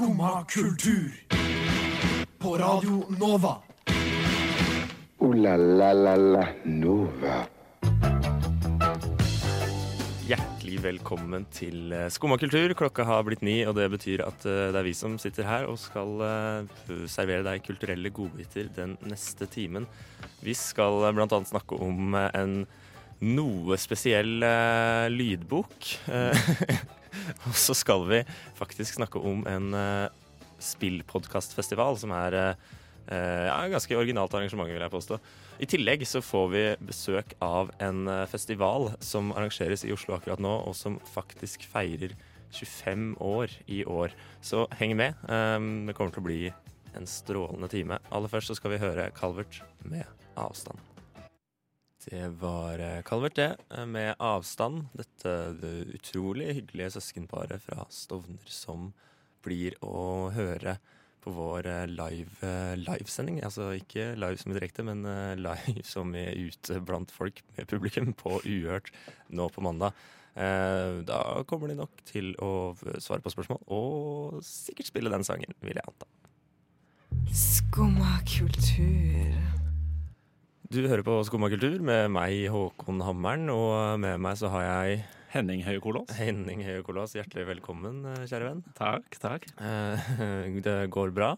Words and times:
Skumma 0.00 0.44
kultur. 0.48 1.12
På 2.38 2.56
Radio 2.56 3.04
Nova. 3.20 3.56
O-la-la-la-la 5.18 6.46
Nova. 6.64 7.34
Hjertelig 10.24 10.78
velkommen 10.80 11.44
til 11.52 11.92
eh, 11.92 12.06
Skumma 12.08 12.38
kultur. 12.40 12.72
Klokka 12.72 13.04
har 13.04 13.26
blitt 13.28 13.44
ni, 13.44 13.58
og 13.68 13.76
det 13.76 13.90
betyr 13.92 14.22
at 14.24 14.46
eh, 14.48 14.70
det 14.72 14.80
er 14.80 14.86
vi 14.88 14.94
som 14.96 15.18
sitter 15.20 15.44
her 15.44 15.68
og 15.68 15.76
skal 15.82 16.24
eh, 16.24 16.94
servere 17.04 17.44
deg 17.50 17.66
kulturelle 17.66 18.08
godbiter 18.08 18.70
den 18.78 18.96
neste 19.04 19.50
timen. 19.52 19.84
Vi 20.40 20.56
skal 20.56 21.10
bl.a. 21.12 21.28
snakke 21.28 21.76
om 21.76 22.16
en 22.16 22.62
noe 23.20 23.76
spesiell 23.76 24.40
lydbok. 25.12 25.92
Eh, 27.10 27.30
og 27.50 27.54
så 27.58 27.76
skal 27.76 28.06
vi 28.10 28.24
faktisk 28.58 28.98
snakke 28.98 29.22
om 29.22 29.44
en 29.50 29.74
uh, 29.74 30.08
spillpodkastfestival 30.60 31.98
som 32.00 32.12
er 32.14 32.36
eh, 32.36 32.64
eh, 33.08 33.46
ja, 33.48 33.60
ganske 33.72 33.96
originalt 33.96 34.34
arrangement, 34.36 34.70
vil 34.70 34.82
jeg 34.82 34.92
påstå. 34.92 35.20
I 35.60 35.68
tillegg 35.68 36.06
så 36.08 36.22
får 36.24 36.50
vi 36.54 36.64
besøk 36.90 37.34
av 37.44 37.72
en 37.82 38.06
eh, 38.08 38.26
festival 38.30 38.92
som 39.04 39.32
arrangeres 39.34 39.84
i 39.86 39.94
Oslo 39.94 40.16
akkurat 40.16 40.42
nå, 40.42 40.52
og 40.66 40.76
som 40.76 41.00
faktisk 41.14 41.66
feirer 41.70 42.16
25 42.50 43.14
år 43.22 43.52
i 43.70 43.84
år. 43.86 44.14
Så 44.42 44.66
heng 44.80 44.96
med. 44.98 45.14
Um, 45.30 45.86
det 45.86 45.94
kommer 45.94 46.10
til 46.16 46.24
å 46.24 46.26
bli 46.26 46.40
en 46.98 47.06
strålende 47.06 47.70
time. 47.70 48.00
Aller 48.10 48.32
først 48.32 48.50
så 48.50 48.58
skal 48.58 48.74
vi 48.74 48.82
høre 48.82 49.12
Calvert 49.14 49.62
med 49.86 50.02
avstand. 50.34 50.89
Det 52.10 52.28
var 52.28 52.78
eh, 52.78 53.02
Calvert, 53.02 53.36
det, 53.36 53.56
eh, 53.70 53.86
med 53.86 54.14
avstand. 54.18 54.88
Dette 54.98 55.34
det 55.60 55.74
utrolig 55.94 56.48
hyggelige 56.56 56.96
søskenparet 56.96 57.62
fra 57.62 57.84
Stovner 57.86 58.50
som 58.50 58.88
blir 59.46 59.76
å 59.86 60.32
høre 60.34 60.80
på 61.22 61.30
vår 61.36 61.68
eh, 61.70 61.84
live, 61.86 62.50
livesending. 62.82 63.38
Altså 63.46 63.68
ikke 63.78 64.08
live 64.18 64.42
som 64.42 64.50
i 64.50 64.58
direkte, 64.58 64.86
men 64.88 65.06
live 65.38 65.84
som 65.92 66.10
er 66.18 66.34
ute 66.34 66.80
blant 66.82 67.14
folk 67.14 67.44
med 67.54 67.70
publikum 67.70 68.10
på 68.10 68.40
Uhørt 68.42 68.90
nå 69.30 69.46
på 69.54 69.62
mandag. 69.62 69.94
Da 70.34 71.42
kommer 71.50 71.68
de 71.68 71.74
nok 71.76 72.04
til 72.06 72.30
å 72.40 72.72
svare 73.02 73.20
på 73.20 73.32
spørsmål, 73.34 73.58
og 73.66 74.38
sikkert 74.46 74.88
spille 74.88 75.12
den 75.12 75.26
sangen, 75.26 75.58
vil 75.60 75.76
jeg 75.76 75.90
anta. 75.90 76.06
Skumma 77.34 78.14
kultur. 78.30 79.59
Du 80.70 80.84
hører 80.86 81.02
på 81.02 81.16
Skumma 81.26 81.48
kultur 81.50 81.80
med 81.82 82.12
meg, 82.14 82.44
Håkon 82.54 83.00
Hammeren, 83.02 83.48
og 83.50 83.96
med 83.98 84.20
meg 84.22 84.36
så 84.38 84.52
har 84.52 84.62
jeg 84.62 85.00
Henning 85.32 85.64
Høie 85.66 85.80
Kolås. 85.82 86.12
Henning 86.14 86.62
Høie 86.62 86.84
Kolås, 86.86 87.16
Hjertelig 87.18 87.48
velkommen, 87.48 88.04
eh, 88.06 88.20
kjære 88.30 88.46
venn. 88.52 88.60
Takk, 88.78 89.18
takk. 89.18 89.48
Eh, 89.58 90.14
Det 90.68 90.76
går 90.94 91.10
bra. 91.16 91.32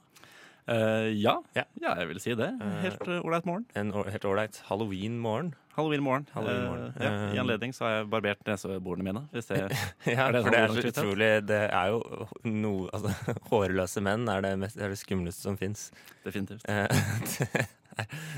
Uh, 0.68 1.08
ja. 1.16 1.38
Ja. 1.56 1.64
ja, 1.80 1.96
jeg 2.02 2.10
vil 2.12 2.20
si 2.20 2.36
det. 2.36 2.50
Helt 2.84 3.00
ålreit 3.08 3.42
uh, 3.42 3.48
morgen. 3.48 3.64
En 3.72 3.96
helt 3.96 4.28
ålreit 4.28 4.60
halloween-morgen. 4.68 5.54
Halloween-morgen. 5.78 6.28
Halloween-morgen. 6.36 6.92
Eh, 7.00 7.08
ja, 7.08 7.32
I 7.32 7.40
anledning 7.40 7.72
så 7.72 7.88
har 7.88 7.96
jeg 7.96 8.12
barbert 8.12 8.44
neseborene 8.46 9.08
mine. 9.08 9.26
Hvis 9.32 9.48
det 9.48 9.62
Ja, 10.12 10.28
Er 10.28 10.36
det 10.36 10.44
for 10.44 10.52
det 10.52 10.60
er 10.60 10.76
så 10.76 10.88
utrolig 10.92 11.30
Det 11.48 11.62
er 11.72 11.94
jo 11.94 12.26
noe 12.52 12.92
Altså, 12.92 13.16
hårløse 13.48 14.04
menn 14.04 14.28
er 14.28 14.44
det, 14.44 14.58
mest, 14.60 14.76
er 14.76 14.92
det 14.92 15.00
skumleste 15.00 15.48
som 15.48 15.56
fins. 15.56 15.88
definitivt. 16.20 16.68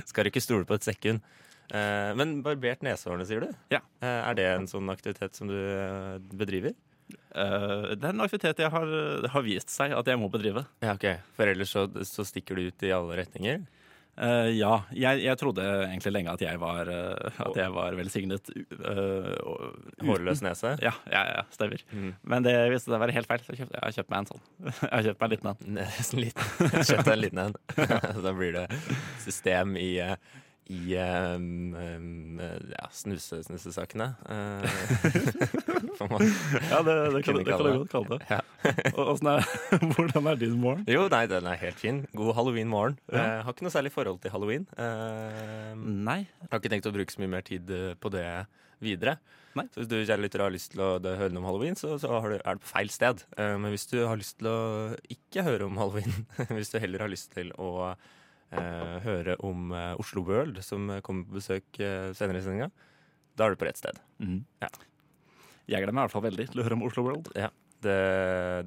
Skal 0.08 0.24
du 0.24 0.32
ikke 0.32 0.44
stole 0.44 0.68
på 0.68 0.78
et 0.78 0.86
sekund. 0.86 1.24
Eh, 1.72 2.10
men 2.18 2.40
barbert 2.44 2.84
neshårene, 2.84 3.26
sier 3.28 3.44
du? 3.44 3.52
Ja. 3.72 3.80
Eh, 4.04 4.20
er 4.20 4.36
det 4.38 4.48
en 4.50 4.68
sånn 4.70 4.90
aktivitet 4.92 5.38
som 5.38 5.48
du 5.50 5.56
eh, 5.56 6.18
bedriver? 6.36 6.76
Uh, 7.34 7.92
det 7.98 8.06
er 8.06 8.14
en 8.14 8.24
aktivitet 8.24 8.60
jeg 8.62 8.72
har, 8.72 8.90
har 9.28 9.42
vist 9.44 9.72
seg 9.74 9.92
at 9.92 10.06
jeg 10.08 10.16
må 10.16 10.30
bedrive. 10.32 10.62
Ja, 10.80 10.94
ok. 10.94 11.04
For 11.36 11.50
ellers 11.50 11.74
så, 11.74 11.82
så 12.08 12.24
stikker 12.24 12.56
du 12.56 12.70
ut 12.70 12.84
i 12.86 12.92
alle 12.94 13.18
retninger? 13.18 13.64
Eh, 14.14 14.50
ja, 14.54 14.74
jeg, 14.94 15.22
jeg 15.24 15.38
trodde 15.40 15.64
egentlig 15.64 16.12
lenge 16.14 16.34
at 16.34 16.42
jeg 16.44 16.60
var, 16.62 16.86
uh, 16.86 17.40
at 17.48 17.56
jeg 17.58 17.72
var 17.74 17.96
velsignet 17.98 18.50
uh, 18.54 19.32
Hårløs 20.06 20.42
nese? 20.44 20.76
Ja, 20.84 20.92
ja, 21.10 21.24
ja, 21.32 21.42
stemmer. 21.54 21.82
Mm. 21.90 22.12
Men 22.22 22.46
det 22.46 22.54
viste 22.70 22.92
seg 22.92 22.98
å 22.98 23.02
være 23.02 23.16
helt 23.16 23.30
feil, 23.30 23.42
så 23.42 23.56
kjøpte, 23.58 23.74
jeg 23.74 23.84
har 23.86 23.96
kjøpt 23.98 24.14
meg 24.14 24.22
en 24.22 24.30
sånn. 24.30 24.44
Jeg 24.84 24.92
har 24.92 25.04
kjøpt 25.08 25.20
meg 25.20 25.26
en 25.26 25.34
liten 25.34 25.50
en. 25.50 25.78
Nesten 25.98 26.22
liten. 26.22 26.70
Kjøpt 26.90 27.10
en 27.10 27.20
liten 27.20 27.42
en. 27.42 27.58
da 28.26 28.34
blir 28.36 28.54
det 28.54 28.64
system 29.24 29.74
i, 29.80 29.90
eh, 30.04 30.14
i 30.72 30.96
um, 30.96 31.74
um, 31.76 32.38
ja, 32.72 32.86
snuse, 32.94 33.42
snusesakene. 33.44 34.06
Uh, 34.24 34.64
Ja, 36.70 36.80
det, 36.82 36.94
det 37.14 37.20
kan, 37.24 37.36
du 37.36 37.44
godt 37.44 37.90
kalle 37.92 38.16
det. 38.16 38.20
Ja. 38.30 38.40
Og- 38.98 39.20
er, 39.28 39.44
hvordan 39.94 40.30
er 40.30 40.40
din 40.40 40.56
morgen? 40.60 40.84
Jo, 40.90 41.06
nei, 41.12 41.24
den 41.30 41.46
er 41.50 41.60
helt 41.60 41.78
fin. 41.80 42.02
God 42.16 42.34
halloween-morgen. 42.38 42.98
Ja. 43.12 43.40
Uh, 43.40 43.44
har 43.46 43.54
ikke 43.54 43.66
noe 43.68 43.74
særlig 43.74 43.92
forhold 43.94 44.20
til 44.24 44.32
halloween. 44.34 44.66
Uh, 44.78 45.76
Nei. 45.78 46.24
har 46.50 46.60
ikke 46.60 46.72
tenkt 46.72 46.88
å 46.90 46.94
bruke 46.94 47.14
så 47.14 47.22
mye 47.22 47.32
mer 47.36 47.44
tid 47.46 47.70
eh, 47.70 47.92
på 48.00 48.10
det 48.14 48.24
videre. 48.84 49.18
Nei. 49.54 49.66
Så 49.70 49.82
hvis 49.82 49.90
du 49.90 49.96
kjære 50.00 50.22
lytter 50.24 50.42
har 50.42 50.52
lyst 50.54 50.72
til 50.74 50.82
å 50.82 50.90
høre 50.98 51.30
noe 51.32 51.44
om 51.44 51.48
halloween, 51.48 51.76
så, 51.78 51.94
så 52.02 52.16
har 52.18 52.32
du, 52.32 52.36
er 52.40 52.56
det 52.58 52.64
på 52.64 52.72
feil 52.72 52.90
sted. 52.92 53.22
Eh, 53.38 53.54
men 53.60 53.74
hvis 53.74 53.86
du 53.92 54.00
har 54.02 54.18
lyst 54.18 54.40
til 54.40 54.50
å 54.50 54.58
ikke 55.12 55.44
høre 55.46 55.68
om 55.68 55.78
halloween, 55.80 56.24
hvis 56.56 56.72
du 56.74 56.80
heller 56.82 57.04
har 57.06 57.12
lyst 57.12 57.32
til 57.36 57.52
å 57.60 57.70
eh, 57.92 58.12
høre 59.04 59.36
om 59.46 59.72
eh, 59.74 59.92
Oslo 60.00 60.24
World, 60.26 60.60
som 60.64 60.88
eh, 60.90 61.02
kommer 61.04 61.26
på 61.28 61.38
besøk 61.38 61.80
eh, 61.82 62.10
senere 62.16 62.40
i 62.40 62.44
sendinga, 62.44 62.70
da 63.34 63.46
er 63.46 63.54
du 63.54 63.60
på 63.60 63.68
rett 63.68 63.80
sted. 63.80 63.98
Mm. 64.22 64.42
Ja. 64.62 64.70
Jeg 65.64 65.80
gleder 65.80 65.96
meg 65.96 66.04
i 66.04 66.06
hvert 66.06 66.16
fall 66.16 66.26
veldig 66.28 66.48
til 66.50 66.60
å 66.60 66.66
høre 66.66 66.78
om 66.78 66.86
Oslo 66.86 67.04
World. 67.06 67.30
Det, 67.84 68.00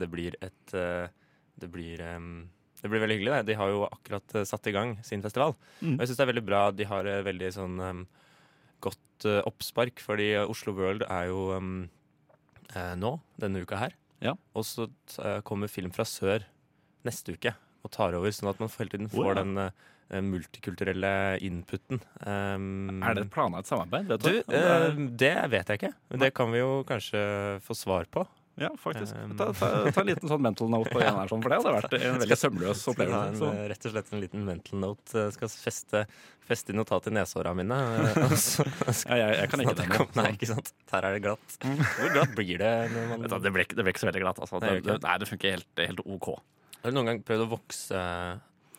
det 0.01 0.07
blir 0.11 0.35
et 0.45 0.77
eh, 0.77 1.09
Det 1.57 1.69
blir 1.73 2.01
um, 2.05 2.45
det 2.77 2.91
blir 2.91 3.01
veldig 3.01 3.15
hyggelig. 3.17 3.33
Det. 3.33 3.45
De 3.49 3.57
har 3.57 3.71
jo 3.73 3.85
akkurat 3.87 4.35
eh, 4.37 4.45
satt 4.45 4.67
i 4.69 4.73
gang 4.75 4.97
sin 5.05 5.23
festival. 5.25 5.55
Mm. 5.81 5.95
Og 5.95 6.01
jeg 6.03 6.09
syns 6.09 6.19
det 6.19 6.25
er 6.27 6.31
veldig 6.31 6.45
bra. 6.45 6.63
De 6.71 6.85
har 6.85 7.09
eh, 7.09 7.23
veldig 7.25 7.49
sånn 7.55 7.79
um, 7.81 8.03
godt 8.85 9.25
uh, 9.25 9.39
oppspark, 9.49 10.01
fordi 10.05 10.27
Oslo 10.43 10.75
World 10.77 11.07
er 11.09 11.31
jo 11.31 11.47
um, 11.57 11.71
uh, 12.75 12.93
nå, 12.99 13.15
denne 13.41 13.63
uka 13.65 13.79
her. 13.81 13.95
Ja. 14.21 14.35
Og 14.53 14.67
så 14.69 14.85
uh, 15.17 15.39
kommer 15.45 15.71
Film 15.73 15.89
fra 15.95 16.05
sør 16.05 16.45
neste 17.07 17.33
uke 17.33 17.55
og 17.83 17.91
tar 17.91 18.13
over, 18.17 18.31
sånn 18.33 18.49
at 18.53 18.59
man 18.63 18.69
hele 18.77 18.89
tiden 18.95 19.09
får 19.13 19.29
ja. 19.33 19.35
den 19.43 19.57
eh, 19.65 20.21
multikulturelle 20.23 21.11
inputen. 21.43 21.99
Um, 22.23 23.03
Er 23.03 23.13
det 23.19 23.27
planlagt 23.33 23.67
samarbeid? 23.69 24.07
Vet 24.09 24.23
du, 24.23 24.31
du? 24.31 24.41
Det 24.51 24.63
eh, 24.63 25.05
det 25.23 25.35
vet 25.53 25.67
jeg 25.73 25.81
ikke. 25.81 25.93
Men 26.09 26.19
det 26.25 26.33
kan 26.37 26.51
vi 26.53 26.59
jo 26.63 26.83
kanskje 26.87 27.21
få 27.65 27.75
svar 27.77 28.07
på. 28.11 28.25
ja, 28.57 28.71
faktisk. 28.81 29.13
um, 29.21 29.35
Ta, 29.37 29.51
ta, 29.53 29.67
ta 29.93 30.01
en 30.01 30.07
liten 30.09 30.31
sånn 30.31 30.41
mental 30.41 30.71
note 30.73 30.89
på 30.89 30.97
en 31.03 31.13
her, 31.19 31.27
sånn, 31.29 31.43
for 31.45 31.53
det 31.53 31.59
hadde 31.59 31.73
vært 31.75 31.93
en 31.99 32.17
veldig 32.23 32.37
sømløs 32.41 32.81
opplevelse. 32.89 33.43
en, 33.51 33.59
eh, 33.61 33.67
rett 33.69 33.85
og 33.85 33.93
slett 33.93 34.09
en 34.15 34.23
liten 34.23 34.47
mental 34.47 34.79
note. 34.81 35.13
Jeg 35.27 35.35
Skal 35.37 35.51
feste, 35.53 36.01
feste 36.47 36.73
i 36.73 36.77
notat 36.79 37.11
i 37.11 37.13
nesehåra 37.13 37.53
mine. 37.59 37.77
eh, 37.77 38.17
Ja, 39.11 39.15
jeg, 39.21 39.37
jeg 39.43 39.51
kan 39.51 39.59
sånn 39.59 39.67
ikke 39.67 39.77
det 39.77 39.85
det 39.91 39.99
kom- 39.99 40.17
Nei, 40.23 40.31
ikke 40.39 40.49
sant. 40.55 40.73
Her 40.95 41.05
er 41.11 41.19
det 41.19 41.23
glatt. 41.27 41.57
Hvor 41.61 42.13
glatt 42.17 42.33
blir 42.39 42.57
det 42.63 42.73
når 42.95 43.09
man 43.13 43.27
Det 43.45 43.53
ble, 43.53 43.67
ikke- 43.67 43.77
det 43.77 43.85
ble 43.85 43.93
ikke 43.93 44.01
så 44.07 44.09
veldig 44.09 44.23
glatt. 44.25 44.39
Altså. 44.41 44.63
Det, 44.65 44.73
det, 44.87 44.97
nei, 45.05 45.17
det 45.21 45.27
funker 45.29 45.57
helt, 45.59 45.69
helt 45.91 46.01
OK. 46.07 46.31
Har 46.83 46.93
du 46.93 46.97
noen 46.97 47.09
gang 47.11 47.23
prøvd 47.25 47.45
å 47.47 47.49
vokse 47.57 48.03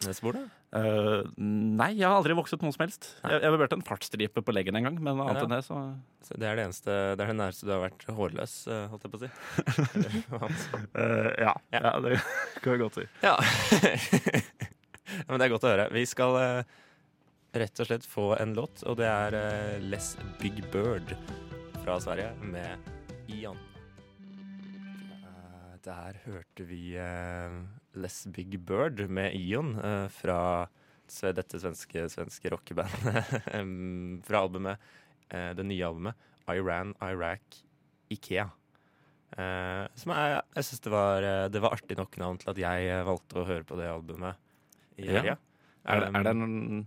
neseboret? 0.06 0.54
Uh, 0.68 1.24
nei, 1.40 1.94
jeg 1.96 2.04
har 2.04 2.18
aldri 2.18 2.34
vokset 2.36 2.60
noe 2.60 2.74
som 2.74 2.82
helst. 2.84 3.06
Nei. 3.22 3.30
Jeg, 3.32 3.44
jeg 3.46 3.60
vært 3.62 3.74
en 3.78 3.84
fartsstripe 3.88 4.42
på 4.44 4.52
leggen 4.52 4.76
en 4.76 4.84
gang, 4.84 4.98
men 5.00 5.22
annet 5.24 5.40
Ja. 5.40 5.44
enn 5.46 5.54
det, 5.54 5.62
så 5.64 5.78
Så 6.28 6.36
det 6.36 6.44
er 6.44 6.58
det 6.58 6.66
eneste 6.66 6.96
Det 7.16 7.24
er 7.24 7.30
det 7.32 7.36
nærmeste 7.38 7.64
du 7.64 7.72
har 7.72 7.80
vært 7.86 8.04
hårløs, 8.04 8.56
eh, 8.68 8.82
holdt 8.92 9.06
jeg 9.06 9.12
på 9.14 9.18
å 9.18 9.22
si. 9.22 9.30
Eh, 10.98 11.30
ja. 11.40 11.54
Ja. 11.72 11.80
ja. 11.80 11.94
Det 12.04 12.20
kan 12.62 12.74
vi 12.74 12.82
godt 12.82 13.00
si. 13.00 13.06
Ja. 13.24 13.36
ja. 13.40 14.68
Men 15.28 15.40
det 15.40 15.48
er 15.48 15.54
godt 15.54 15.64
å 15.64 15.72
høre. 15.72 15.88
Vi 15.94 16.04
skal 16.08 16.36
uh, 16.36 16.76
rett 17.56 17.80
og 17.80 17.88
slett 17.88 18.04
få 18.06 18.34
en 18.36 18.52
låt, 18.58 18.84
og 18.84 18.98
det 19.00 19.08
er 19.08 19.36
eh, 19.38 19.78
Les 19.88 20.12
Big 20.42 20.60
Bird 20.72 21.16
fra 21.80 21.96
Sverige 22.02 22.34
med 22.44 22.92
Ian. 23.32 23.56
Der 25.84 26.18
hørte 26.24 26.64
vi 26.66 26.96
uh, 26.98 27.54
Les 27.94 28.16
Big 28.34 28.58
Bird 28.66 29.00
med 29.08 29.34
Ion 29.38 29.76
uh, 29.78 30.08
fra 30.10 30.66
dette 31.08 31.60
svenske, 31.60 32.06
svenske 32.12 32.50
rockebandet. 32.52 33.30
fra 34.26 34.42
albumet, 34.42 34.82
uh, 35.32 35.52
det 35.56 35.66
nye 35.68 35.86
albumet 35.86 36.26
Iran, 36.48 36.94
Iraq, 37.04 37.62
Ikea. 38.10 38.48
Som 40.00 40.14
er, 40.14 40.38
jeg 40.56 40.64
syns 40.64 40.80
det, 40.86 40.90
var, 40.94 41.24
det 41.52 41.60
var 41.60 41.74
artig 41.76 41.98
nok 41.98 42.16
navn 42.16 42.38
til 42.40 42.48
at 42.54 42.60
jeg 42.62 43.02
valgte 43.04 43.36
å 43.36 43.44
høre 43.44 43.66
på 43.68 43.76
det 43.76 43.90
albumet 43.92 44.40
i 44.96 45.10
Ja. 45.12 45.36
Er 45.84 46.06
er 46.08 46.24
det 46.24 46.32
en 46.32 46.46
jeg 46.46 46.86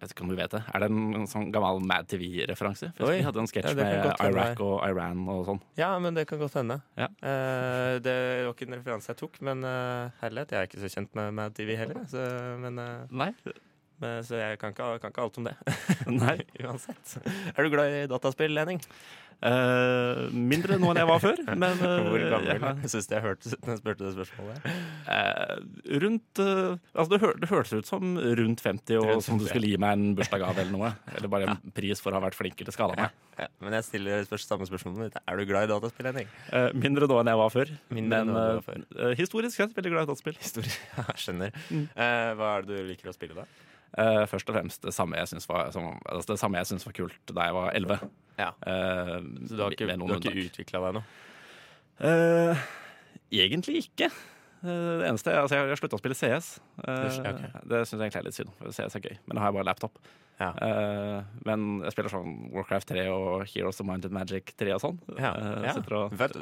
vet 0.00 0.14
ikke 0.14 0.24
om 0.24 0.32
du 0.32 0.36
vet 0.38 0.52
det. 0.54 0.60
Er 0.72 0.82
det 0.82 0.88
en, 0.90 1.00
en 1.20 1.26
sånn 1.30 1.48
gammel 1.54 1.82
Mad 1.86 2.08
TV-referanse? 2.10 2.90
Vi 2.96 3.20
hadde 3.24 3.42
en 3.42 3.50
sketsj 3.50 3.72
Ja, 3.72 3.76
med. 3.80 4.10
Iraq 4.26 4.62
og 4.64 4.76
Iran 4.86 5.24
og 5.30 5.42
sånn. 5.48 5.62
Ja, 5.80 5.90
men 6.02 6.16
det 6.16 6.26
kan 6.30 6.40
godt 6.40 6.56
hende. 6.58 6.80
Ja. 7.00 7.10
Uh, 7.20 7.96
det 8.02 8.16
var 8.46 8.54
ikke 8.54 8.68
en 8.70 8.78
referanse 8.78 9.12
jeg 9.12 9.20
tok, 9.20 9.40
men 9.46 9.66
uh, 9.66 10.12
herlighet, 10.22 10.54
jeg 10.54 10.60
er 10.60 10.70
ikke 10.70 10.84
så 10.84 10.92
kjent 10.96 11.18
med 11.20 11.34
Mad 11.36 11.56
TV 11.58 11.74
heller. 11.78 12.04
Så, 12.10 12.24
men, 12.62 12.80
uh, 12.80 13.04
men, 13.12 13.36
så 14.24 14.40
jeg 14.40 14.60
kan 14.60 14.72
ikke, 14.72 14.92
kan 15.02 15.12
ikke 15.12 15.26
alt 15.26 15.40
om 15.42 15.50
det. 15.50 15.56
Nei. 16.08 16.38
Uansett. 16.64 17.18
Er 17.52 17.60
du 17.60 17.72
glad 17.74 17.98
i 17.98 18.06
dataspill, 18.10 18.56
Henning? 18.56 18.80
Eh, 19.40 20.18
mindre 20.36 20.76
nå 20.76 20.90
enn 20.92 20.98
jeg 21.00 21.08
var 21.08 21.20
før, 21.22 21.38
men 21.62 21.78
uh, 21.80 21.92
Hvor 22.10 22.24
gammel? 22.34 22.50
ja. 22.60 22.72
syns 22.92 23.08
du 23.08 23.14
jeg 23.14 23.24
hørte 23.24 23.52
da 23.54 23.72
jeg 23.72 23.80
spurte 23.80 24.04
det 24.04 24.10
spørsmålet. 24.12 24.66
Uh, 25.06 25.94
rundt 26.02 26.40
Altså, 26.40 27.06
det, 27.14 27.20
hør, 27.22 27.32
det 27.40 27.48
hørtes 27.48 27.72
ut 27.72 27.88
som 27.88 28.18
rundt 28.20 28.60
50, 28.64 28.98
og 29.00 29.08
Rundt 29.14 29.24
som 29.24 29.40
du 29.40 29.46
skulle 29.48 29.70
gi 29.70 29.78
meg 29.80 29.96
en 29.96 30.12
bursdagsgave 30.18 30.64
eller 30.64 30.74
noe. 30.74 30.92
Eller 31.14 31.32
bare 31.32 31.54
en 31.54 31.72
pris 31.76 32.02
for 32.04 32.12
å 32.12 32.20
ha 32.20 32.24
vært 32.26 32.36
flinkere 32.36 32.74
til 32.74 32.84
å 32.84 32.90
meg. 32.92 33.16
Ja, 33.40 33.48
men 33.64 33.78
jeg 33.78 33.86
stiller 33.88 34.28
først 34.28 34.50
samme 34.52 34.68
spørsmål. 34.68 35.08
Er 35.08 35.40
du 35.40 35.46
glad 35.48 35.68
i 35.68 35.72
dataspill, 35.72 36.10
Henning? 36.10 36.28
Mindre 36.76 37.08
nå 37.08 37.22
enn 37.22 37.32
jeg 37.32 37.40
var 37.40 37.54
før. 37.54 37.72
Mindre 37.96 38.20
men 38.26 38.36
var 38.36 38.62
før. 38.66 38.84
historisk 39.16 39.56
sett 39.56 39.72
veldig 39.76 39.94
glad 39.94 40.04
i 40.04 40.12
dataspill. 40.12 40.36
Historisk, 40.42 40.84
Ja, 40.98 41.08
jeg 41.14 41.24
skjønner. 41.24 41.56
Mm. 41.70 41.88
Hva 41.96 42.54
er 42.58 42.68
det 42.68 42.76
du 42.76 42.92
liker 42.92 43.12
å 43.12 43.16
spille, 43.16 43.40
da? 43.40 43.48
Eh, 43.98 44.24
først 44.30 44.50
og 44.50 44.54
fremst 44.54 44.84
det 44.86 44.94
samme 44.94 45.18
jeg 45.18 45.32
syns 45.32 45.48
var, 45.50 45.72
som, 45.74 45.88
altså 46.04 46.34
det 46.34 46.40
samme 46.42 46.60
jeg 46.60 46.70
synes 46.70 46.86
var 46.86 46.94
kult 46.94 47.32
da 47.34 47.48
jeg 47.48 47.56
var 47.56 47.72
11. 47.74 48.10
Ja. 48.40 48.50
Uh, 48.64 49.16
Så 49.48 49.56
du 49.56 49.62
har 49.64 49.74
ikke, 49.74 49.88
du 49.90 50.12
har 50.14 50.20
ikke 50.22 50.46
utvikla 50.46 50.84
deg 50.86 51.00
nå? 51.00 51.02
Uh, 52.00 52.62
egentlig 53.34 53.82
ikke. 53.84 54.08
Det 54.60 55.06
eneste 55.08 55.32
altså 55.32 55.56
Jeg 55.56 55.70
har 55.70 55.78
slutta 55.80 55.96
å 55.96 56.00
spille 56.02 56.16
CS. 56.16 56.48
Eh, 56.84 57.04
ja. 57.24 57.30
Det 57.64 57.78
syns 57.88 57.96
jeg 57.96 58.10
egentlig 58.10 58.20
er 58.20 58.26
litt 58.26 58.36
synd. 58.36 58.50
for 58.58 58.74
CS 58.76 58.98
er 58.98 59.04
gøy, 59.06 59.14
men 59.24 59.38
da 59.38 59.44
har 59.44 59.50
jeg 59.50 59.56
bare 59.56 59.68
laptop. 59.70 60.00
Ja. 60.40 60.50
Eh, 60.64 61.30
men 61.48 61.64
jeg 61.84 61.94
spiller 61.94 62.12
sånn 62.12 62.34
Warcraft 62.52 62.92
3 62.92 63.06
og 63.12 63.46
Heroes 63.48 63.80
of 63.80 63.88
Minded 63.88 64.12
Magic 64.16 64.52
3 64.60 64.74
og 64.76 64.82
sånn. 64.84 65.00
Ja, 65.16 65.32
ja. 65.64 65.74
og 65.76 66.16
Vet. 66.20 66.36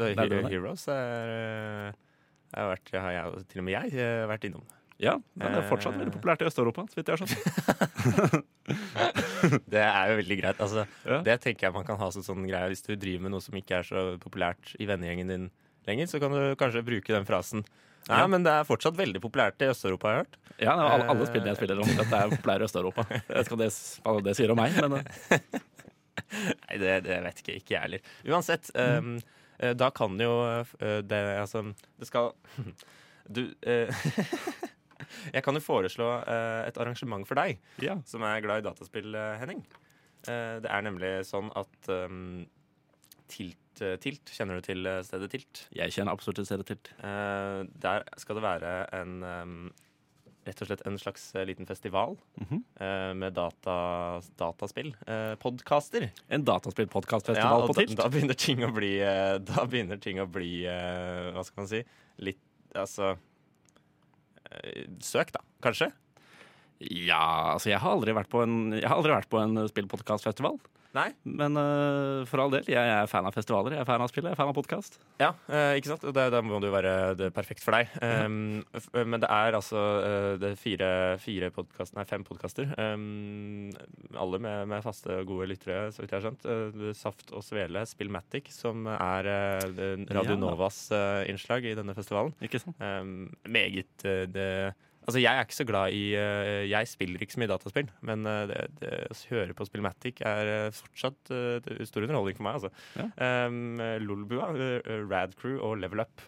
Heroes 0.51 0.89
er, 0.91 1.95
er 1.95 2.59
har 2.59 2.73
vært, 2.75 2.93
har 2.95 3.15
jeg, 3.15 3.47
til 3.53 3.63
og 3.63 3.69
med 3.69 3.79
jeg 3.79 4.29
vært 4.31 4.51
innom. 4.51 4.67
Ja, 4.99 5.13
men 5.39 5.53
det 5.55 5.61
er 5.63 5.69
fortsatt 5.71 5.95
Eh. 5.95 6.01
veldig 6.01 6.13
populært 6.17 6.41
i 6.43 6.47
Øst-Europa, 6.49 6.83
så 6.91 6.99
vidt 6.99 7.07
jeg 7.07 7.15
har 7.15 7.21
skjønt. 7.23 8.45
Det 9.73 9.81
er 9.81 10.11
jo 10.11 10.17
veldig 10.19 10.37
greit. 10.41 10.59
Altså, 10.61 10.87
Ja. 11.07 11.21
Det 11.23 11.37
tenker 11.45 11.69
jeg 11.69 11.73
man 11.77 11.85
kan 11.87 11.99
ha 12.01 12.09
som 12.11 12.23
sånn 12.27 12.47
greie 12.49 12.69
Hvis 12.73 12.83
du 12.85 12.97
driver 12.97 13.23
med 13.23 13.31
noe 13.33 13.41
som 13.45 13.55
ikke 13.55 13.79
er 13.79 13.87
så 13.87 14.03
populært 14.19 14.75
i 14.83 14.87
vennegjengen 14.91 15.29
din 15.31 15.47
lenger, 15.87 16.07
så 16.11 16.19
kan 16.21 16.35
du 16.35 16.57
kanskje 16.59 16.83
bruke 16.85 17.15
den 17.15 17.25
frasen. 17.29 17.63
Nei, 18.09 18.19
Ja. 18.19 18.27
men 18.27 18.43
det 18.43 18.51
er 18.53 18.65
fortsatt 18.65 18.97
veldig 18.97 19.21
populært 19.23 19.61
i 19.63 19.71
Øst-Europa, 19.71 20.09
har 20.09 20.15
jeg 20.17 20.25
hørt. 20.27 20.37
Ja, 20.59 20.73
alle, 20.75 21.05
alle 21.09 21.23
Eh. 21.23 21.27
spillene 21.31 21.47
jeg 21.55 21.57
spiller 21.57 21.79
om 21.81 21.89
dette 21.97 22.15
er 22.19 22.29
populære 22.35 22.61
i 22.61 22.65
Øst-Europa. 22.69 23.07
Jeg 23.09 23.23
vet 23.29 23.47
ikke 23.47 23.57
hva 24.03 24.23
det, 24.25 24.37
sier 24.37 24.51
om 24.51 24.57
meg, 24.57 24.73
men 24.81 24.93
eh, 24.99 25.39
Nei, 26.69 26.79
det, 26.79 27.05
det 27.05 27.23
vet 27.25 27.39
ikke, 27.45 27.55
ikke 27.63 27.71
jeg 27.77 27.81
heller. 27.81 28.01
Uansett, 28.27 28.71
um, 28.75 29.19
eh, 29.61 29.73
da 29.75 29.91
kan 29.91 30.19
jo 30.19 30.33
eh, 30.81 31.01
det 31.03 31.23
Altså, 31.39 31.63
det 31.99 32.07
skal 32.11 32.33
Du 33.31 33.55
eh, 33.63 33.89
Jeg 35.37 35.45
kan 35.47 35.59
jo 35.59 35.65
foreslå 35.65 36.09
uh, 36.27 36.63
et 36.67 36.79
arrangement 36.81 37.27
for 37.29 37.39
deg 37.41 37.59
ja. 37.85 37.99
som 38.09 38.25
er 38.27 38.45
glad 38.45 38.63
i 38.63 38.69
dataspill, 38.69 39.15
eh, 39.15 39.35
Henning. 39.41 39.65
Uh, 40.27 40.59
det 40.65 40.71
er 40.71 40.87
nemlig 40.87 41.13
sånn 41.29 41.51
at 41.59 41.91
um, 41.95 42.47
Tilt, 43.29 43.83
Tilt, 44.03 44.33
kjenner 44.35 44.59
du 44.59 44.65
til 44.67 44.89
stedet 45.07 45.29
Tilt? 45.31 45.67
Jeg 45.77 45.95
kjenner 45.95 46.17
absolutt 46.17 46.41
til 46.41 46.49
stedet 46.49 46.65
Tilt. 46.67 46.89
Der 46.99 48.07
skal 48.19 48.39
det 48.39 48.43
være 48.43 48.73
en 48.97 49.21
um, 49.23 49.53
Rett 50.49 50.63
og 50.65 50.69
slett 50.71 50.83
en 50.89 50.97
slags 50.97 51.25
liten 51.45 51.67
festival 51.69 52.17
Mhm. 52.41 52.65
eh, 52.81 53.13
med 53.13 53.35
data, 53.37 54.21
dataspill. 54.39 54.95
Uh, 55.05 55.35
Podkaster. 55.37 56.11
En 56.31 56.45
dataspillpodkastfestival 56.45 57.61
ja, 57.61 57.67
på 57.67 57.75
Tilt. 57.77 57.97
da 57.99 58.09
begynner 58.09 58.35
ting 58.35 58.65
å 58.65 58.73
bli 58.73 58.97
Da 59.45 59.67
ting 60.01 60.21
å 60.21 60.27
bli 60.27 60.65
Hva 60.65 61.45
skal 61.45 61.63
man 61.63 61.69
si? 61.69 61.85
Litt 62.19 62.41
Altså 62.75 63.19
Søk, 65.05 65.33
da, 65.35 65.43
kanskje? 65.65 65.91
Ja, 66.79 67.55
altså 67.55 67.73
jeg 67.73 67.81
har 67.83 67.97
aldri 67.97 68.15
vært 68.15 68.31
på 68.31 68.43
en, 68.45 68.59
jeg 68.77 68.87
har 68.87 69.01
en 69.43 69.65
spillpodkastfestival. 69.71 70.61
Nei? 70.99 71.09
Men 71.23 71.59
uh, 71.59 72.27
for 72.29 72.43
all 72.43 72.53
del, 72.53 72.67
jeg 72.71 72.95
er 72.95 73.11
fan 73.11 73.27
av 73.29 73.37
festivaler, 73.37 73.77
jeg 73.77 73.85
er 73.85 73.89
fan 73.89 74.03
av 74.03 74.11
spill, 74.11 74.27
jeg 74.27 74.35
er 74.35 74.41
fan 74.41 74.51
av 74.51 74.57
podkast. 74.59 74.99
Ja, 75.23 75.33
uh, 75.51 75.73
ikke 75.79 75.95
sant? 75.95 76.07
Da 76.17 76.43
må 76.43 76.59
det 76.59 76.71
jo 76.71 76.75
være 76.75 76.95
det 77.19 77.31
perfekt 77.37 77.63
for 77.63 77.77
deg. 77.79 77.93
Um, 78.03 78.61
ja. 78.75 79.05
men 79.05 79.23
det 79.23 79.31
er 79.31 79.59
altså 79.59 79.85
uh, 80.03 80.33
det 80.41 80.53
er 80.53 80.61
fire, 80.61 80.91
fire 81.23 81.53
podcast, 81.55 81.95
nei, 81.97 82.07
fem 82.09 82.27
podkaster. 82.27 82.73
Um, 82.77 83.71
alle 84.19 84.43
med, 84.43 84.67
med 84.71 84.85
faste 84.85 85.21
og 85.21 85.29
gode 85.31 85.49
lyttere, 85.53 85.89
så 85.95 86.03
vidt 86.03 86.13
jeg 86.13 86.21
har 86.21 86.27
skjønt. 86.27 86.49
Eh, 86.49 86.91
Saft 86.99 87.33
og 87.37 87.45
Svele, 87.45 87.85
Spillmatic, 87.89 88.51
som 88.55 88.87
er 88.91 89.31
eh, 89.31 90.05
Radio 90.15 90.37
Ja. 90.37 90.41
Novas 90.41 90.81
eh, 90.95 91.29
innslag 91.31 91.67
i 91.69 91.75
denne 91.79 91.95
festivalen. 91.97 92.35
Ikke 92.45 92.61
sant? 92.63 92.79
Um, 92.81 93.31
meget 93.49 94.07
eh, 94.09 94.25
det 94.31 94.51
Altså, 95.09 95.23
jeg 95.25 95.33
er 95.41 95.47
ikke 95.47 95.57
så 95.57 95.65
glad 95.65 95.95
i 95.97 96.03
eh, 96.21 96.67
Jeg 96.69 96.89
spiller 96.91 97.23
ikke 97.25 97.33
så 97.33 97.41
mye 97.41 97.49
dataspill, 97.49 97.87
men 98.05 98.27
eh, 98.29 98.43
det, 98.51 98.59
det 98.83 98.91
å 99.09 99.15
høre 99.31 99.55
på 99.57 99.65
Spillmatic 99.65 100.19
er 100.29 100.51
eh, 100.53 100.67
fortsatt 100.77 101.31
stor 101.89 102.05
underholdning 102.05 102.37
for 102.37 102.45
meg, 102.45 102.59
altså. 102.59 102.71
Ja. 102.99 103.07
Um, 103.49 103.81
Lolbua, 104.05 104.51
eh, 104.53 104.91
Rad 105.09 105.33
Crew 105.41 105.57
og 105.65 105.79
Level 105.81 106.03
Up 106.05 106.21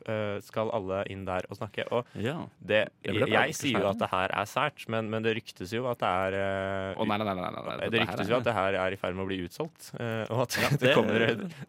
skal 0.46 0.70
alle 0.72 1.02
inn 1.12 1.26
der 1.28 1.44
og 1.52 1.58
snakke. 1.60 1.84
Og 1.92 2.08
Ja. 2.24 2.38
det, 2.64 2.86
jeg, 3.04 3.28
jeg 3.28 3.54
sier 3.58 3.82
jo 3.84 3.90
at 3.92 4.00
det 4.00 4.08
her 4.14 4.32
er 4.40 4.48
sært, 4.48 4.86
men, 4.92 5.10
men 5.12 5.26
det 5.28 5.36
ryktes 5.36 5.74
jo 5.76 5.84
at 5.90 6.00
det 6.00 6.08
er 6.08 6.96
Å 6.96 7.04
nei, 7.04 7.18
nei, 7.20 7.34
nei. 7.36 7.90
det 7.92 8.00
ryktes 8.06 8.32
jo 8.32 8.38
at 8.40 8.48
det 8.48 8.56
her 8.56 8.78
er 8.86 8.96
i 8.96 9.00
ferd 9.00 9.18
med 9.18 9.26
å 9.26 9.28
bli 9.28 9.42
utsolgt, 9.44 9.90
og 10.00 10.46
at 10.46 10.56
Ja, 10.56 10.70
det, 10.72 10.80
det- 10.86 10.94
kommer 10.96 11.26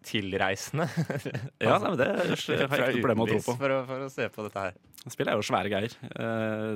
tilreisende 0.08 0.88
Ja, 1.68 1.76
nei, 1.76 1.92
men 1.92 2.00
det 2.00 2.08
har 2.08 2.32
jeg 2.32 2.40
ikke 2.40 2.72
noe 2.72 3.04
problem 3.04 3.22
med 3.22 3.28
å 3.28 3.36
tro 3.36 3.44
på. 3.52 3.58
for, 3.60 3.76
å- 3.76 3.84
for 3.92 4.08
å 4.08 4.10
se 4.16 4.30
på 4.32 4.48
dette 4.48 4.66
her. 4.70 4.80
Spill 5.10 5.32
er 5.32 5.38
jo 5.40 5.42
svære 5.42 5.70
greier. 5.74 5.94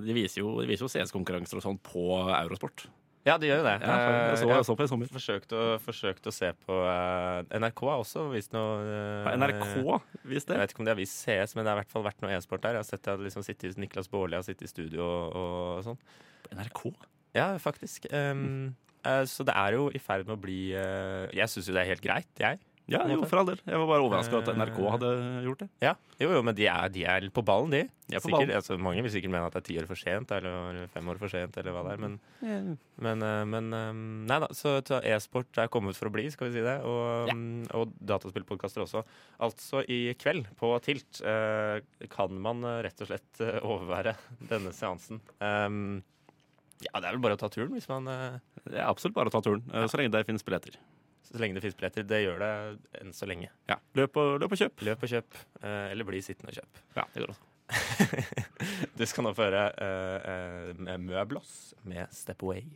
De 0.02 0.14
viser 0.18 0.25
jo, 0.34 0.54
de 0.62 0.70
viser 0.70 0.86
jo 0.86 0.92
CS-konkurranser 0.92 1.60
og 1.60 1.66
sånn 1.66 1.82
på 1.86 2.06
Eurosport. 2.36 2.88
Ja, 3.26 3.40
de 3.42 3.48
gjør 3.50 3.64
jo 3.64 3.66
det. 3.66 3.74
Ja, 3.82 3.94
jeg, 4.30 4.38
så, 4.38 4.48
jeg 4.52 4.66
så 4.68 4.74
på 4.78 4.86
i 4.86 4.90
sommer. 4.92 5.10
forsøkt 5.10 5.54
å, 5.58 5.62
forsøkte 5.82 6.30
å 6.30 6.34
se 6.36 6.52
på 6.62 6.76
uh, 6.78 7.42
NRK 7.58 7.82
har 7.90 8.04
også 8.04 8.28
vist 8.30 8.54
noe 8.54 8.84
uh, 8.86 9.32
NRK 9.34 9.64
vist 10.30 10.52
Jeg 10.54 10.62
vet 10.62 10.74
ikke 10.76 10.84
om 10.84 10.86
de 10.86 10.94
har 10.94 11.00
vist 11.00 11.24
CS, 11.24 11.56
men 11.58 11.66
det 11.66 11.74
har 11.74 11.80
i 11.80 11.82
hvert 11.82 11.96
fall 11.96 12.06
vært 12.06 12.22
noe 12.22 12.36
e-sport 12.38 12.62
der. 12.62 12.78
Jeg 12.78 12.84
har 12.84 12.88
sett 12.92 13.10
at 13.10 13.24
liksom 13.26 13.46
sittet, 13.48 13.80
Niklas 13.82 14.12
Baarli 14.14 14.38
har 14.38 14.46
sittet 14.46 14.70
i 14.70 14.70
studio 14.70 15.08
og, 15.08 15.34
og 15.42 15.82
sånn. 15.88 15.98
NRK? 16.54 16.84
Ja, 17.34 17.48
faktisk. 17.58 18.06
Um, 18.14 18.76
eh, 19.02 19.24
så 19.26 19.48
det 19.50 19.58
er 19.58 19.80
jo 19.80 19.90
i 19.90 20.04
ferd 20.04 20.30
med 20.30 20.38
å 20.38 20.44
bli 20.46 20.60
Jeg 20.70 21.50
syns 21.50 21.72
jo 21.72 21.74
det 21.74 21.82
er 21.82 21.94
helt 21.96 22.06
greit, 22.06 22.30
jeg. 22.38 22.62
Ja, 22.92 23.00
jo, 23.10 23.24
for 23.26 23.40
all 23.42 23.48
del. 23.50 23.58
Jeg 23.66 23.80
var 23.82 23.88
bare 23.90 24.04
overraska 24.06 24.38
at 24.44 24.50
Eh, 24.52 24.58
NRK 24.60 24.76
hadde 24.94 25.10
gjort 25.48 25.62
det. 25.64 25.68
Ja, 25.82 25.96
Jo, 26.22 26.30
jo, 26.36 26.42
men 26.46 26.54
de 26.56 26.68
er, 26.70 26.90
de 26.94 27.02
er 27.10 27.26
på 27.34 27.42
ballen, 27.44 27.72
de. 27.74 27.80
De 28.06 28.16
er 28.16 28.22
på 28.22 28.30
Sikkert, 28.30 28.46
ballen. 28.46 28.56
altså, 28.60 28.78
mange 28.78 29.02
vil 29.02 29.12
sikkert 29.12 29.32
mene 29.34 29.48
at 29.50 29.56
det 29.58 29.64
er 29.64 29.68
ti 29.68 29.78
år 29.82 29.88
for 29.90 29.98
sent, 30.00 30.32
eller 30.38 30.86
fem 30.94 31.10
år 31.10 31.18
for 31.18 31.34
sent, 31.34 31.58
eller 31.58 31.74
hva 31.74 31.82
det 31.88 31.96
er. 31.96 32.04
Men, 32.06 32.20
men, 33.08 33.26
eh, 33.26 33.42
men 33.50 33.74
eh, 33.74 33.92
Nei 34.30 34.40
da, 34.46 34.52
så 34.54 34.76
e-sport 35.02 35.58
er 35.64 35.68
kommet 35.74 35.98
for 35.98 36.12
å 36.12 36.14
bli, 36.14 36.28
skal 36.32 36.48
vi 36.52 36.60
si 36.60 36.64
det. 36.66 36.78
Og, 36.86 37.34
mm, 37.34 37.68
og 37.74 37.92
dataspillpodkaster 38.14 38.86
også. 38.86 39.02
Altså, 39.44 39.82
i 39.90 40.14
kveld 40.22 40.48
på 40.62 40.72
Tilt 40.86 41.22
eh, 41.26 41.82
kan 42.14 42.38
man 42.38 42.62
eh, 42.64 42.84
rett 42.86 43.02
og 43.02 43.10
slett 43.10 43.42
eh, 43.42 43.58
overvære 43.66 44.14
denne 44.52 44.72
seansen. 44.78 45.20
Um, 45.42 46.04
ja, 46.86 47.00
det 47.00 47.08
er 47.08 47.16
vel 47.16 47.24
bare 47.24 47.38
å 47.38 47.40
ta 47.40 47.48
turen 47.50 47.72
hvis 47.74 47.88
man 47.90 48.06
eh, 48.12 48.38
Det 48.68 48.76
er 48.78 48.86
absolutt 48.86 49.16
bare 49.16 49.32
å 49.32 49.34
ta 49.34 49.42
turen, 49.42 49.64
eh, 49.74 49.86
så 49.90 49.98
lenge 49.98 50.12
det 50.14 50.26
finnes 50.28 50.44
billetter. 50.46 50.76
Så 51.26 51.42
lenge 51.42 51.58
det 51.58 51.66
finnes 51.66 51.78
billetter. 51.80 52.06
Det 52.08 52.22
gjør 52.22 52.40
det 52.44 52.52
enn 53.02 53.14
så 53.16 53.28
lenge. 53.30 53.50
Ja, 53.70 53.80
Løp 53.98 54.18
og, 54.22 54.38
løp 54.44 54.56
og 54.56 54.62
kjøp. 54.62 54.86
Løp 54.86 55.04
og 55.06 55.12
kjøp, 55.12 55.38
eh, 55.62 55.92
eller 55.92 56.08
bli 56.08 56.22
sittende 56.24 56.54
og 56.54 56.60
kjøp. 56.60 56.82
Ja, 57.00 57.06
det 57.14 57.24
går 57.24 57.34
også. 57.34 57.52
du 59.00 59.06
skal 59.10 59.26
nå 59.26 59.32
få 59.34 59.48
høre 59.48 59.62
uh, 59.82 60.74
uh, 60.78 60.98
Møblos 61.02 61.54
med 61.90 62.12
Step 62.14 62.44
Away. 62.46 62.68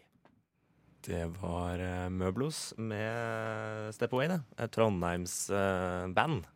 Det 1.06 1.28
var 1.38 1.80
uh, 1.84 2.08
Møblos 2.12 2.72
med 2.82 3.94
Step 3.96 4.16
Away, 4.18 4.32
det. 4.34 4.70
Trondheims 4.74 5.44
uh, 5.54 6.10
band. 6.16 6.48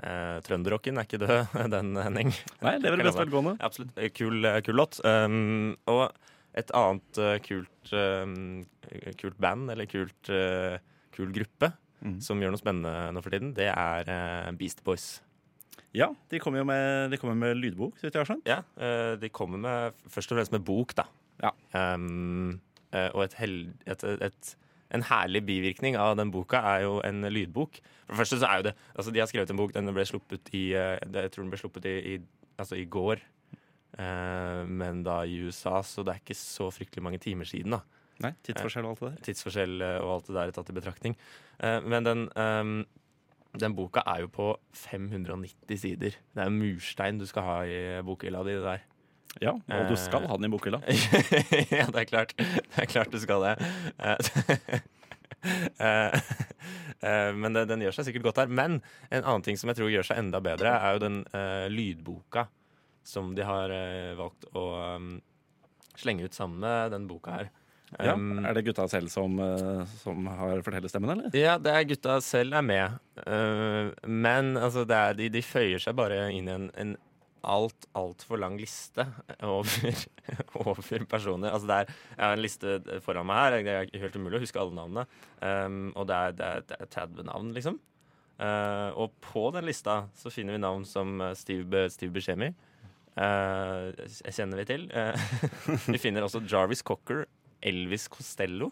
Uh, 0.00 0.38
Trønderrocken 0.44 1.00
er 1.00 1.08
ikke 1.08 1.20
død, 1.20 1.56
den, 1.74 1.94
Henning. 2.00 2.34
Nei, 2.64 2.76
lever 2.84 3.02
i 3.02 3.08
beste 3.08 3.24
velgående. 3.24 3.56
Absolutt. 3.64 3.96
Eh, 3.96 4.12
Kul, 4.16 4.44
eh, 4.48 4.60
kul 4.64 4.78
låt. 4.80 5.00
Um, 5.04 5.74
og 5.92 6.06
et 6.58 6.70
annet 6.74 7.20
eh, 7.20 7.36
kult, 7.44 7.92
um, 7.94 8.64
kult 9.20 9.36
band, 9.42 9.70
eller 9.70 9.86
kult, 9.90 10.30
eh, 10.32 10.80
kul 11.14 11.32
gruppe, 11.34 11.72
mm. 12.00 12.20
som 12.24 12.40
gjør 12.40 12.54
noe 12.54 12.60
spennende 12.60 13.10
nå 13.14 13.24
for 13.24 13.34
tiden, 13.34 13.54
det 13.56 13.68
er 13.72 14.10
uh, 14.10 14.54
Beast 14.58 14.84
Boys. 14.86 15.18
Ja, 15.96 16.12
de 16.30 16.38
kommer 16.38 16.62
jo 16.62 16.66
med, 16.68 17.10
de 17.10 17.18
kommer 17.18 17.34
med 17.38 17.58
lydbok, 17.58 17.98
så 17.98 18.06
vidt 18.06 18.14
jeg 18.14 18.22
har 18.22 18.28
skjønt. 18.28 18.46
Ja, 18.46 18.60
eh, 18.78 19.16
de 19.18 19.30
kommer 19.34 19.58
med, 19.58 20.02
først 20.06 20.30
og 20.30 20.38
fremst 20.38 20.54
med 20.54 20.62
bok, 20.66 20.94
da. 20.94 21.08
Ja. 21.42 21.50
Um, 21.74 22.60
eh, 22.94 23.08
og 23.08 23.24
et 23.24 23.34
hel, 23.40 23.56
et, 23.90 24.04
et, 24.04 24.52
en 24.94 25.06
herlig 25.08 25.42
bivirkning 25.48 25.98
av 25.98 26.14
den 26.20 26.30
boka 26.34 26.62
er 26.76 26.84
jo 26.84 27.00
en 27.06 27.26
lydbok. 27.26 27.80
For 28.04 28.14
det 28.14 28.20
første 28.22 28.38
så 28.38 28.50
er 28.50 28.60
jo 28.60 28.68
det 28.68 28.74
Altså, 28.94 29.10
de 29.10 29.22
har 29.22 29.30
skrevet 29.30 29.50
en 29.50 29.58
bok, 29.58 29.74
den 29.74 29.94
ble 29.94 30.06
sluppet 30.06 30.52
i 30.54 30.64
eh, 30.78 30.98
Jeg 31.02 31.34
tror 31.34 31.44
den 31.44 31.52
ble 31.52 31.62
sluppet 31.62 31.90
i, 31.90 31.96
i, 32.14 32.16
altså 32.58 32.78
i 32.78 32.86
går. 32.86 33.22
Eh, 33.98 34.62
men 34.70 35.02
da 35.06 35.24
i 35.26 35.40
USA, 35.42 35.80
så 35.82 36.06
det 36.06 36.14
er 36.14 36.22
ikke 36.22 36.38
så 36.38 36.70
fryktelig 36.70 37.02
mange 37.02 37.22
timer 37.22 37.50
siden, 37.50 37.74
da. 37.78 37.82
Nei, 38.20 38.34
Tidsforskjell 38.44 38.86
og 38.86 38.92
alt 38.92 39.02
det 39.02 39.10
der. 39.10 39.20
Tidsforskjell 39.28 39.84
eh, 39.86 39.98
og 40.04 40.14
alt 40.16 40.30
det 40.30 40.38
der 40.38 40.54
tatt 40.56 40.72
i 40.72 40.76
betraktning. 40.76 41.16
Eh, 41.64 41.78
men 41.86 42.06
den 42.06 42.26
ehm, 42.40 42.80
den 43.58 43.74
boka 43.74 44.02
er 44.06 44.22
jo 44.24 44.30
på 44.30 44.46
590 44.78 45.80
sider. 45.82 46.14
Det 46.14 46.38
er 46.38 46.46
en 46.46 46.58
murstein 46.60 47.18
du 47.18 47.26
skal 47.26 47.46
ha 47.46 47.56
i 47.66 47.80
bokhylla 48.06 48.44
di. 48.46 48.54
det 48.54 48.62
der. 48.66 48.86
Ja, 49.38 49.54
og 49.54 49.90
du 49.90 49.96
skal 49.98 50.26
ha 50.26 50.36
den 50.38 50.48
i 50.48 50.52
bokhylla. 50.52 50.80
ja, 51.78 51.86
det 51.86 52.02
er 52.02 52.08
klart. 52.08 52.34
Det 52.36 52.78
er 52.84 52.90
klart 52.90 53.12
du 53.12 53.18
skal 53.22 53.42
det. 53.46 53.54
Eh, 53.98 54.16
eh, 55.86 56.20
eh, 57.00 57.30
Men 57.34 57.54
den, 57.54 57.68
den 57.70 57.84
gjør 57.86 57.98
seg 57.98 58.10
sikkert 58.10 58.30
godt 58.30 58.42
der. 58.42 58.54
Men 58.60 58.80
en 59.10 59.24
annen 59.24 59.46
ting 59.46 59.58
som 59.58 59.70
jeg 59.70 59.80
tror 59.80 59.90
gjør 59.90 60.10
seg 60.10 60.22
enda 60.22 60.42
bedre, 60.44 60.76
er 60.78 60.96
jo 60.96 61.04
den 61.06 61.22
uh, 61.34 61.66
lydboka 61.70 62.46
som 63.06 63.34
de 63.34 63.46
har 63.46 63.72
uh, 63.74 64.18
valgt 64.18 64.46
å 64.54 64.66
um, 64.98 65.14
slenge 65.98 66.26
ut 66.26 66.36
sammen 66.36 66.62
med 66.62 66.94
den 66.94 67.10
boka 67.10 67.38
her. 67.38 67.50
Ja, 67.98 68.14
Um, 68.14 68.44
er 68.46 68.54
det 68.54 68.62
gutta 68.68 68.84
selv 68.88 69.10
som, 69.10 69.34
eh, 69.42 69.80
som 69.98 70.26
har 70.30 70.60
fortellerstemmen, 70.62 71.10
eller? 71.10 71.34
Ja, 71.34 71.56
det 71.58 71.72
er 71.74 71.88
gutta 71.90 72.20
selv 72.22 72.54
er 72.54 72.62
med. 72.62 72.98
Uh, 73.18 73.90
men 74.06 74.56
altså, 74.56 74.84
det 74.86 74.96
er, 74.96 75.16
de, 75.18 75.30
de 75.34 75.42
føyer 75.42 75.82
seg 75.82 75.96
bare 75.98 76.28
inn 76.30 76.46
i 76.46 76.54
en, 76.54 76.68
en 76.78 76.94
alt, 77.42 77.88
altfor 77.98 78.38
lang 78.38 78.60
liste 78.60 79.06
over, 79.56 80.06
over 80.62 81.04
personer. 81.10 81.50
Altså, 81.50 81.66
det 81.66 81.78
er, 81.80 81.92
jeg 82.14 82.24
har 82.24 82.38
en 82.38 82.44
liste 82.46 82.78
foran 83.02 83.26
meg 83.26 83.42
her. 83.42 83.58
Det 83.66 83.76
er 83.98 84.06
helt 84.06 84.18
umulig 84.20 84.38
å 84.38 84.44
huske 84.44 84.62
alle 84.62 84.78
navnene. 84.78 85.06
Um, 85.42 85.84
og 85.96 86.06
det 86.10 86.18
er, 86.18 86.38
det, 86.38 86.50
er, 86.50 86.66
det 86.70 86.80
er 86.80 86.92
30 86.94 87.30
navn, 87.32 87.54
liksom. 87.58 87.80
Uh, 88.40 88.88
og 88.96 89.18
på 89.20 89.48
den 89.52 89.66
lista 89.68 90.04
så 90.16 90.30
finner 90.32 90.56
vi 90.56 90.62
navn 90.62 90.86
som 90.88 91.18
Steve, 91.36 91.88
Steve 91.92 92.14
Buscemi. 92.14 92.54
Uh, 93.18 93.90
kjenner 94.30 94.62
vi 94.62 94.68
til. 94.68 94.86
Uh, 94.94 95.12
vi 95.92 96.00
finner 96.00 96.24
også 96.24 96.44
Jarvis 96.46 96.84
Cocker, 96.86 97.26
Elvis 97.66 98.08
Costello, 98.12 98.70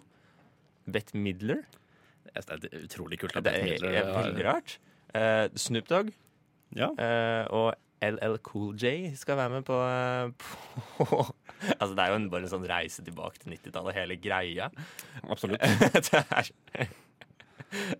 Bette 0.89 1.19
Midler. 1.19 1.65
Det 2.29 2.45
er 2.73 2.85
utrolig 2.85 3.19
kult. 3.21 3.37
Det 3.45 3.53
er, 3.53 3.67
Midler 3.67 3.99
er 4.01 4.09
veldig 4.13 4.47
rart. 4.47 4.79
Uh, 5.15 5.49
Snoop 5.57 5.89
Dogg 5.89 6.11
Ja. 6.77 6.91
uh, 6.93 7.45
og 7.57 7.69
LL 8.05 8.37
Cool 8.47 8.77
J 8.79 9.11
skal 9.19 9.39
være 9.41 9.51
med 9.57 9.65
på, 9.67 9.75
eh, 9.75 10.31
på 10.99 11.07
Altså, 11.81 11.95
det 11.95 12.03
er 12.05 12.13
jo 12.13 12.19
en, 12.21 12.29
bare 12.31 12.47
en 12.47 12.53
sånn 12.53 12.67
reise 12.71 13.03
tilbake 13.03 13.41
til 13.43 13.57
90-tallet, 13.57 13.97
hele 13.97 14.19
greia. 14.23 14.69
Absolutt. 15.27 15.59
det 15.97 16.21
er 16.21 16.53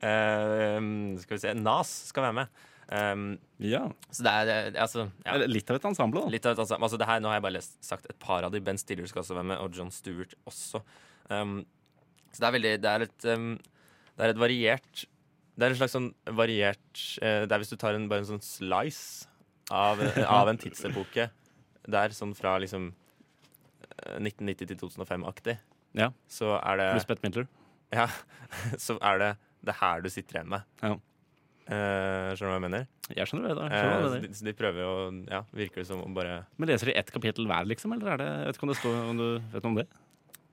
uh, 0.05 0.79
Skal 1.19 1.35
vi 1.35 1.41
se 1.43 1.55
Nas 1.59 1.91
skal 2.13 2.29
være 2.29 2.37
med. 2.43 2.63
Um, 2.89 3.39
Ja. 3.61 3.83
så 4.11 4.23
det 4.25 4.33
er 4.33 4.45
det- 4.73 4.81
altså, 4.81 5.11
ja. 5.27 5.35
Litt 5.47 5.71
av 5.71 5.77
et 5.77 5.85
ensemble, 5.85 6.23
da. 6.23 6.29
Litt 6.33 6.47
av 6.47 6.53
et 6.53 6.63
ensemble. 6.65 6.85
Altså, 6.87 6.99
det 6.99 7.07
her, 7.07 7.21
nå 7.21 7.29
har 7.29 7.35
jeg 7.37 7.43
bare 7.43 7.57
lest, 7.59 7.75
sagt 7.85 8.07
et 8.09 8.19
par 8.19 8.45
av 8.45 8.53
de. 8.53 8.61
Ben 8.61 8.79
Stiller 8.79 9.07
skal 9.07 9.23
også 9.23 9.35
være 9.37 9.45
med, 9.45 9.59
og 9.59 9.75
John 9.77 9.91
Stewart 9.91 10.33
også. 10.47 10.81
Um, 11.29 11.67
så 12.33 12.41
det 12.41 12.49
er 12.49 12.55
veldig 12.59 12.81
Det 12.81 12.89
er 12.95 13.03
et, 13.03 13.25
um, 13.37 13.59
det 14.17 14.25
er 14.25 14.31
et 14.31 14.37
variert 14.41 15.05
Det 15.59 15.67
er 15.67 15.71
en 15.71 15.77
slags 15.77 15.93
sånn 15.93 16.15
variert 16.33 17.03
uh, 17.21 17.45
Det 17.45 17.53
er 17.53 17.59
hvis 17.61 17.69
du 17.71 17.77
tar 17.77 17.95
en, 17.95 18.09
bare 18.09 18.21
en 18.21 18.31
sånn 18.31 18.41
slice 18.41 19.27
av, 19.71 20.01
av 20.25 20.49
en 20.49 20.57
tidsepoke. 20.57 21.29
Det 21.85 21.95
er 22.01 22.15
sånn 22.17 22.33
fra 22.37 22.55
liksom 22.59 22.95
eh, 24.07 24.17
1990 24.17 24.67
til 24.71 24.77
2005-aktig. 24.81 25.59
Ja. 25.99 26.09
Så 26.29 26.55
er 26.57 26.77
det 26.81 26.87
Pluss 26.95 27.09
Bette 27.11 27.27
Midler. 27.27 27.49
Ja, 27.93 28.07
så 28.79 28.97
er 29.03 29.19
det 29.19 29.31
det 29.69 29.75
her 29.83 30.01
du 30.01 30.09
sitter 30.09 30.39
igjen 30.41 30.49
med. 30.55 30.65
Ja. 30.81 30.95
Eh, 31.69 32.33
skjønner 32.33 32.49
du 32.49 32.49
hva 32.49 32.57
jeg 32.59 32.65
mener? 32.65 32.85
Jeg 33.13 33.29
skjønner 33.29 33.51
det. 33.51 33.57
da. 33.59 33.69
skjønner 33.69 33.97
Eh, 33.97 34.03
det. 34.03 34.11
så, 34.11 34.21
de, 34.25 34.35
så 34.41 34.47
de 34.49 34.55
prøver 34.57 34.81
jo 34.85 34.93
Ja, 35.29 35.41
virker 35.53 35.83
det 35.83 35.87
som 35.91 36.01
å 36.05 36.09
bare 36.17 36.39
Men 36.57 36.71
leser 36.73 36.89
de 36.91 36.97
ett 36.97 37.13
kapittel 37.13 37.49
hver, 37.51 37.69
liksom? 37.69 37.93
Eller 37.97 38.15
er 38.15 38.23
det, 38.23 38.29
jeg 38.33 38.47
vet 38.49 38.61
ikke 38.61 38.69
om 38.69 38.73
det 38.73 38.79
står 38.81 38.97
om 39.13 39.21
du 39.21 39.27
vet 39.53 39.63
noe 39.67 39.73
om 39.75 39.81
det? 39.83 39.87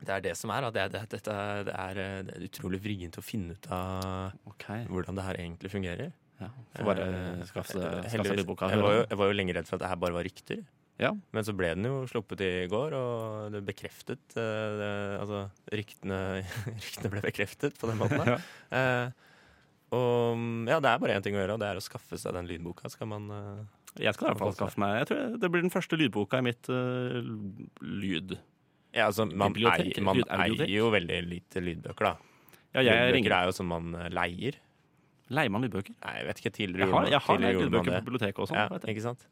Det 0.06 0.12
er 0.12 0.22
det 0.26 0.34
som 0.38 0.52
er. 0.52 0.68
Det, 0.76 0.82
er- 0.84 0.92
det, 0.92 1.02
er, 1.02 1.64
det, 1.64 1.74
er, 1.74 2.00
eh, 2.04 2.22
det 2.28 2.36
er 2.36 2.46
utrolig 2.50 2.82
vrient 2.84 3.16
å 3.18 3.24
finne 3.24 3.56
ut 3.56 3.68
av 3.72 4.34
okay. 4.52 4.84
hvordan 4.92 5.16
det 5.16 5.24
her 5.24 5.40
egentlig 5.40 5.72
fungerer. 5.72 6.12
Ja. 6.44 6.50
Får 6.76 6.90
bare 6.92 7.06
skaffe 7.48 7.80
seg 8.12 8.28
lydboka. 8.36 8.68
Jeg 8.76 8.84
var, 8.84 8.98
jo, 8.98 9.04
jeg 9.08 9.20
var 9.22 9.30
jo 9.32 9.38
lenge 9.40 9.56
redd 9.56 9.70
for 9.70 9.78
at 9.80 9.86
det 9.86 9.92
her 9.94 10.02
bare 10.04 10.18
var 10.18 10.28
rykter. 10.28 10.66
Ja. 11.00 11.14
Men 11.36 11.44
så 11.48 11.56
ble 11.56 11.72
den 11.76 11.88
jo 11.88 12.02
sluppet 12.12 12.44
i 12.44 12.52
går, 12.72 12.94
og 12.96 13.56
det 13.56 13.64
bekreftet 13.68 14.36
det, 14.36 14.92
Altså, 15.20 15.46
ryktene, 15.72 16.20
ryktene 16.76 17.12
ble 17.16 17.24
bekreftet 17.24 17.80
på 17.80 17.88
den 17.92 18.00
måten. 18.04 18.20
Ja. 18.36 19.12
Og 19.96 20.36
mm, 20.40 20.68
ja, 20.72 20.80
det 20.84 20.92
er 20.92 21.02
bare 21.02 21.16
én 21.18 21.24
ting 21.26 21.38
å 21.38 21.42
gjøre, 21.42 21.56
og 21.58 21.62
det 21.64 21.70
er 21.72 21.80
å 21.80 21.84
skaffe 21.84 22.20
seg 22.20 22.36
den 22.36 22.50
lydboka. 22.50 22.92
Skal 22.92 23.10
man 23.12 23.30
eh, 23.32 23.62
Jeg 24.04 24.16
skal 24.18 24.28
i 24.28 24.32
hvert 24.34 24.44
fall 24.44 24.58
skaffe 24.58 24.82
meg 24.84 24.98
Jeg 25.02 25.10
tror 25.12 25.38
det 25.44 25.52
blir 25.54 25.66
den 25.66 25.74
første 25.74 26.00
lydboka 26.00 26.42
i 26.42 26.46
mitt 26.50 26.70
uh, 26.72 27.20
lyd. 27.86 28.38
Ja, 28.96 29.10
altså, 29.10 29.26
man, 29.28 29.56
eier, 29.60 30.04
man 30.08 30.22
eier 30.24 30.70
jo 30.72 30.92
veldig 30.94 31.18
lite 31.28 31.64
lydbøker, 31.64 32.12
da. 32.14 32.36
Ja, 32.76 32.84
jeg 32.84 32.92
lydbøker 32.92 33.16
ringer 33.18 33.36
er 33.38 33.50
jo 33.50 33.56
som 33.56 33.68
man 33.72 33.96
eh, 34.00 34.08
leier. 34.14 34.60
Leier 35.36 35.52
man 35.52 35.64
lydbøker? 35.66 35.96
Nei, 36.04 36.14
jeg 36.20 36.28
vet 36.30 36.42
ikke. 36.42 36.52
Tidligere 36.60 36.86
Jeg 36.86 36.92
har, 36.92 36.94
gjorde 36.94 37.02
man- 37.02 37.10
det. 37.10 37.16
jeg 37.16 37.24
har 37.26 37.66
lydbøker 37.66 37.92
på 37.92 38.06
biblioteket 38.10 38.42
også. 38.46 38.54
sånn. 38.54 38.76
Ja, 38.76 38.94
ikke 38.94 39.04
sant? 39.04 39.28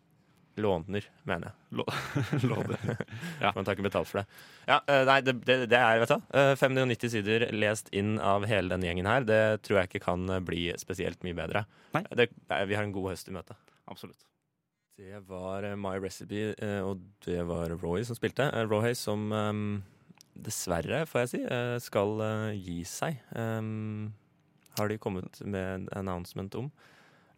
Låner, 0.61 1.05
mener 1.27 1.49
jeg. 1.49 1.85
Låner. 2.49 2.83
Ja. 3.43 3.51
Man 3.55 3.65
tar 3.65 3.75
ikke 3.75 3.87
betalt 3.87 4.09
for 4.09 4.21
det. 4.21 4.25
Ja, 4.67 4.79
eh, 4.87 5.01
nei, 5.09 5.17
det, 5.25 5.33
det, 5.47 5.57
det 5.71 5.79
er 5.79 6.01
vet 6.03 6.13
du, 6.13 6.27
eh, 6.39 6.53
590 6.59 7.13
sider 7.15 7.47
lest 7.55 7.89
inn 7.95 8.15
av 8.21 8.45
hele 8.49 8.71
denne 8.71 8.87
gjengen 8.87 9.09
her. 9.09 9.25
Det 9.27 9.41
tror 9.65 9.81
jeg 9.81 9.91
ikke 9.91 10.05
kan 10.05 10.27
eh, 10.29 10.43
bli 10.45 10.67
spesielt 10.81 11.25
mye 11.25 11.37
bedre. 11.37 11.65
Nei. 11.97 12.05
Det, 12.15 12.29
vi 12.69 12.77
har 12.77 12.85
en 12.85 12.93
god 12.95 13.13
høst 13.13 13.31
i 13.31 13.35
møte. 13.35 13.57
Absolutt. 13.89 14.21
Det 14.99 15.23
var 15.25 15.65
eh, 15.65 15.77
My 15.79 15.97
Recipe, 15.97 16.53
eh, 16.53 16.79
og 16.85 17.01
det 17.25 17.41
var 17.49 17.73
Roy 17.81 18.05
som 18.05 18.17
spilte. 18.17 18.45
Eh, 18.53 18.67
Roy 18.69 18.93
som 18.97 19.25
eh, 19.33 19.63
dessverre, 20.45 21.03
får 21.09 21.23
jeg 21.23 21.31
si, 21.31 21.41
eh, 21.49 21.77
skal 21.81 22.21
eh, 22.25 22.49
gi 22.61 22.83
seg. 22.87 23.17
Um, 23.33 24.13
har 24.77 24.89
de 24.89 24.99
kommet 25.01 25.41
med 25.45 25.65
en 25.65 25.89
announcement 25.97 26.55
om. 26.61 26.69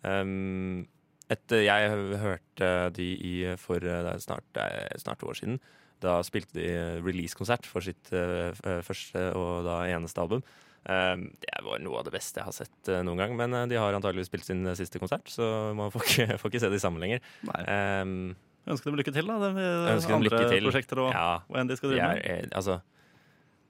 Um, 0.04 0.86
etter 1.32 1.64
jeg 1.66 1.96
hørte 2.22 2.70
de 2.96 3.08
i 3.16 3.34
for 3.62 3.82
eh, 3.82 4.12
er 4.12 4.22
snart, 4.22 4.46
er 4.62 5.02
snart 5.02 5.22
to 5.22 5.32
år 5.32 5.40
siden. 5.40 5.60
Da 6.04 6.20
spilte 6.28 6.60
de 6.60 6.70
release-konsert 7.06 7.68
for 7.70 7.86
sitt 7.86 8.12
eh, 8.14 8.52
eh, 8.52 8.82
første 8.86 9.30
og 9.38 9.66
da 9.68 9.82
eneste 9.90 10.22
album. 10.22 10.46
Um, 10.86 11.32
det 11.42 11.64
var 11.66 11.80
noe 11.82 11.98
av 11.98 12.06
det 12.06 12.12
beste 12.14 12.38
jeg 12.38 12.46
har 12.46 12.54
sett 12.54 12.90
eh, 12.94 13.02
noen 13.02 13.18
gang, 13.18 13.32
men 13.40 13.56
eh, 13.58 13.64
de 13.72 13.78
har 13.82 13.96
antageligvis 13.98 14.28
spilt 14.30 14.46
sin 14.46 14.60
eh, 14.70 14.76
siste 14.78 15.02
konsert, 15.02 15.26
så 15.34 15.74
man 15.74 15.90
får 15.94 16.04
ikke, 16.06 16.28
får 16.44 16.52
ikke 16.52 16.62
se 16.62 16.70
de 16.70 16.82
sammen 16.84 17.02
lenger. 17.02 17.24
Um, 17.48 18.36
ønsker 18.70 18.92
dem 18.92 19.00
lykke 19.00 19.14
til, 19.16 19.32
da. 19.32 19.50
de 19.50 20.14
andre 20.14 20.44
prosjekter 20.68 21.02
og 21.02 21.10
ja, 21.10 21.32
hva 21.50 21.64
enn 21.64 21.72
de 21.72 21.80
skal 21.80 21.90
drive 21.90 22.12
er 22.12 22.22
med. 22.22 22.30
eh, 22.30 22.54
altså 22.54 22.78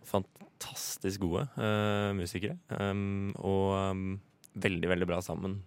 fantastisk 0.06 1.24
gode 1.24 1.48
uh, 1.56 2.12
musikere. 2.20 2.60
Um, 2.68 3.32
og 3.40 3.72
um, 3.80 4.04
veldig, 4.60 4.92
veldig 4.92 5.08
bra 5.10 5.22
sammen. 5.24 5.62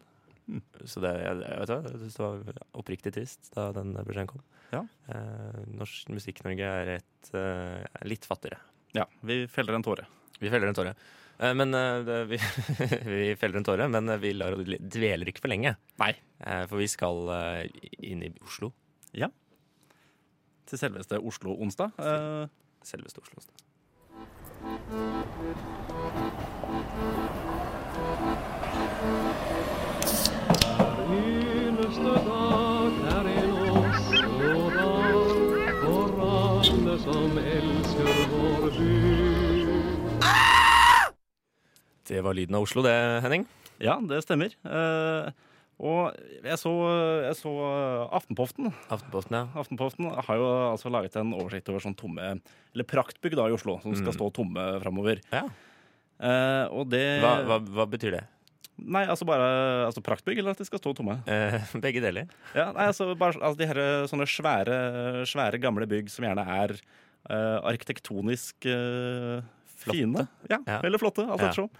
Så 0.90 1.02
det, 1.04 1.12
jeg, 1.22 1.40
vet 1.42 1.70
du, 1.70 1.76
jeg 1.92 2.00
synes 2.04 2.16
det 2.18 2.24
var 2.24 2.62
oppriktig 2.80 3.12
trist 3.16 3.50
da 3.56 3.68
den 3.76 3.94
beskjeden 3.98 4.30
kom. 4.30 4.42
Ja. 4.72 4.82
Eh, 5.12 5.60
norsk 5.78 6.10
Musikk-Norge 6.12 6.72
er 6.82 6.94
et, 6.98 7.30
eh, 7.36 8.02
litt 8.08 8.26
fattigere. 8.28 8.60
Ja, 8.96 9.04
vi 9.24 9.42
feller 9.52 9.76
en 9.76 9.84
tåre. 9.84 10.06
Vi 10.38 10.50
feller 10.52 10.70
en 10.70 10.76
tåre. 10.76 10.92
Eh, 11.38 11.52
men 11.56 11.72
eh, 11.76 12.00
det, 12.06 12.18
vi, 12.32 12.40
vi 13.12 13.20
feller 13.40 13.60
en 13.60 13.68
tåre, 13.68 13.88
men 13.92 14.12
vi 14.22 14.34
lar, 14.36 14.56
dveler 14.58 15.32
ikke 15.32 15.44
for 15.44 15.52
lenge. 15.52 15.74
Nei. 16.02 16.12
Eh, 16.40 16.64
for 16.70 16.80
vi 16.80 16.88
skal 16.90 17.16
eh, 17.36 17.62
inn 18.10 18.24
i 18.26 18.32
Oslo. 18.44 18.72
Ja. 19.16 19.30
Til 20.68 20.80
selveste 20.80 21.20
Oslo 21.24 21.56
onsdag. 21.64 21.96
Eh, 21.96 22.44
Selveste 22.88 23.24
Oslo. 23.24 23.40
eneste 23.40 23.56
Det 42.08 42.22
var 42.24 42.34
lyden 42.36 42.56
av 42.58 42.64
Oslo, 42.66 42.82
det, 42.86 42.94
Henning. 43.24 43.44
ja, 43.84 43.98
det 44.08 44.22
stemmer. 44.24 44.54
Eh, 44.64 45.28
og 45.78 46.16
jeg 46.42 46.56
så, 46.58 46.72
jeg 47.28 47.36
så 47.38 47.50
Aftenpoften. 48.18 48.72
Aftenposten, 48.90 49.36
ja. 49.36 49.44
Aftenposten 49.60 50.08
har 50.10 50.40
jo 50.40 50.46
altså 50.72 50.90
laget 50.90 51.14
en 51.20 51.30
oversikt 51.36 51.68
over 51.70 51.84
sånn 51.84 51.94
tomme 51.94 52.32
Eller 52.74 52.86
praktbygg 52.88 53.36
da 53.38 53.44
i 53.46 53.54
Oslo, 53.54 53.76
som 53.84 53.94
skal 53.94 54.10
Mm. 54.10 54.16
stå 54.18 54.30
tomme 54.34 54.64
framover. 54.82 55.20
ja. 55.32 55.44
Eh, 56.18 56.66
og 56.74 56.88
det 56.90 57.20
Hva, 57.22 57.44
hva, 57.46 57.60
hva 57.62 57.84
betyr 57.86 58.16
det? 58.16 58.24
Nei, 58.78 59.04
altså 59.06 59.24
bare 59.26 59.86
altså 59.86 60.02
praktbygg, 60.02 60.38
eller 60.38 60.50
at 60.50 60.58
de 60.58 60.64
skal 60.66 60.80
stå 60.82 60.96
tomme? 60.98 61.20
Eh, 61.30 61.60
begge 61.84 62.00
deler. 62.02 62.26
Ja, 62.56 62.72
nei, 62.72 62.88
altså, 62.90 63.12
bare, 63.18 63.38
altså 63.38 63.58
de 63.58 63.66
her 63.70 63.78
sånne 64.10 64.26
svære, 64.26 64.78
svære 65.30 65.60
gamle 65.62 65.86
bygg 65.86 66.10
som 66.10 66.24
gjerne 66.26 66.46
er 66.62 66.80
Uh, 67.28 67.58
arkitektonisk 67.66 68.64
eh, 69.86 69.92
fine. 69.92 70.28
Ja, 70.50 70.58
Ja. 70.66 70.80
Eller 70.82 70.98
flotte, 70.98 71.24
alt 71.28 71.40
Ja. 71.40 71.48
ettersom. 71.48 71.70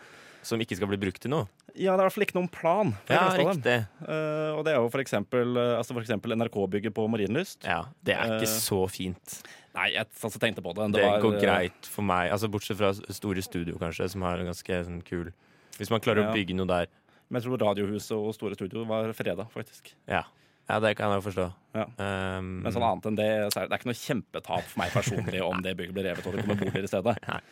Som 0.43 0.61
ikke 0.61 0.76
skal 0.76 0.87
bli 0.88 0.97
brukt 0.97 1.19
til 1.21 1.31
noe. 1.31 1.49
Ja, 1.75 1.97
det 1.97 2.00
er 2.00 2.07
i 2.07 2.09
hvert 2.09 2.14
fall 2.14 2.25
ikke 2.26 2.38
noen 2.38 2.50
plan. 2.50 2.95
Ja, 3.11 3.28
riktig. 3.37 3.87
Eh, 4.07 4.50
og 4.55 4.64
det 4.64 4.73
er 4.73 4.78
jo 4.78 4.88
for 4.88 5.02
eksempel, 5.02 5.57
eh, 5.59 5.76
altså 5.78 5.95
for 5.95 6.00
eksempel 6.00 6.33
NRK-bygget 6.35 6.95
på 6.95 7.09
Marienlyst. 7.11 7.64
Ja, 7.64 7.85
Det 8.02 8.14
er 8.14 8.38
ikke 8.38 8.49
uh, 8.49 8.59
så 8.59 8.88
fint. 8.90 9.43
Nei, 9.75 9.93
jeg 9.93 10.07
altså, 10.07 10.38
tenkte 10.38 10.62
på 10.62 10.75
det. 10.75 10.93
Det, 10.95 11.05
var, 11.05 11.21
går 11.21 11.40
greit 11.40 11.87
for 11.87 12.02
meg. 12.02 12.31
Altså 12.33 12.49
Bortsett 12.50 12.78
fra 12.78 12.93
Store 12.95 13.43
Studio, 13.43 13.76
kanskje, 13.78 14.09
som 14.11 14.23
har 14.23 14.38
en 14.38 14.47
ganske 14.50 14.81
sånn, 14.88 15.02
kul 15.05 15.33
Hvis 15.78 15.90
man 15.90 16.00
klarer 16.00 16.25
Ja. 16.25 16.31
å 16.31 16.35
bygge 16.35 16.57
noe 16.57 16.67
der. 16.67 16.87
Men 17.28 17.40
jeg 17.40 17.50
tror 17.50 17.61
Radiohuset 17.61 18.17
og 18.17 18.33
Store 18.35 18.55
Studio 18.55 18.85
var 18.88 19.12
fredag, 19.12 19.50
faktisk. 19.52 19.93
Ja. 20.09 20.25
Ja, 20.69 20.77
det 20.85 20.91
kan 20.99 21.09
jeg 21.09 21.23
jo 21.23 21.25
forstå. 21.31 21.45
Ja. 21.79 21.85
Um, 21.97 22.49
Men 22.65 22.73
sånn 22.75 22.85
annet 22.85 23.07
enn 23.09 23.17
det, 23.17 23.29
så 23.55 23.61
er 23.61 23.65
det, 23.65 23.71
det 23.71 23.77
er 23.77 23.81
ikke 23.81 23.89
noe 23.89 24.01
kjempetap 24.03 24.67
for 24.69 24.81
meg 24.83 24.91
personlig 24.93 25.41
om 25.45 25.63
det 25.65 25.73
bygget 25.79 25.95
blir 25.97 26.07
revet 26.11 26.27
og 26.29 26.35
det 26.37 26.43
kommer 26.45 26.59
boliger 26.61 26.85
i 26.85 26.91
stedet. 26.91 27.17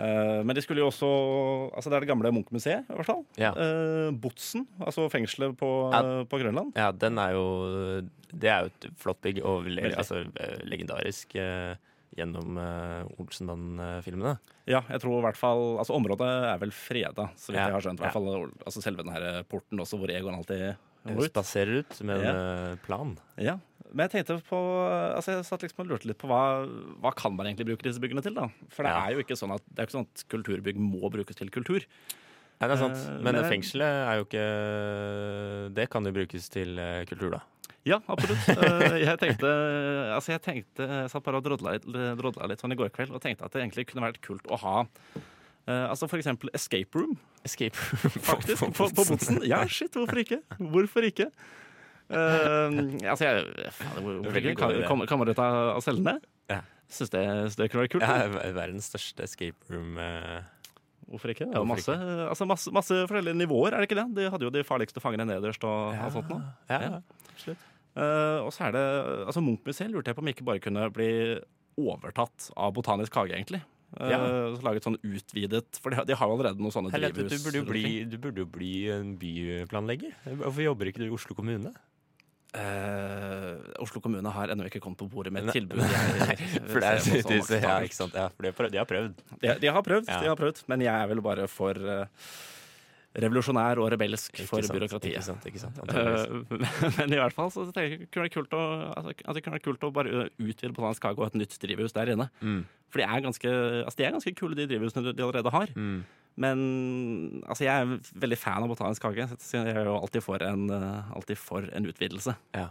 Eh, 0.00 0.38
men 0.46 0.54
de 0.56 0.62
skulle 0.62 0.80
jo 0.80 0.86
også 0.88 1.08
Altså, 1.74 1.90
det 1.90 1.96
er 1.98 2.04
det 2.04 2.08
gamle 2.08 2.30
Munch-museet, 2.32 2.86
i 2.88 2.94
hvert 2.96 3.08
fall. 3.08 3.24
Ja. 3.40 3.50
Uh, 3.58 4.08
Botsen, 4.22 4.62
altså 4.80 5.08
fengselet 5.12 5.56
på, 5.60 5.68
Ja. 5.92 6.22
på 6.30 6.38
Grønland. 6.40 6.70
Ja, 6.78 6.90
den 6.92 7.18
er 7.18 7.34
jo 7.34 7.44
Det 8.30 8.48
er 8.48 8.64
jo 8.64 8.70
et 8.70 8.86
flott 9.02 9.20
bygg, 9.20 9.42
og 9.44 9.64
Veldig. 9.66 9.92
altså, 9.98 10.22
eh, 10.40 10.58
legendarisk 10.64 11.34
Uh, 11.36 11.74
gjennom 12.16 12.56
uh, 12.58 13.04
Olsenband-filmene. 13.22 14.32
Ja, 14.70 14.80
jeg 14.90 15.00
tror 15.02 15.18
i 15.20 15.24
hvert 15.28 15.38
fall 15.38 15.62
Altså, 15.78 15.94
området 15.94 16.26
er 16.54 16.58
vel 16.62 16.72
freda, 16.74 17.28
så 17.38 17.52
vidt 17.52 17.60
Ja. 17.60 17.66
jeg 17.68 17.76
har 17.76 17.84
skjønt. 17.84 18.00
I 18.00 18.04
hvert 18.06 18.16
fall 18.16 18.50
altså, 18.66 18.82
selve 18.82 19.04
den 19.04 19.12
her 19.12 19.42
porten 19.50 19.78
også, 19.82 19.98
hvor 19.98 20.10
Egon 20.10 20.34
alltid. 20.38 20.76
Spaserer 21.06 21.80
ut 21.80 22.00
med 22.04 22.20
en 22.20 22.26
ja. 22.26 22.76
plan. 22.84 23.14
Ja. 23.40 23.58
Men 23.90 24.06
jeg 24.06 24.12
tenkte 24.24 24.36
på 24.46 24.58
Altså 25.16 25.32
jeg 25.34 25.44
satt 25.48 25.62
liksom 25.64 25.82
og 25.82 25.88
lurte 25.90 26.06
litt 26.06 26.18
på 26.20 26.28
hva, 26.30 26.40
hva 27.02 27.10
kan 27.16 27.34
man 27.34 27.46
egentlig 27.48 27.66
bruke 27.72 27.82
disse 27.88 27.98
byggene 28.02 28.22
til. 28.22 28.34
da? 28.36 28.46
For 28.70 28.84
det 28.86 28.92
Ja. 28.92 29.06
er 29.08 29.12
jo 29.16 29.22
ikke 29.24 29.38
sånn 29.40 29.54
at 29.56 29.62
det 29.66 29.78
er 29.82 29.86
ikke 29.88 29.96
sånn 29.98 30.06
at 30.06 30.24
kulturbygg 30.30 30.76
må 30.78 31.10
brukes 31.10 31.34
til 31.36 31.50
kultur. 31.50 31.82
Nei, 32.60 32.68
det 32.68 32.76
er 32.76 32.82
sant. 32.82 32.98
Eh, 33.00 33.22
Men, 33.24 33.34
men- 33.40 33.48
fengselet 33.50 33.88
er 33.88 34.20
jo 34.20 34.24
ikke 34.28 35.74
Det 35.74 35.88
kan 35.90 36.04
jo 36.04 36.12
brukes 36.12 36.48
til 36.52 36.78
eh, 36.78 37.04
kultur, 37.08 37.30
da. 37.32 37.40
Ja, 37.88 37.96
absolutt. 38.12 38.44
Eh, 38.52 38.98
jeg 39.08 39.16
tenkte 39.18 39.48
Altså 40.14 40.34
jeg 40.36 40.42
tenkte 40.44 40.84
Jeg 40.86 41.08
satt 41.10 41.24
bare 41.24 41.40
og 41.40 41.44
drodla 41.46 41.72
litt, 41.78 41.86
drodla 42.20 42.46
litt 42.50 42.60
sånn 42.60 42.72
i 42.72 42.76
går 42.76 42.90
kveld 42.92 43.14
og 43.16 43.22
tenkte 43.24 43.46
at 43.48 43.52
det 43.56 43.62
egentlig 43.64 43.86
kunne 43.88 44.04
vært 44.04 44.20
kult 44.20 44.44
å 44.52 44.58
ha 44.60 44.84
eh, 45.68 45.86
altså 45.90 46.08
for 46.08 46.20
eksempel 46.20 46.50
escape 46.54 46.98
room, 46.98 47.16
Escape 47.44 47.76
Room 47.76 48.16
faktisk, 48.30 48.62
på, 48.76 48.88
på 48.96 49.04
Botsen. 49.08 49.40
Ja, 49.48 49.62
shit, 49.66 49.92
hvorfor 49.96 50.20
ikke? 50.22 50.40
Hvorfor 50.58 51.06
ikke? 51.08 51.30
Uh, 52.10 52.96
altså, 53.12 53.24
jeg 53.28 53.72
faen, 53.72 54.02
Hvorfor 54.02 54.40
ikke? 54.40 54.54
Kan, 54.58 54.74
idé. 54.74 54.86
kommer, 54.88 55.06
kommer 55.06 55.28
det 55.28 55.36
ut 55.38 55.42
av, 55.44 55.78
cellene? 55.84 56.16
Ja. 56.50 56.60
Syns 56.90 57.12
det, 57.14 57.22
det 57.56 57.68
kunne 57.70 57.84
vært 57.84 57.92
kult. 57.94 58.02
Ja, 58.02 58.50
verdens 58.56 58.88
største 58.90 59.24
escape 59.28 59.70
room. 59.70 59.94
Uh... 59.96 60.40
Hvorfor 61.10 61.32
ikke? 61.32 61.46
Ja, 61.50 61.62
masse, 61.66 61.94
altså 62.30 62.46
masse, 62.46 62.70
masse 62.74 62.94
forskjellige 63.10 63.34
nivåer, 63.34 63.74
er 63.74 63.82
det 63.82 63.88
ikke 63.88 63.98
det? 63.98 64.08
De 64.14 64.28
hadde 64.30 64.46
jo 64.46 64.50
de 64.54 64.62
farligste 64.66 65.02
fangene 65.02 65.26
nederst 65.26 65.64
og 65.66 65.96
alt 65.98 66.14
sånt 66.14 66.28
noe. 66.30 66.44
Ja, 66.70 66.78
Ja. 66.86 67.00
absolutt. 67.32 67.64
Eh, 67.98 68.38
og 68.46 68.52
så 68.54 68.68
er 68.68 68.76
det 68.76 68.82
altså 69.26 69.42
Munch-museet 69.42 69.90
lurte 69.90 70.12
jeg 70.12 70.18
på 70.20 70.22
om 70.22 70.28
ikke 70.30 70.44
bare 70.46 70.62
kunne 70.62 70.84
bli 70.94 71.08
overtatt 71.82 72.46
av 72.54 72.70
Botanisk 72.76 73.16
hage, 73.18 73.34
egentlig. 73.34 73.58
Eh, 73.98 74.10
Ja. 74.12 74.18
Uh, 74.22 74.60
Laget 74.62 74.84
sånn 74.86 74.98
utvidet 75.02 75.80
For 75.82 75.90
de, 75.90 75.96
har- 75.96 76.04
de 76.06 76.14
har 76.14 76.28
jo 76.28 76.36
allerede 76.36 76.60
noen 76.62 76.70
sånne 76.70 76.92
drivhus. 76.94 77.30
du, 77.32 77.38
burde 77.42 77.58
jo 77.58 77.64
bli, 77.66 78.04
du 78.06 78.18
burde 78.22 78.38
jo 78.44 78.46
bli 78.46 78.72
en 78.94 79.16
byplanlegger. 79.18 80.12
Hvorfor 80.36 80.62
jobber 80.62 80.86
ikke 80.92 81.02
du 81.02 81.08
i 81.08 81.14
Oslo 81.16 81.34
kommune? 81.34 81.72
Uh, 82.50 83.58
Oslo 83.78 84.00
kommune 84.02 84.26
har 84.34 84.50
ennå 84.50 84.64
ikke 84.66 84.80
kommet 84.82 84.98
på 84.98 85.06
bordet 85.10 85.30
med 85.32 85.46
et 85.46 85.54
tilbud. 85.54 85.78
For 86.70 86.82
det 86.82 86.88
er, 86.88 86.98
ser 87.04 87.22
de, 87.28 87.60
ja, 87.62 87.76
ikke 87.86 87.94
sant? 87.98 88.16
Ja, 88.18 88.24
for 88.34 88.42
de 88.42 88.78
har 88.80 88.88
prøvd. 88.90 89.20
De 89.38 89.54
de, 89.62 89.70
har 89.70 89.82
prøvd, 89.86 90.08
Ja. 90.10 90.18
de 90.24 90.26
har 90.32 90.38
prøvd, 90.40 90.64
men 90.72 90.82
jeg 90.82 90.90
er 90.90 91.06
vel 91.12 91.22
bare 91.22 91.46
for 91.50 91.78
eh, 91.78 92.06
revolusjonær 93.18 93.80
og 93.82 93.88
rebelsk 93.90 94.38
for 94.46 94.62
sant, 94.62 94.76
byråkratiet. 94.76 95.16
Ikke 95.18 95.24
sant, 95.26 95.46
ikke 95.50 95.62
sant. 95.62 95.80
Eh, 95.90 96.92
men 97.00 97.16
i 97.16 97.18
hvert 97.18 97.34
fall 97.34 97.50
så 97.50 97.66
tenker 97.74 97.96
jeg 97.96 98.10
kunne 98.14 98.28
det 98.28 98.34
kult 98.36 98.54
å, 98.54 98.62
altså, 98.94 99.34
det 99.34 99.42
kunne 99.42 99.56
være 99.56 99.66
kult 99.66 99.86
å 99.86 99.90
bare 99.94 100.28
utvide 100.38 100.70
Botanisk 100.76 101.08
og 101.10 101.24
ha 101.24 101.30
et 101.32 101.40
nytt 101.40 101.58
drivhus 101.62 101.96
der 101.96 102.14
inne. 102.14 102.28
Mm. 102.38 102.62
For 102.90 103.02
de 103.02 103.08
er 103.08 103.26
ganske, 103.26 103.54
altså, 103.82 103.98
de 103.98 104.06
er 104.06 104.16
ganske 104.16 104.34
kule, 104.38 104.58
de 104.58 104.68
drivhusene 104.70 105.10
de 105.10 105.26
allerede 105.26 105.54
har. 105.54 105.74
Mm. 105.74 106.00
Men 106.40 106.60
altså, 107.50 107.66
jeg 107.66 107.74
er 107.74 108.12
veldig 108.22 108.38
fan 108.38 108.62
av 108.62 108.70
Botanisk 108.70 109.08
hage. 109.08 109.26
Så 109.42 109.58
jeg 109.58 109.74
er 109.74 109.90
jo 109.90 109.98
alltid 109.98 110.24
for 110.24 110.46
en, 110.46 110.68
eh, 110.70 111.16
alltid 111.18 111.40
for 111.40 111.66
en 111.66 111.90
utvidelse. 111.90 112.36
Ja. 112.56 112.70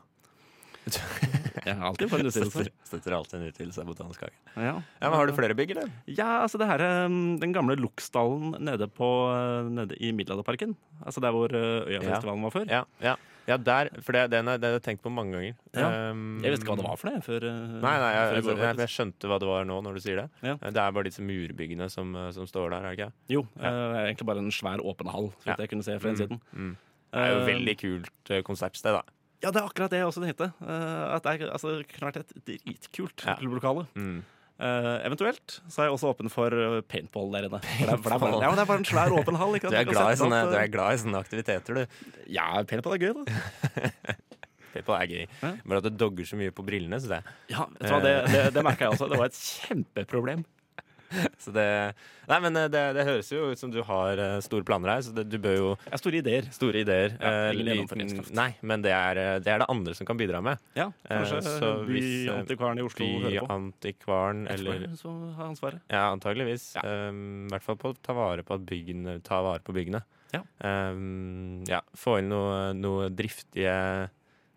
Jeg 1.69 1.75
har 1.75 1.85
alltid 1.89 2.09
for 2.09 2.21
en 2.21 2.29
utvidelse. 2.29 2.49
Støtter, 2.53 2.71
støtter 2.87 3.15
alltid 3.17 3.35
en 3.39 3.49
utvidelse 3.51 3.81
av 3.83 3.89
Botanisk 3.91 4.21
hage. 4.25 4.35
Ja. 4.55 4.73
Ja, 4.79 5.09
men 5.09 5.15
Har 5.19 5.27
du 5.29 5.33
flere 5.37 5.55
bygg, 5.57 5.73
eller? 5.75 5.89
Ja, 6.07 6.29
altså 6.45 6.57
det 6.61 6.69
her, 6.69 6.81
um, 7.05 7.35
den 7.41 7.53
gamle 7.53 7.75
Loksdalen 7.77 8.55
nede, 8.63 8.87
på, 8.89 9.09
uh, 9.29 9.67
nede 9.69 9.97
i 9.99 10.13
Middelalderparken. 10.15 10.73
Altså 11.03 11.21
der 11.23 11.35
hvor 11.35 11.51
uh, 11.51 11.83
Øyafestivalen 11.89 12.45
var 12.47 12.55
før. 12.55 12.65
Ja, 12.71 12.81
ja. 13.03 13.13
ja 13.51 13.57
der. 13.59 13.91
For 14.05 14.15
det, 14.15 14.23
den 14.33 14.47
har 14.49 14.57
jeg 14.63 14.81
tenkt 14.87 15.03
på 15.05 15.11
mange 15.13 15.35
ganger. 15.35 15.59
Ja. 15.75 16.09
Um, 16.11 16.39
Jeg 16.41 16.55
vet 16.55 16.63
ikke 16.63 16.71
hva 16.73 16.79
det 16.81 16.87
var 16.89 16.99
for 17.03 17.11
det 17.11 17.23
før. 17.27 17.47
uh, 17.51 17.77
Nei, 17.83 17.95
nei, 18.05 18.11
jeg, 18.15 18.27
før 18.31 18.39
i 18.39 18.55
jeg, 18.55 18.63
jeg, 18.65 18.81
jeg 18.85 18.95
skjønte 18.95 19.31
hva 19.33 19.39
det 19.43 19.51
var 19.51 19.69
nå 19.69 19.79
når 19.85 19.99
du 19.99 20.05
sier 20.07 20.23
det. 20.23 20.27
Ja. 20.47 20.57
Det 20.63 20.83
er 20.87 20.97
bare 20.97 21.09
disse 21.11 21.25
murbyggene 21.27 21.89
som, 21.93 22.15
som 22.35 22.47
står 22.49 22.71
der, 22.73 22.79
er 22.87 22.95
det 22.95 22.97
ikke? 23.01 23.11
Jo, 23.35 23.45
uh, 23.59 23.99
egentlig 24.07 24.31
bare 24.31 24.45
en 24.47 24.53
svær 24.55 24.81
åpen 24.81 25.11
hall, 25.11 25.33
så 25.43 25.51
vidt 25.51 25.57
Ja. 25.57 25.63
jeg 25.67 25.75
kunne 25.75 25.85
se 25.91 25.99
fra 25.99 26.15
innsiden. 26.15 26.39
Mm. 26.55 26.77
Det 27.09 27.21
er 27.25 27.31
jo 27.33 27.37
et 27.41 27.47
veldig 27.49 27.73
kult 27.81 28.29
eh, 28.29 28.43
konsertsted, 28.45 28.93
da. 28.93 29.01
Ja, 29.39 29.53
det 29.55 29.61
er 29.61 29.69
akkurat 29.69 29.93
det 29.93 30.01
jeg 30.01 30.09
også 30.09 30.23
tenkte. 30.25 30.49
Uh, 30.59 31.15
at 31.15 31.23
det, 31.23 31.35
er, 31.39 31.53
altså, 31.55 31.77
vært 32.01 32.19
et 32.19 32.35
dritkult 32.47 33.23
Ja. 33.23 33.37
klubblokale. 33.39 33.85
Mm. 33.95 34.19
Uh, 34.59 34.97
eventuelt 35.07 35.61
så 35.71 35.81
er 35.81 35.87
jeg 35.87 35.93
også 35.95 36.09
åpen 36.11 36.27
for 36.31 36.51
uh, 36.51 36.81
paintball 36.83 37.29
der 37.31 37.47
inne. 37.47 37.61
Paintball. 37.63 37.95
det, 37.95 38.01
for 38.03 38.09
det, 38.09 38.17
er 38.17 38.23
bare, 38.25 38.41
ja, 38.43 38.49
men 38.49 38.59
det 38.59 38.63
er 38.65 38.71
bare 38.73 38.81
en 38.83 38.89
svær 38.89 39.15
åpen 39.15 39.39
hall. 39.39 39.55
Ikke 39.55 39.71
Du, 39.71 39.77
er 39.79 39.87
glad 39.87 40.11
i 40.11 40.19
sånne, 40.19 40.41
du 40.51 40.57
er 40.59 40.73
glad 40.73 40.97
i 40.97 41.03
sånne 41.05 41.21
aktiviteter, 41.23 41.79
du. 41.79 42.01
Ja, 42.35 42.49
paintball 42.67 42.97
er 42.97 43.05
gøy, 43.05 43.13
da. 43.21 44.17
Paintball 44.73 44.99
er 44.99 45.07
gøy. 45.09 45.23
Bare 45.41 45.79
at 45.79 45.87
du 45.87 45.95
dogger 45.97 46.27
så 46.27 46.37
mye 46.37 46.51
på 46.53 46.65
brillene, 46.67 46.99
syns 46.99 47.15
jeg. 47.15 47.37
Ja, 47.55 47.63
det, 47.79 48.11
det, 48.29 48.43
det 48.53 48.65
merka 48.67 48.85
jeg 48.89 48.97
også. 48.97 49.07
Det 49.09 49.17
var 49.17 49.31
et 49.31 49.39
kjempeproblem. 49.39 50.43
Så 51.43 51.51
det, 51.55 51.63
nei, 52.29 52.37
men 52.43 52.55
eh, 52.59 52.67
det, 52.69 52.81
det 52.97 53.05
høres 53.07 53.29
jo 53.33 53.47
ut 53.51 53.57
som 53.61 53.71
du 53.73 53.79
har 53.87 54.19
eh, 54.21 54.35
store 54.45 54.65
planer 54.67 54.91
her, 54.93 55.01
så 55.07 55.13
det, 55.15 55.23
du 55.31 55.37
bør 55.41 55.55
jo 55.57 55.69
Jeg 55.85 55.93
har 55.95 56.01
store 56.03 56.19
ideer. 56.21 56.49
Store 56.53 56.81
ideer. 56.83 57.15
Ja, 57.17 57.31
eh, 57.31 57.53
liten- 57.55 57.71
gjennomføringskraft. 57.73 58.33
Nei, 58.37 58.49
men 58.61 58.83
det 58.85 58.91
er, 58.93 59.21
eh, 59.23 59.39
det 59.41 59.53
er 59.55 59.63
det 59.63 59.69
andre 59.73 59.95
som 59.97 60.05
kan 60.09 60.19
bidra 60.19 60.41
med. 60.45 60.61
Ja, 60.77 60.89
kanskje 61.09 61.39
Eh, 61.39 61.49
så 61.63 61.71
hvis, 61.87 62.09
eh, 62.27 62.29
Byantikvaren 62.29 62.79
i 62.81 62.85
Oslo 62.85 63.07
hører 63.25 63.39
på. 63.39 63.47
Byantikvaren 63.49 64.43
eller 64.53 64.85
Så 64.99 65.15
har 65.39 65.47
ansvaret. 65.49 65.81
Ja, 65.89 66.03
antageligvis. 66.13 66.69
Ja. 66.77 66.85
Um, 67.09 67.47
I 67.47 67.55
hvert 67.55 67.65
fall 67.65 67.79
på 67.81 67.93
å 67.93 67.97
ta 68.03 68.13
vare 68.13 68.43
på, 68.45 68.53
at 68.59 68.65
byggene, 68.69 69.17
ta 69.25 69.41
vare 69.45 69.63
på 69.65 69.73
byggene. 69.73 70.03
Ja. 70.35 70.43
Um, 70.61 71.63
ja, 71.65 71.79
få 71.97 72.19
inn 72.21 72.29
noe, 72.29 72.69
noe 72.77 73.09
driftige, 73.09 74.09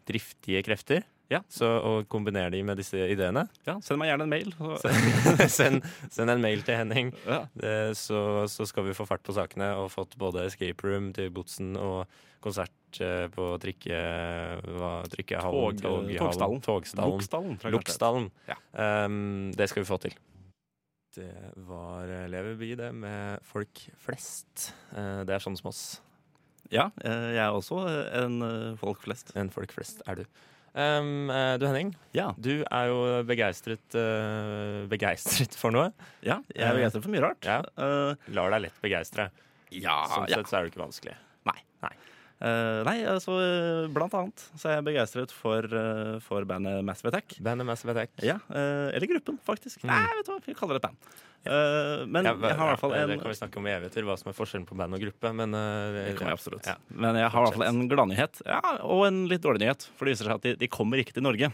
driftige 0.08 0.62
krefter. 0.66 1.04
Ja. 1.32 1.40
Så, 1.52 1.66
og 1.66 2.08
kombinere 2.12 2.50
de 2.52 2.60
med 2.66 2.76
disse 2.80 2.98
ideene. 3.08 3.46
Ja, 3.66 3.78
Send 3.84 4.00
meg 4.02 4.10
gjerne 4.10 4.26
en 4.28 4.32
mail. 4.32 4.50
Så, 4.82 4.92
send, 5.58 5.86
send 6.12 6.32
en 6.32 6.42
mail 6.44 6.64
til 6.66 6.76
Henning, 6.76 7.12
ja. 7.24 7.42
det, 7.58 7.72
så, 7.98 8.44
så 8.52 8.66
skal 8.68 8.86
vi 8.88 8.96
få 8.96 9.06
fart 9.08 9.24
på 9.24 9.34
sakene 9.36 9.72
og 9.80 9.88
fått 9.94 10.18
både 10.20 10.44
escape 10.50 10.84
room 10.86 11.12
til 11.16 11.32
Botsen 11.34 11.72
og 11.80 12.04
konsert 12.42 13.00
eh, 13.00 13.28
på 13.32 13.52
trikke... 13.62 14.02
Hva, 14.76 14.92
trikkehallen? 15.12 15.78
Tog- 15.80 16.10
toghallen, 16.18 16.18
Togstallen. 16.18 16.60
Togstallen. 16.66 17.56
Lokstallen. 17.56 17.78
Loksdalen. 17.78 18.30
Ja. 18.50 18.58
Um, 19.06 19.50
det 19.56 19.70
skal 19.70 19.84
vi 19.84 19.90
få 19.92 20.00
til. 20.02 20.16
Det 21.16 21.28
var 21.68 22.08
eh, 22.10 22.28
Leverby, 22.32 22.72
det, 22.80 22.90
med 22.96 23.42
folk 23.46 23.86
flest. 24.00 24.72
Uh, 24.96 25.22
det 25.28 25.36
er 25.36 25.44
sånn 25.44 25.58
som 25.60 25.70
oss. 25.70 25.84
Ja, 26.72 26.86
eh, 27.04 27.28
jeg 27.36 27.42
er 27.44 27.52
også 27.52 27.82
en 28.16 28.38
eh, 28.46 28.78
folk 28.80 29.02
flest. 29.04 29.34
En 29.36 29.50
folk 29.52 29.72
flest 29.76 30.00
er 30.08 30.22
du. 30.22 30.24
Um, 30.74 31.28
du 31.60 31.66
Henning, 31.68 31.90
Ja, 32.16 32.30
du 32.40 32.62
er 32.64 32.86
jo 32.88 33.00
begeistret, 33.28 33.82
uh, 33.92 34.86
begeistret 34.88 35.52
for 35.58 35.70
noe. 35.74 35.90
ja 36.24 36.38
jeg 36.54 36.64
er 36.64 36.78
begeistret 36.78 37.04
for 37.04 37.12
mye 37.12 37.20
rart. 37.26 37.44
Ja. 37.44 37.58
Eh, 37.76 38.14
Lar 38.32 38.54
deg 38.54 38.62
lett 38.68 38.78
begeistre. 38.80 39.28
ja, 39.70 39.98
Sånn 40.08 40.28
sett 40.32 40.48
så 40.48 40.56
er 40.58 40.64
det 40.64 40.72
ikke 40.72 40.84
vanskelig. 40.86 41.14
Eh, 42.42 42.80
nei, 42.88 42.96
altså 43.06 43.36
blant 43.94 44.14
annet 44.18 44.44
så 44.58 44.70
er 44.70 44.80
jeg 44.80 44.86
begeistret 44.88 45.34
for, 45.34 45.66
uh, 45.70 46.16
for 46.24 46.46
bandet 46.48 46.80
Massive 46.86 47.12
Attack. 47.12 47.36
Bandet 47.44 47.68
Massive 47.68 47.94
Attack. 47.94 48.16
Ja, 48.26 48.40
uh, 48.50 48.88
eller 48.90 49.06
gruppen, 49.12 49.38
faktisk. 49.46 49.84
Mm. 49.84 49.92
Nei, 49.92 50.16
vet 50.18 50.26
du 50.26 50.32
hva, 50.32 50.38
vi 50.48 50.56
kaller 50.58 50.78
det 50.78 50.82
et 50.82 50.88
band. 50.88 51.12
Men 51.42 52.22
Ja, 52.22 52.36
jeg 52.38 52.54
har 52.54 52.68
i 52.68 52.70
hvert 52.70 52.78
fall 52.78 52.92
en 52.94 53.08
Det 53.10 53.16
kan 53.18 53.32
vi 53.32 53.34
snakke 53.34 53.58
om 53.58 53.66
i 53.66 53.72
evigheter, 53.72 54.04
hva 54.06 54.14
som 54.18 54.28
er 54.30 54.36
forskjellen 54.36 54.66
på 54.66 54.76
band 54.78 54.94
og 54.94 55.02
gruppe. 55.02 55.32
Men 55.34 55.54
Det 55.54 56.12
kan 56.18 56.30
vi 56.30 56.34
absolutt. 56.34 56.68
Ja. 56.70 56.76
Men 56.94 57.18
jeg 57.18 57.32
har 57.34 57.38
i 57.40 57.46
hvert 57.48 57.58
fall 57.58 57.66
en 57.66 57.82
gladnyhet 57.90 58.42
ja, 58.46 58.60
og 58.86 59.02
en 59.08 59.24
litt 59.30 59.42
dårlig 59.42 59.64
nyhet. 59.64 59.88
For 59.98 60.06
det 60.06 60.14
viser 60.14 60.30
seg 60.30 60.38
at 60.38 60.46
de, 60.46 60.54
de 60.60 60.70
kommer 60.70 61.02
ikke 61.02 61.16
til 61.18 61.26
Norge. 61.26 61.50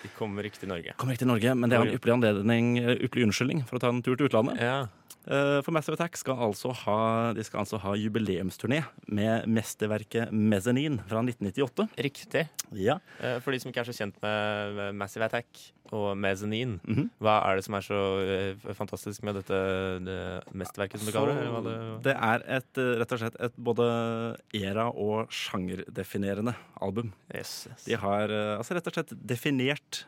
De 0.00 0.12
kommer 0.16 0.44
ikke 0.48 0.60
til 0.60 0.72
Norge. 0.72 0.92
Kommer 1.00 1.16
ikke 1.16 1.24
til 1.24 1.32
Norge, 1.32 1.54
Men 1.56 1.72
det 1.72 1.78
er 1.78 1.88
en 1.88 1.96
ypperlig 1.96 3.00
ypperlig 3.08 3.28
unnskyldning 3.28 3.64
for 3.68 3.80
å 3.80 3.82
ta 3.84 3.92
en 3.92 4.04
tur 4.04 4.16
til 4.16 4.28
utlandet. 4.28 4.60
Ja. 4.60 4.78
Eh, 5.28 5.60
For 5.62 5.70
Massive 5.76 5.94
Attack 5.98 6.16
skal 6.16 6.38
altså 6.40 6.72
ha, 6.86 7.32
de 7.36 7.42
skal 7.44 7.60
altså 7.60 7.78
ha 7.82 7.92
jubileumsturné 7.98 8.78
med 9.12 9.44
mesterverket 9.52 10.30
Mezzanine 10.32 11.02
fra 11.10 11.20
1998. 11.22 11.88
Riktig. 12.00 12.46
Ja. 12.72 12.96
Eh, 13.20 13.36
For 13.44 13.52
de 13.52 13.60
som 13.60 13.70
ikke 13.70 13.82
er 13.84 13.90
så 13.90 13.96
kjent 13.98 14.16
med 14.24 14.94
Massive 14.96 15.26
Attack 15.28 15.46
og 15.92 16.16
Mezzanine, 16.16 16.78
Mhm. 16.86 17.10
hva 17.20 17.34
er 17.50 17.56
det 17.56 17.64
som 17.66 17.74
er 17.74 17.80
så 17.84 18.00
eh, 18.22 18.54
fantastisk 18.72 19.22
med 19.26 19.34
dette 19.34 19.60
det 20.06 20.20
mesterverket, 20.54 20.98
som 21.02 21.06
du 21.06 21.12
kaller 21.12 21.34
det? 21.66 22.02
det? 22.04 22.16
er 22.16 22.44
et, 22.56 22.72
rett 23.02 23.12
og 23.12 23.18
slett 23.18 23.36
et 23.40 23.56
både 23.58 24.36
era- 24.54 24.88
og 24.94 25.28
sjangerdefinerende 25.30 26.54
album. 26.80 27.12
Yes, 27.34 27.66
yes. 27.70 27.84
De 27.84 27.94
har 27.94 28.28
altså 28.30 28.74
rett 28.74 28.86
og 28.86 28.94
slett 28.94 29.12
definert 29.26 30.04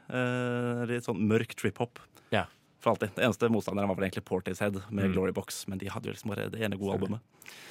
litt 0.89 1.05
sånn 1.05 1.21
mørk 1.29 1.55
trip-hop. 1.59 1.99
Ja. 2.33 2.47
For 2.83 2.93
alltid. 2.93 3.13
Det 3.17 3.27
eneste 3.27 3.51
motstanderen 3.53 3.91
var 3.91 3.99
vel 3.99 4.09
egentlig 4.09 4.25
Portishead 4.27 4.81
med 4.91 5.11
Mm. 5.11 5.13
Glory 5.15 5.35
Box, 5.35 5.67
men 5.69 5.79
de 5.79 5.91
hadde 5.91 6.11
jo 6.11 6.17
liksom 6.17 6.33
bare 6.35 6.49
det 6.51 6.63
ene 6.63 6.79
gode 6.79 6.97
albumet. 6.97 7.21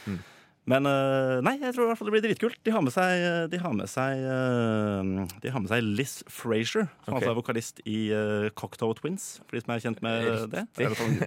Mm. 0.08 0.22
Men 0.72 0.86
eh, 0.86 1.40
nei, 1.42 1.56
jeg 1.58 1.74
tror 1.74 1.88
i 1.88 1.90
hvert 1.90 1.98
fall 1.98 2.10
det 2.12 2.14
blir 2.14 2.24
dritkult. 2.28 2.60
De 2.64 2.72
har 2.72 2.84
med 2.86 2.94
seg, 2.94 3.24
de 3.50 3.60
har 3.60 3.74
med 3.74 3.90
seg, 3.90 4.22
eh, 4.30 5.40
de 5.42 5.52
har 5.52 5.64
med 5.64 5.72
seg 5.72 5.82
Liz 5.84 6.14
Frazier, 6.30 6.86
som 7.02 7.16
okay. 7.16 7.18
altså 7.18 7.32
er 7.32 7.40
vokalist 7.40 7.82
i 7.90 7.98
Cocktoe 8.56 8.96
Twins, 9.00 9.42
for 9.48 9.58
de 9.58 9.64
som 9.66 9.74
er 9.74 9.84
kjent 9.84 10.06
med 10.06 10.30
det. 10.54 10.68
Det 10.78 10.86
er, 10.86 10.96
sånn, 10.96 11.18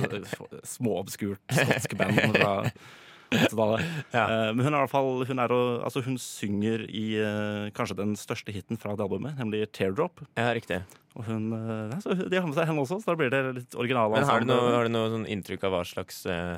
er 0.00 0.08
det 0.16 0.24
så, 0.32 0.48
så, 0.48 0.64
småobskurt 0.78 1.44
skotsk 1.60 1.94
band 2.00 2.24
fra 2.34 2.56
80-tallet. 2.64 2.82
Ja. 4.16 4.24
Eh, 4.24 4.48
men 4.54 4.64
hun 4.64 4.74
er 4.74 4.80
i 4.80 4.82
hvert 4.82 4.92
fall 4.92 5.24
hun, 5.26 5.42
er, 5.42 5.52
altså, 5.86 6.02
hun 6.02 6.16
synger 6.20 6.82
i 6.88 7.04
eh, 7.20 7.68
kanskje 7.76 8.00
den 8.00 8.16
største 8.18 8.54
hiten 8.54 8.80
fra 8.80 8.96
det 8.98 9.04
albumet, 9.06 9.36
nemlig 9.38 9.68
Teardrop. 9.76 10.22
Ja, 10.38 10.50
riktig. 10.56 10.80
Og 11.18 11.26
hun, 11.28 11.50
eh, 11.54 11.94
så 12.02 12.16
de 12.18 12.40
har 12.40 12.48
med 12.48 12.58
seg 12.58 12.70
henne 12.70 12.82
også, 12.82 13.00
så 13.02 13.12
da 13.12 13.18
blir 13.20 13.30
det 13.32 13.42
litt 13.60 13.78
originale 13.78 14.18
Men 14.18 14.28
har 14.30 14.42
du 14.42 14.50
noe, 14.50 14.72
har 14.74 14.88
du 14.88 14.94
noe 14.94 15.12
sånn 15.14 15.28
inntrykk 15.30 15.68
av 15.68 15.76
hva 15.76 15.84
slags 15.86 16.24
uh, 16.30 16.56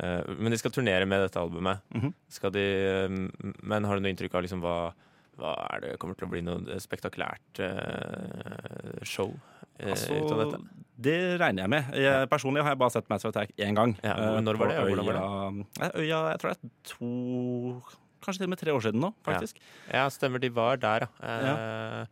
uh, 0.00 0.20
Men 0.36 0.52
de 0.52 0.60
skal 0.60 0.74
turnere 0.74 1.08
med 1.08 1.24
dette 1.26 1.40
albumet. 1.40 1.84
Mhm. 1.94 2.12
Skal 2.32 2.52
de 2.56 2.66
uh, 3.08 3.48
Men 3.64 3.88
har 3.88 3.96
du 3.96 4.04
noe 4.04 4.12
inntrykk 4.12 4.36
av 4.36 4.46
liksom 4.48 4.64
hva 4.64 4.76
hva 5.40 5.54
er 5.72 5.80
det 5.80 5.94
kommer 6.00 6.16
til 6.18 6.26
å 6.28 6.32
bli 6.32 6.42
noe 6.44 6.76
spektakulært 6.82 7.62
uh, 7.64 9.00
show 9.08 9.32
Altså, 9.80 10.14
ut 10.18 10.32
av 10.34 10.44
dette? 10.44 10.62
det 11.02 11.16
regner 11.40 11.64
jeg 11.64 11.72
med. 11.72 11.96
Jeg, 11.98 12.28
personlig 12.30 12.62
har 12.62 12.74
jeg 12.74 12.80
bare 12.82 12.94
sett 12.94 13.08
Mass 13.10 13.24
Attack 13.26 13.52
én 13.58 13.76
gang. 13.78 13.94
Ja, 14.04 14.14
eh, 14.14 14.38
når 14.44 14.60
var 14.60 14.70
det, 14.70 14.78
Øya, 14.78 14.88
hvordan 14.92 15.08
var 15.08 15.20
Eh, 15.82 16.00
Øya 16.02 16.18
jeg 16.30 16.40
tror 16.42 16.52
det 16.52 16.58
er 16.58 16.72
to 16.92 17.12
Kanskje 18.22 18.44
til 18.44 18.46
og 18.46 18.52
med 18.52 18.60
tre 18.60 18.72
år 18.72 18.82
siden 18.84 19.00
nå, 19.02 19.08
faktisk. 19.26 19.56
Ja, 19.90 20.08
stemmer. 20.08 20.38
De 20.38 20.54
var 20.54 20.76
der, 20.76 21.08
ja. 21.18 21.38
ja. 21.42 22.04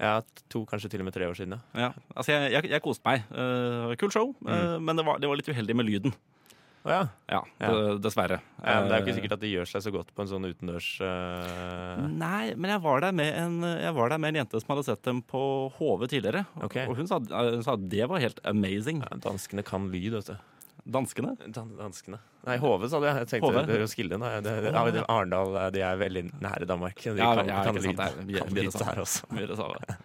ja, 0.00 0.14
to, 0.50 0.64
kanskje 0.66 0.90
til 0.90 1.04
og 1.04 1.06
med 1.06 1.14
tre 1.14 1.28
år 1.28 1.36
siden, 1.38 1.54
ja. 1.54 1.82
Ja. 1.84 1.90
Altså, 2.16 2.32
jeg, 2.32 2.52
jeg, 2.52 2.70
jeg 2.72 2.82
koste 2.82 3.06
meg. 3.06 3.22
Uh, 3.30 3.94
Kult 4.00 4.16
show, 4.16 4.34
eh, 4.42 4.74
men 4.82 4.98
det 4.98 5.06
var, 5.06 5.20
det 5.22 5.30
var 5.30 5.38
litt 5.38 5.48
uheldig 5.48 5.76
med 5.78 5.86
lyden. 5.86 6.16
Å 6.86 6.90
ja. 6.92 7.02
Ja, 7.32 7.40
Ja. 7.60 7.70
Dessverre. 7.98 8.38
ja. 8.62 8.74
men 8.80 8.88
Det 8.88 8.94
er 8.94 9.00
jo 9.00 9.02
Eh, 9.02 9.06
ikke 9.06 9.14
sikkert 9.18 9.32
at 9.36 9.40
de 9.42 9.48
gjør 9.50 9.66
seg 9.72 9.82
så 9.82 9.92
godt 9.92 10.12
på 10.14 10.22
en 10.22 10.28
sånn 10.30 10.46
utendørs 10.46 10.88
uh... 11.02 12.06
Nei, 12.06 12.54
men 12.54 12.70
jeg 12.70 12.80
var, 12.84 13.00
der 13.02 13.12
med 13.18 13.32
en, 13.34 13.56
jeg 13.82 13.94
var 13.96 14.12
der 14.12 14.18
med 14.22 14.28
en 14.34 14.38
jente 14.44 14.60
som 14.62 14.70
hadde 14.74 14.84
sett 14.86 15.02
dem 15.02 15.22
på 15.26 15.40
HV 15.78 16.06
tidligere. 16.12 16.44
Og- 16.62 16.76
Og 16.86 16.96
hun 17.00 17.06
sa, 17.10 17.18
hun 17.18 17.62
sa 17.66 17.74
at 17.74 17.88
det 17.90 18.06
var 18.08 18.22
helt 18.22 18.38
amazing. 18.46 19.02
ja, 19.02 19.16
Danskene 19.18 19.64
kan 19.66 19.90
lyd, 19.90 20.12
vet 20.14 20.30
du. 20.30 20.36
Danskene? 20.86 21.32
Dan 21.50 21.72
danskene. 21.76 22.20
Nei, 22.46 22.58
HV, 22.62 22.84
sa 22.88 23.00
du. 23.02 23.06
Jeg 23.10 23.26
tenkte 23.26 23.50
HV? 23.50 23.72
Roskilde. 23.82 24.18
Nei, 24.22 24.36
det, 24.40 24.52
det, 24.62 24.70
ja, 24.72 24.84
det, 24.94 25.02
Arendal 25.10 25.56
eh, 25.58 25.70
de 25.74 25.80
er 25.82 25.96
veldig 25.98 26.22
nære 26.38 26.68
Danmark. 26.70 27.00
De 27.02 27.16
Ja, 27.18 27.32
kan, 27.34 27.48
ja, 27.50 27.64
kan 27.66 27.74
ikke 27.74 27.82
sant, 27.82 27.96
lyd, 27.96 27.96
det 27.98 28.36
er 28.38 28.44
mye- 28.46 28.54
lyd 28.54 28.68
det 28.70 28.72
samme. 28.76 28.94
der 28.94 29.02
også. 29.02 29.26
Det. 29.90 29.96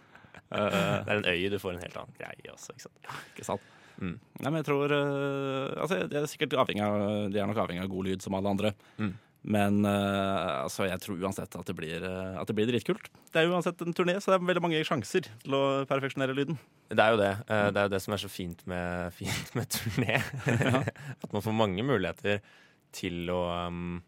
Eh, 0.52 1.04
Det 1.06 1.08
er 1.08 1.16
en 1.20 1.24
øy, 1.30 1.48
du 1.54 1.58
får 1.62 1.70
en 1.76 1.78
helt 1.86 1.96
annen 1.96 2.16
greie 2.18 2.50
også. 2.52 2.74
Ikke 2.74 2.82
sant? 2.88 3.14
Ikke 3.36 3.44
sant? 3.46 3.60
Mm. 4.02 4.16
Nei, 4.42 4.48
men 4.50 4.58
jeg 4.58 4.66
tror 4.66 4.90
uh, 4.90 5.78
Altså, 5.78 6.00
det 6.10 6.16
er 6.18 6.24
sikkert 6.26 6.56
avhengig 6.58 6.82
av 6.82 7.28
De 7.30 7.38
er 7.38 7.46
nok 7.46 7.60
avhengig 7.62 7.84
av 7.84 7.90
god 7.92 8.08
lyd, 8.08 8.24
som 8.24 8.34
alle 8.34 8.50
andre. 8.50 8.72
Mm. 8.98 9.12
Men 9.54 9.80
uh, 9.82 10.62
altså, 10.62 10.84
jeg 10.86 11.02
tror 11.02 11.22
uansett 11.22 11.54
at 11.58 11.66
det, 11.66 11.74
blir, 11.74 12.04
uh, 12.06 12.38
at 12.38 12.46
det 12.46 12.54
blir 12.54 12.68
dritkult. 12.70 13.08
Det 13.34 13.40
er 13.42 13.50
uansett 13.50 13.80
en 13.82 13.94
turné, 13.96 14.14
så 14.22 14.30
det 14.30 14.36
er 14.38 14.46
veldig 14.52 14.62
mange 14.62 14.82
sjanser 14.86 15.26
til 15.42 15.56
å 15.58 15.62
perfeksjonere 15.90 16.36
lyden. 16.38 16.58
Det 16.92 17.02
er 17.02 17.14
jo 17.14 17.18
det. 17.22 17.32
Eh, 17.48 17.66
Det 17.74 17.80
er 17.80 17.88
jo 17.88 17.92
det 17.94 18.02
som 18.04 18.14
er 18.14 18.22
så 18.22 18.30
fint 18.30 18.62
med, 18.70 19.10
fint 19.18 19.54
med 19.58 19.70
turné. 19.72 20.18
At 21.24 21.30
man 21.34 21.42
får 21.42 21.56
mange 21.58 21.86
muligheter 21.86 22.42
til 22.94 23.30
å 23.32 23.40
um, 23.66 24.00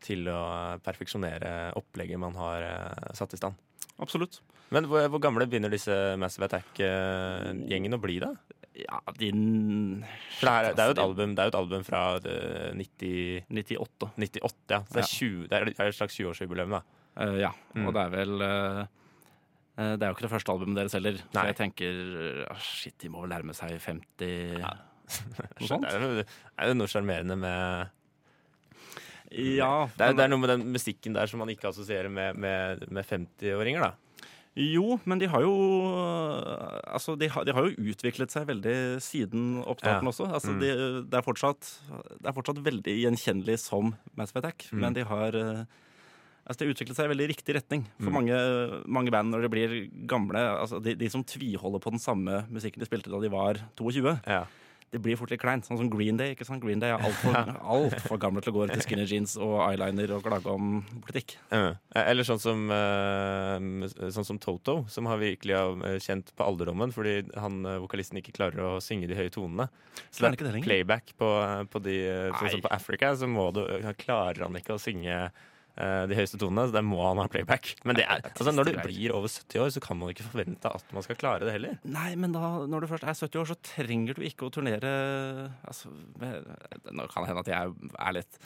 til 0.00 0.24
å 0.32 0.40
perfeksjonere 0.80 1.74
opplegget 1.76 2.16
man 2.18 2.32
har 2.40 2.64
satt 3.12 3.34
i 3.36 3.38
stand. 3.42 3.58
Absolutt. 4.00 4.38
Men 4.72 4.86
hvor, 4.88 5.04
hvor 5.12 5.20
gamle 5.20 5.44
begynner 5.50 5.68
disse 5.68 5.92
Massive 6.16 6.46
Attack-gjengene 6.48 7.98
å 7.98 8.00
bli, 8.00 8.16
da? 8.22 8.30
Ja, 8.78 9.00
din 9.18 10.04
For 10.38 10.46
det, 10.46 10.52
er, 10.52 10.74
det, 10.76 10.82
er 10.84 10.90
jo 10.90 10.94
et 10.94 11.02
album, 11.02 11.32
det 11.34 11.42
er 11.42 11.48
jo 11.48 11.52
et 11.52 11.58
album 11.58 11.82
fra 11.84 12.00
eh, 12.22 12.70
90, 12.78 13.42
98. 13.50 14.10
98, 14.16 14.62
ja. 14.70 14.78
Så 14.86 14.94
det 14.94 15.02
er, 15.02 15.08
20, 15.10 15.48
det 15.50 15.58
er 15.58 15.90
et 15.90 15.96
slags 15.98 16.18
20-årsjubileum, 16.20 16.76
da. 16.78 16.82
Uh, 17.18 17.34
ja, 17.42 17.50
Mm. 17.74 17.88
og 17.88 17.94
det 17.96 18.02
er 18.04 18.10
vel 18.14 18.42
eh, 18.46 18.84
Det 19.80 20.02
er 20.02 20.06
jo 20.12 20.14
ikke 20.14 20.26
det 20.28 20.30
første 20.36 20.52
albumet 20.52 20.78
deres 20.78 20.94
heller. 20.94 21.18
Så 21.18 21.34
Nei. 21.34 21.46
jeg 21.50 21.56
tenker 21.58 21.98
ah, 22.50 22.60
Shit, 22.62 22.94
de 23.02 23.10
må 23.10 23.24
vel 23.24 23.32
nærme 23.34 23.54
seg 23.58 23.74
50 23.82 24.60
Ja. 24.62 24.70
Noe 25.58 25.66
sånt? 25.72 25.88
Det 25.90 25.96
er 25.98 26.68
jo, 26.70 26.74
noe 26.78 26.90
sjarmerende 26.90 27.34
med 27.40 27.90
Ja, 29.30 29.88
det 29.96 30.06
er, 30.06 30.14
det 30.18 30.24
er 30.24 30.30
noe 30.30 30.42
med 30.42 30.50
den 30.54 30.64
musikken 30.74 31.14
der 31.14 31.26
som 31.30 31.42
man 31.42 31.50
ikke 31.52 31.68
assosierer 31.70 32.10
med, 32.10 32.38
med, 32.38 32.86
med 32.90 33.06
50-åringer, 33.06 33.82
da. 33.82 33.92
Jo, 34.58 34.96
men 35.06 35.20
de 35.20 35.28
har 35.30 35.40
jo 35.44 35.52
øh, 35.94 36.80
Altså, 36.94 37.14
de 37.18 37.28
har, 37.30 37.44
de 37.46 37.52
har 37.54 37.68
jo 37.68 37.90
utviklet 37.92 38.32
seg 38.34 38.48
veldig 38.48 39.00
siden 39.04 39.60
oppstarten 39.62 40.08
Ja. 40.08 40.10
også. 40.10 40.26
Altså, 40.32 40.50
Mm. 40.52 40.60
de, 40.60 40.70
det, 41.10 41.14
er 41.14 41.22
fortsatt, 41.22 41.68
det 42.18 42.26
er 42.26 42.32
fortsatt 42.34 42.58
veldig 42.64 42.96
gjenkjennelig 43.04 43.58
som 43.62 43.94
Mass 44.16 44.34
Attack, 44.34 44.66
Mm. 44.72 44.80
men 44.80 44.92
de 44.94 45.04
har 45.04 45.32
øh, 45.34 45.64
Altså, 46.50 46.64
det 46.64 46.74
utviklet 46.74 46.96
seg 46.96 47.04
i 47.04 47.12
veldig 47.14 47.28
riktig 47.28 47.54
retning. 47.54 47.84
For 48.00 48.10
Mm. 48.10 48.12
mange, 48.12 48.82
mange 48.88 49.10
band, 49.12 49.30
når 49.30 49.42
de 49.42 49.48
blir 49.48 49.90
gamle 50.08 50.34
altså 50.58 50.82
de, 50.82 50.94
de 50.96 51.08
som 51.08 51.22
tviholder 51.22 51.78
på 51.78 51.90
den 51.92 52.00
samme 52.00 52.44
musikken 52.50 52.80
de 52.80 52.86
spilte 52.86 53.10
da 53.12 53.20
de 53.20 53.28
var 53.30 53.54
22, 53.76 54.18
Ja. 54.26 54.46
Det 54.90 54.98
blir 55.02 55.18
fort 55.18 55.30
litt 55.30 55.40
kleint. 55.42 55.66
Sånn 55.66 55.78
som 55.78 55.90
Green 55.90 56.18
Day. 56.18 56.34
ikke 56.34 56.46
sant? 56.46 56.62
Green 56.62 56.80
Day 56.82 56.90
er 56.90 57.04
altfor 57.06 57.36
alt 57.76 57.96
for 58.02 58.20
gamle 58.22 58.42
til 58.42 58.52
å 58.52 58.56
gå 58.58 58.66
til 58.72 58.82
skinny 58.82 59.06
jeans 59.06 59.36
og 59.38 59.60
eyeliner 59.68 60.16
og 60.16 60.24
klage 60.26 60.50
om 60.50 60.80
politikk. 61.06 61.36
Ja. 61.54 61.76
Eller 62.02 62.26
sånn 62.26 62.42
som, 62.42 62.64
eh, 62.74 64.10
sånn 64.10 64.26
som 64.26 64.40
Toto, 64.42 64.80
som 64.90 65.06
har 65.10 65.22
virkelig 65.22 65.54
eh, 65.54 66.00
kjent 66.02 66.34
på 66.34 66.46
alderdommen 66.46 66.94
fordi 66.94 67.20
han 67.38 67.62
eh, 67.62 67.78
vokalisten 67.82 68.18
ikke 68.18 68.34
klarer 68.40 68.66
å 68.66 68.72
synge 68.82 69.10
de 69.10 69.18
høye 69.18 69.30
tonene. 69.34 69.68
Så 70.10 70.26
det 70.26 70.42
er 70.42 70.58
playback 70.64 71.14
på, 71.20 71.30
på 71.70 71.84
de 71.86 71.96
eh, 72.08 72.34
Sånn 72.40 72.56
som 72.56 72.66
på 72.66 72.74
Africa, 72.74 73.14
så 73.18 73.30
må 73.30 73.50
du, 73.54 73.62
klarer 74.00 74.46
han 74.46 74.58
ikke 74.58 74.74
å 74.74 74.82
synge 74.82 75.14
eh, 75.14 75.48
de 76.10 76.16
høyeste 76.18 76.38
tonene, 76.40 76.66
så 76.68 76.76
der 76.76 76.86
må 76.86 77.00
han 77.06 77.20
ha 77.22 77.26
playback. 77.30 77.72
Men 77.88 77.96
det 77.98 78.04
er, 78.06 78.22
det 78.24 78.32
altså, 78.34 78.52
når 78.54 78.70
du 78.70 78.72
blir 78.82 79.14
over 79.16 79.28
70 79.28 79.60
år, 79.64 79.72
så 79.74 79.80
kan 79.84 79.98
man 80.00 80.12
ikke 80.12 80.26
forvente 80.28 80.72
at 80.80 80.94
man 80.96 81.06
skal 81.06 81.18
klare 81.20 81.46
det 81.48 81.56
heller. 81.56 81.76
Nei, 81.84 82.14
men 82.20 82.32
da, 82.36 82.52
når 82.70 82.84
du 82.84 82.90
først 82.92 83.04
er 83.04 83.16
70 83.16 83.42
år, 83.42 83.50
så 83.52 83.58
trenger 83.74 84.18
du 84.18 84.24
ikke 84.26 84.48
å 84.48 84.54
turnere 84.54 84.94
altså, 85.64 85.92
med, 86.20 86.48
Nå 86.90 87.06
kan 87.10 87.24
det 87.24 87.30
hende 87.32 87.44
at 87.46 87.52
jeg 87.52 87.92
er 87.98 88.18
litt 88.20 88.40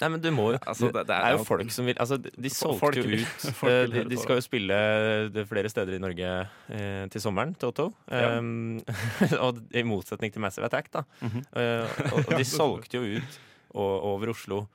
Nei, 0.00 0.08
men 0.14 0.22
du 0.22 0.30
må 0.32 0.46
jo 0.54 0.58
Altså, 0.64 0.88
det, 0.88 1.02
det- 1.02 1.06
det 1.10 1.18
er 1.18 1.34
jo 1.36 1.44
folk 1.44 1.72
som 1.74 1.88
vil 1.88 1.98
Altså, 2.00 2.16
de 2.20 2.52
solgte 2.52 3.02
jo 3.02 3.20
ut 3.20 3.44
eh, 3.68 3.82
de, 3.92 4.04
de 4.08 4.20
skal 4.20 4.40
jo 4.40 4.44
spille 4.46 4.78
flere 5.50 5.72
steder 5.72 5.98
i 5.98 6.00
Norge 6.02 6.30
eh, 6.72 7.04
til 7.12 7.20
sommeren, 7.22 7.52
Toto. 7.60 7.90
Ja. 8.08 8.38
Um, 8.38 8.80
og 9.44 9.60
i 9.76 9.84
motsetning 9.84 10.32
til 10.32 10.40
Massive 10.40 10.70
Attack, 10.70 10.88
da. 10.92 11.04
Mm 11.20 11.28
-hmm. 11.28 11.44
uh, 11.52 12.12
og, 12.14 12.24
og 12.26 12.38
de 12.38 12.44
solgte 12.58 12.96
jo 12.96 13.18
ut 13.18 13.40
over 13.74 14.30
Oslo 14.30 14.66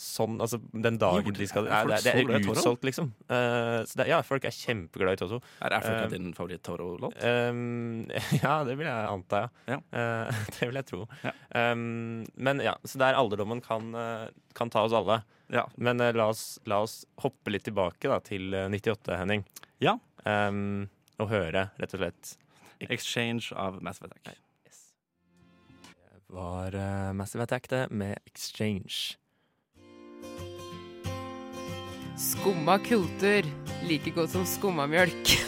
sånn 0.00 0.38
Altså 0.40 0.58
den 0.72 0.96
dagen 1.00 1.34
de 1.36 1.46
skal 1.48 1.68
Er 1.68 1.88
det, 1.90 1.98
det 2.04 2.14
så 2.16 2.24
er 2.24 2.46
utsolgt, 2.54 2.86
liksom. 2.88 3.10
Uh, 3.28 3.80
så 3.88 4.00
det, 4.00 4.08
ja, 4.10 4.20
folk 4.26 4.46
er 4.48 4.54
kjempeglade 4.56 5.18
i 5.18 5.20
Toto. 5.20 5.40
Er 5.60 5.76
Africa 5.76 6.06
uh, 6.06 6.12
din 6.12 6.30
favoritt-Toro-låt? 6.36 7.18
Um, 7.20 8.06
ja, 8.42 8.54
det 8.66 8.78
vil 8.80 8.88
jeg 8.88 9.10
anta, 9.10 9.44
ja. 9.44 9.76
Ja. 9.76 9.80
Uh, 9.92 10.40
det 10.56 10.70
vil 10.70 10.80
jeg 10.80 10.88
tro. 10.88 11.04
Ja. 11.26 11.34
Um, 11.72 12.24
men 12.40 12.64
ja, 12.64 12.76
så 12.84 13.00
der 13.02 13.18
alderdommen 13.18 13.60
kan, 13.64 13.94
eh, 13.94 14.28
kan 14.56 14.70
ta 14.70 14.82
oss 14.86 14.92
alle. 14.96 15.22
Ja. 15.52 15.70
Men 15.74 16.00
eh, 16.00 16.14
la, 16.14 16.26
oss, 16.26 16.60
la 16.64 16.80
oss 16.84 17.06
hoppe 17.22 17.50
litt 17.50 17.66
tilbake 17.66 18.10
da, 18.10 18.20
til 18.24 18.54
eh, 18.54 18.68
98, 18.70 19.16
Henning. 19.18 19.44
Ja. 19.82 19.96
Um, 20.24 20.88
og 21.20 21.30
høre, 21.32 21.68
rett 21.80 21.96
og 21.96 22.02
slett. 22.02 22.36
Exchange 22.80 23.50
av 23.58 23.80
Massive 23.84 24.10
Attack. 24.10 24.38
Det 26.30 26.36
var 26.36 26.76
eh, 26.78 27.10
Massive 27.18 27.44
Attack, 27.44 27.68
det, 27.72 27.88
med 27.90 28.18
Exchange. 28.30 29.18
Skumma 32.20 32.76
kultur. 32.84 33.46
Like 33.88 34.10
godt 34.12 34.34
som 34.34 34.44
skummamjølk. 34.44 35.30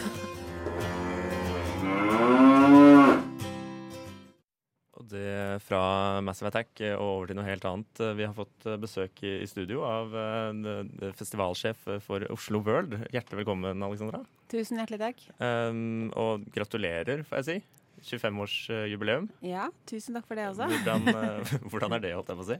Og 4.96 5.04
det 5.10 5.60
fra 5.66 5.82
Massive 6.24 6.48
Attack 6.48 6.80
eh, 6.80 6.94
og 6.96 7.04
over 7.18 7.28
til 7.28 7.36
noe 7.38 7.44
helt 7.46 7.64
annet. 7.68 8.00
Eh, 8.00 8.14
Vi 8.16 8.24
har 8.24 8.32
fått 8.36 8.64
eh, 8.68 8.78
besøk 8.80 9.20
i, 9.26 9.34
studio 9.50 9.84
av 9.84 10.16
eh, 10.16 11.12
festivalsjef 11.18 11.84
for 12.06 12.24
Oslo 12.32 12.62
World. 12.64 12.96
Hjertelig 13.12 13.42
velkommen, 13.42 13.84
Alexandra. 13.84 14.22
Tusen 14.52 14.80
hjertelig 14.80 15.00
takk. 15.02 15.18
Um, 15.40 16.08
og 16.18 16.48
gratulerer, 16.56 17.24
får 17.28 17.42
jeg 17.42 17.48
si. 17.48 17.56
25-årsjubileum. 18.02 19.28
Ja, 19.46 19.68
tusen 19.86 20.16
takk 20.16 20.26
for 20.28 20.38
det 20.40 20.48
også. 20.50 20.66
Hvordan, 20.72 21.00
eh, 21.12 21.56
hvordan 21.70 21.96
er 21.98 22.00
det, 22.08 22.14
holdt 22.16 22.32
jeg 22.32 22.40
på 22.40 22.46
å 22.46 22.52
si? 22.54 22.58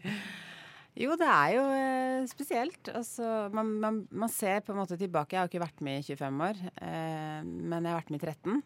Jo, 0.93 1.15
det 1.17 1.25
er 1.25 1.53
jo 1.57 1.65
eh, 1.73 2.23
spesielt. 2.29 2.91
Altså, 2.93 3.49
man, 3.57 3.71
man, 3.81 4.01
man 4.13 4.33
ser 4.33 4.61
på 4.61 4.75
en 4.75 4.83
måte 4.83 4.99
tilbake. 5.01 5.35
Jeg 5.35 5.41
har 5.41 5.49
ikke 5.49 5.63
vært 5.63 5.85
med 5.85 6.03
i 6.03 6.07
25 6.13 6.43
år, 6.49 6.65
eh, 6.85 7.39
men 7.47 7.79
jeg 7.81 7.95
har 7.95 8.03
vært 8.03 8.13
med 8.13 8.21
i 8.21 8.27
13. 8.29 8.59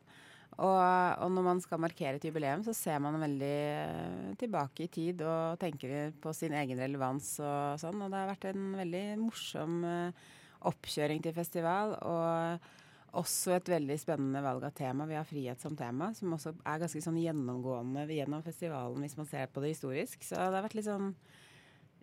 Og, 0.57 0.81
og 1.21 1.31
når 1.37 1.45
man 1.45 1.61
skal 1.61 1.81
markere 1.85 2.17
et 2.17 2.25
jubileum, 2.25 2.63
så 2.65 2.73
ser 2.75 2.99
man 3.05 3.19
veldig 3.21 3.53
eh, 3.53 4.33
tilbake 4.41 4.87
i 4.87 4.91
tid 4.91 5.23
og 5.23 5.61
tenker 5.61 6.15
på 6.23 6.33
sin 6.35 6.57
egen 6.57 6.81
relevans 6.81 7.35
og 7.45 7.79
sånn. 7.83 8.01
Og 8.03 8.11
det 8.11 8.23
har 8.23 8.33
vært 8.33 8.49
en 8.51 8.67
veldig 8.81 9.05
morsom 9.21 9.79
eh, 9.87 10.27
oppkjøring 10.67 11.23
til 11.23 11.37
festival. 11.37 11.95
Og 12.01 12.73
også 13.17 13.55
et 13.55 13.71
veldig 13.71 13.97
spennende 14.01 14.43
valg 14.45 14.65
av 14.67 14.75
tema. 14.77 15.07
Vi 15.09 15.17
har 15.17 15.29
frihet 15.29 15.63
som 15.63 15.77
tema, 15.79 16.11
som 16.17 16.35
også 16.35 16.57
er 16.59 16.83
ganske 16.83 17.01
sånn 17.05 17.23
gjennomgående 17.23 18.09
gjennom 18.13 18.43
festivalen 18.45 19.05
hvis 19.05 19.17
man 19.17 19.29
ser 19.31 19.47
på 19.53 19.63
det 19.63 19.77
historisk. 19.77 20.25
Så 20.27 20.35
det 20.41 20.51
har 20.51 20.65
vært 20.67 20.77
litt 20.77 20.89
sånn 20.89 21.13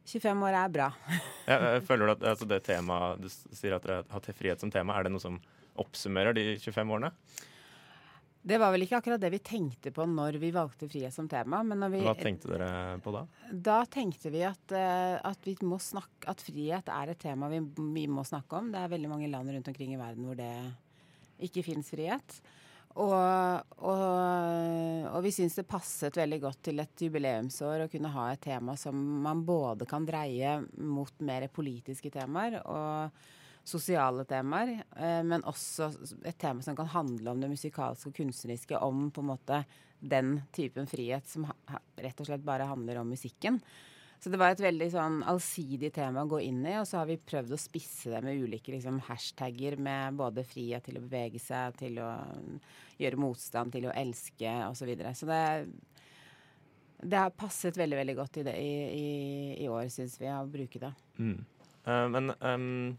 25 0.05 0.43
år 0.43 0.57
er 0.59 0.73
bra. 0.73 0.89
jeg, 1.47 1.81
føler 1.87 2.05
du 2.09 2.15
at 2.17 2.27
altså 2.33 2.47
det 2.49 2.59
temaet 2.67 3.23
Du 3.23 3.29
sier 3.31 3.77
at 3.77 3.85
dere 3.85 4.01
har 4.03 4.11
hatt 4.17 4.29
frihet 4.35 4.61
som 4.63 4.71
tema. 4.73 4.97
Er 4.97 5.07
det 5.07 5.13
noe 5.15 5.23
som 5.23 5.39
oppsummerer 5.79 6.35
de 6.37 6.53
25 6.59 6.95
årene? 6.97 7.13
Det 8.43 8.57
var 8.59 8.73
vel 8.73 8.83
ikke 8.83 8.97
akkurat 8.99 9.21
det 9.23 9.29
vi 9.31 9.39
tenkte 9.39 9.93
på 9.95 10.03
når 10.03 10.35
vi 10.41 10.49
valgte 10.51 10.89
frihet 10.91 11.15
som 11.15 11.29
tema. 11.31 11.61
Men 11.63 11.79
når 11.79 11.93
vi, 11.93 12.01
Hva 12.03 12.15
tenkte 12.19 12.51
dere 12.51 12.97
på 13.03 13.13
da? 13.15 13.21
da 13.69 13.77
tenkte 13.87 14.33
vi 14.33 14.41
at, 14.43 14.73
eh, 14.75 15.15
at, 15.15 15.47
vi 15.47 15.55
må 15.63 15.79
snakke, 15.79 16.27
at 16.27 16.43
frihet 16.43 16.91
er 16.91 17.13
et 17.13 17.21
tema 17.23 17.47
vi, 17.53 17.61
vi 17.95 18.03
må 18.11 18.25
snakke 18.27 18.59
om. 18.59 18.67
Det 18.73 18.81
er 18.81 18.91
veldig 18.91 19.13
mange 19.13 19.31
land 19.31 19.55
rundt 19.55 19.71
omkring 19.71 19.95
i 19.95 20.01
verden 20.01 20.27
hvor 20.27 20.35
det 20.35 20.51
ikke 21.47 21.63
fins 21.63 21.93
frihet. 21.95 22.41
Og, 22.93 23.13
og, 23.81 24.01
og 25.09 25.21
vi 25.25 25.31
syns 25.33 25.55
det 25.57 25.65
passet 25.65 26.17
veldig 26.19 26.37
godt 26.43 26.59
til 26.67 26.81
et 26.83 27.03
jubileumsår 27.05 27.85
å 27.85 27.87
kunne 27.89 28.11
ha 28.13 28.27
et 28.29 28.43
tema 28.43 28.75
som 28.77 28.97
man 29.23 29.41
både 29.47 29.87
kan 29.89 30.05
dreie 30.05 30.59
mot 30.77 31.23
mer 31.25 31.47
politiske 31.53 32.11
temaer 32.13 32.59
og 32.61 33.23
sosiale 33.63 34.25
temaer, 34.29 34.75
eh, 34.97 35.21
men 35.25 35.45
også 35.47 35.87
et 36.27 36.37
tema 36.37 36.61
som 36.61 36.75
kan 36.75 36.91
handle 36.91 37.31
om 37.31 37.41
det 37.41 37.49
musikalske 37.49 38.11
og 38.11 38.17
kunstneriske, 38.17 38.77
om 38.77 39.07
på 39.09 39.23
en 39.23 39.31
måte 39.31 39.63
den 40.03 40.35
typen 40.51 40.87
frihet 40.89 41.27
som 41.29 41.47
rett 41.95 42.19
og 42.19 42.27
slett 42.27 42.43
bare 42.45 42.67
handler 42.67 42.99
om 43.01 43.13
musikken. 43.15 43.61
Så 44.23 44.31
det 44.31 44.39
var 44.39 44.53
et 44.53 44.61
veldig 44.63 44.85
sånn 44.87 45.17
allsidig 45.27 45.89
tema 45.91 46.21
å 46.23 46.29
gå 46.31 46.37
inn 46.45 46.61
i, 46.63 46.77
og 46.79 46.85
så 46.87 47.01
har 47.01 47.09
vi 47.09 47.17
prøvd 47.19 47.49
å 47.51 47.59
spisse 47.59 48.07
det 48.13 48.21
med 48.23 48.39
ulike 48.39 48.71
liksom, 48.71 49.01
hashtagger 49.03 49.75
med 49.83 50.15
både 50.15 50.45
frihet 50.47 50.85
til 50.87 50.95
å 50.95 51.01
bevege 51.03 51.41
seg, 51.43 51.75
til 51.81 51.99
å 51.99 52.07
gjøre 53.01 53.19
motstand, 53.19 53.73
til 53.75 53.89
å 53.89 53.95
elske 53.99 54.53
osv. 54.69 54.79
Så, 54.79 54.87
videre. 54.87 55.11
så 55.19 55.27
det, 55.27 55.41
det 57.03 57.19
har 57.19 57.35
passet 57.35 57.75
veldig 57.81 57.99
veldig 57.99 58.15
godt 58.21 58.39
i, 58.39 58.45
det, 58.47 58.55
i, 58.63 58.71
i, 58.95 59.11
i 59.65 59.67
år, 59.67 59.89
syns 59.91 60.15
vi, 60.21 60.31
å 60.31 60.47
bruke 60.55 60.79
det. 60.85 60.93
Mm. 61.19 61.35
Uh, 61.83 62.07
men 62.15 62.31
um, 62.39 62.95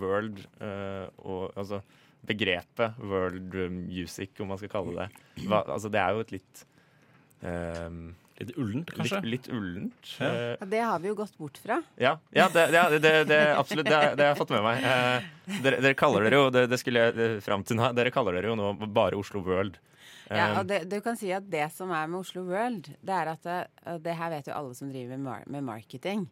world 0.00 0.40
uh, 0.56 1.04
og 1.20 1.52
altså 1.52 1.82
begrepet 2.24 2.96
world 3.12 3.60
music, 3.76 4.40
om 4.40 4.54
man 4.54 4.64
skal 4.64 4.72
kalle 4.72 5.04
det 5.04 5.44
hva, 5.44 5.66
altså 5.66 5.92
Det 5.92 6.00
er 6.00 6.16
jo 6.16 6.24
et 6.24 6.36
litt 6.38 6.60
ehm, 7.44 8.12
Litt 8.40 8.56
ullent, 8.58 8.90
kanskje? 8.96 9.20
Litt, 9.22 9.46
litt 9.46 9.48
ullent. 9.54 10.10
Ja. 10.18 10.26
Eh, 10.30 10.56
Ja, 10.60 10.66
det 10.72 10.80
har 10.80 10.98
vi 11.02 11.08
jo 11.08 11.14
gått 11.18 11.36
bort 11.38 11.58
fra. 11.62 11.76
Ja, 12.00 12.14
ja 12.34 12.48
det, 12.52 12.64
det, 12.72 12.98
det, 13.04 13.12
det 13.28 13.40
absolutt. 13.56 13.86
Det, 13.86 13.94
har- 13.94 14.16
det 14.16 14.24
har 14.26 14.32
jeg 14.34 14.38
fått 14.40 14.50
med 14.56 14.62
meg. 14.66 14.82
Eh, 14.82 15.58
dere, 15.62 15.80
dere 15.84 15.94
kaller 15.98 16.24
dere 16.26 16.40
jo 16.40 16.50
det, 16.54 16.66
det 16.72 16.78
skulle 16.80 17.04
jeg 17.06 17.18
eh, 17.18 17.38
fram 17.44 17.62
til 17.68 17.76
nå, 17.78 17.92
dere 17.94 18.10
kaller 18.14 18.38
dere 18.40 18.50
jo 18.50 18.56
nå 18.58 18.72
bare 18.92 19.18
Oslo 19.20 19.44
World. 19.46 19.78
Eh, 20.30 20.36
Ja, 20.38 20.48
og 20.60 20.66
det, 20.70 20.84
du 20.88 20.98
kan 21.04 21.16
si 21.20 21.30
at 21.36 21.44
det 21.52 21.68
som 21.76 21.90
er 21.92 22.06
med 22.08 22.20
Oslo 22.24 22.42
World, 22.48 22.88
det 23.04 23.14
er 23.20 23.32
at 23.34 23.42
det, 23.46 23.60
det 24.06 24.14
her 24.16 24.30
vet 24.32 24.46
jo 24.48 24.54
alle 24.58 24.74
som 24.74 24.90
driver 24.90 25.18
med, 25.20 25.46
med 25.52 25.64
marketing. 25.68 26.26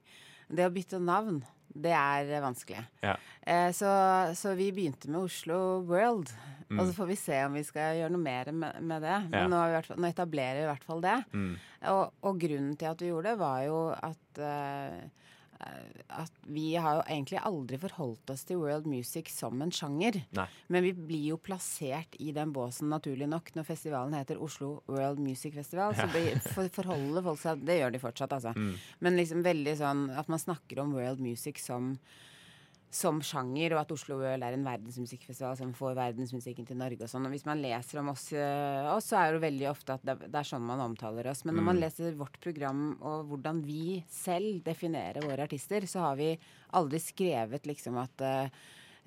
Det 0.50 0.64
å 0.66 0.72
bytte 0.74 0.98
navn, 0.98 1.42
det 1.70 1.92
er 1.94 2.32
eh, 2.32 2.40
vanskelig. 2.42 2.80
Ja. 3.04 3.14
Eh, 3.46 3.68
så, 3.76 3.90
så 4.34 4.56
vi 4.58 4.72
begynte 4.74 5.06
med 5.12 5.20
Oslo 5.28 5.80
World. 5.86 6.32
Mm. 6.70 6.78
Og 6.78 6.86
så 6.86 6.94
får 6.94 7.08
vi 7.10 7.18
se 7.18 7.38
om 7.44 7.56
vi 7.58 7.64
skal 7.66 7.96
gjøre 7.98 8.14
noe 8.14 8.22
mer 8.22 8.52
med, 8.54 8.82
med 8.86 9.02
det. 9.02 9.16
Ja. 9.16 9.30
Men 9.42 9.50
nå, 9.50 9.62
har 9.62 9.88
vi 9.90 10.00
nå 10.00 10.10
etablerer 10.10 10.60
vi 10.60 10.66
i 10.68 10.70
hvert 10.70 10.86
fall 10.86 11.00
det. 11.02 11.16
mm, 11.34 11.54
Og, 11.90 12.04
og 12.30 12.38
grunnen 12.44 12.76
til 12.78 12.92
at 12.92 13.02
vi 13.02 13.10
gjorde 13.10 13.32
det, 13.32 13.40
var 13.40 13.64
jo 13.66 13.80
at 13.96 14.44
uh, 14.44 15.00
at 16.08 16.32
vi 16.48 16.70
har 16.80 16.94
jo 16.96 17.02
egentlig 17.04 17.40
aldri 17.44 17.76
forholdt 17.82 18.30
oss 18.32 18.46
til 18.48 18.56
world 18.62 18.86
music 18.88 19.28
som 19.32 19.60
en 19.60 19.72
sjanger. 19.74 20.22
Nei. 20.32 20.46
Men 20.72 20.86
vi 20.86 20.92
blir 20.96 21.26
jo 21.34 21.36
plassert 21.36 22.16
i 22.16 22.30
den 22.32 22.54
båsen, 22.56 22.88
naturlig 22.88 23.28
nok, 23.28 23.52
når 23.58 23.68
festivalen 23.68 24.16
heter 24.16 24.40
Oslo 24.40 24.78
World 24.88 25.20
Music 25.20 25.52
Festival. 25.58 25.92
Så 25.98 26.08
det 26.14 26.38
for, 26.46 26.70
forholder 26.80 27.26
folk 27.28 27.42
seg 27.42 27.60
Det 27.68 27.76
gjør 27.76 27.92
de 27.92 28.00
fortsatt, 28.02 28.32
altså. 28.38 28.54
mm. 28.56 28.72
Men 29.04 29.20
liksom 29.20 29.44
veldig 29.44 29.76
sånn 29.82 30.06
at 30.16 30.32
man 30.32 30.40
snakker 30.40 30.80
om 30.80 30.96
world 30.96 31.20
music 31.20 31.60
som 31.60 31.92
som 32.90 33.20
sjanger, 33.22 33.76
og 33.76 33.84
at 33.84 33.92
Oslo 33.94 34.16
World 34.18 34.42
er 34.42 34.56
en 34.56 34.66
verdensmusikkfestival 34.66 35.54
som 35.60 35.70
får 35.78 35.94
verdensmusikken 35.94 36.66
til 36.66 36.78
Norge 36.80 37.06
og 37.06 37.12
sånn. 37.12 37.28
Og 37.28 37.34
hvis 37.36 37.46
man 37.46 37.62
leser 37.62 38.00
om 38.02 38.10
oss, 38.10 38.24
eh, 38.34 38.88
oss, 38.90 39.12
så 39.12 39.20
er 39.20 39.36
det 39.36 39.44
veldig 39.44 39.68
ofte 39.70 39.94
at 39.94 40.06
det, 40.06 40.16
det 40.26 40.40
er 40.40 40.48
sånn 40.48 40.66
man 40.66 40.82
omtaler 40.82 41.30
oss. 41.30 41.44
Men 41.46 41.60
når 41.60 41.68
man 41.68 41.78
leser 41.78 42.18
vårt 42.18 42.40
program 42.42 42.82
og 42.98 43.30
hvordan 43.30 43.62
vi 43.62 44.00
selv 44.10 44.64
definerer 44.66 45.22
våre 45.22 45.46
artister, 45.46 45.86
så 45.86 46.02
har 46.08 46.18
vi 46.18 46.32
aldri 46.74 46.98
skrevet 47.02 47.70
liksom 47.70 48.02
at 48.02 48.26
eh, 48.26 48.60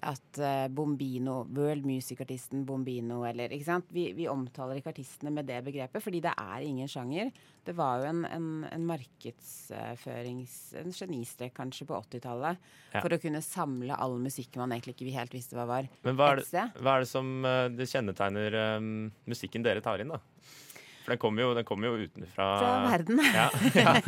at 0.06 0.40
eh, 0.40 0.68
Bombino, 0.74 1.44
world 1.56 1.86
music-artisten 1.88 2.66
Bombino, 2.68 3.22
eller 3.28 3.52
ikke 3.56 3.68
sant. 3.68 3.90
Vi, 3.94 4.10
vi 4.18 4.28
omtaler 4.32 4.80
ikke 4.80 4.92
artistene 4.94 5.32
med 5.34 5.48
det 5.50 5.62
begrepet, 5.66 6.04
fordi 6.04 6.22
det 6.24 6.34
er 6.40 6.66
ingen 6.68 6.90
sjanger. 6.92 7.32
Det 7.64 7.76
var 7.78 8.02
jo 8.02 8.10
en, 8.12 8.24
en, 8.28 8.48
en 8.70 8.88
markedsførings... 8.90 10.58
En 10.84 10.94
genistrek 10.94 11.56
kanskje 11.58 11.88
på 11.90 11.98
80-tallet. 11.98 12.60
Ja. 12.94 13.00
For 13.00 13.16
å 13.16 13.22
kunne 13.22 13.44
samle 13.46 13.98
all 13.98 14.18
musikk 14.22 14.60
man 14.60 14.76
egentlig 14.76 14.98
ikke 14.98 15.16
helt 15.16 15.36
visste 15.36 15.58
hva 15.58 15.68
var. 15.70 15.88
Men 16.06 16.20
hva 16.20 16.34
er, 16.34 16.44
det, 16.44 16.68
hva 16.80 16.98
er 16.98 17.06
det 17.06 17.12
som 17.12 17.32
eh, 17.48 17.70
det 17.74 17.90
kjennetegner 17.92 18.60
um, 18.78 18.92
musikken 19.30 19.66
dere 19.66 19.84
tar 19.86 20.04
inn, 20.04 20.14
da? 20.14 20.22
For 21.04 21.16
den 21.16 21.20
kommer 21.20 21.44
jo, 21.44 21.54
den 21.58 21.66
kommer 21.68 21.92
jo 21.92 22.06
utenfra. 22.08 22.52
Fra 22.60 22.76
verden. 22.88 23.24
Ja, 23.34 23.50
ja, 23.76 23.98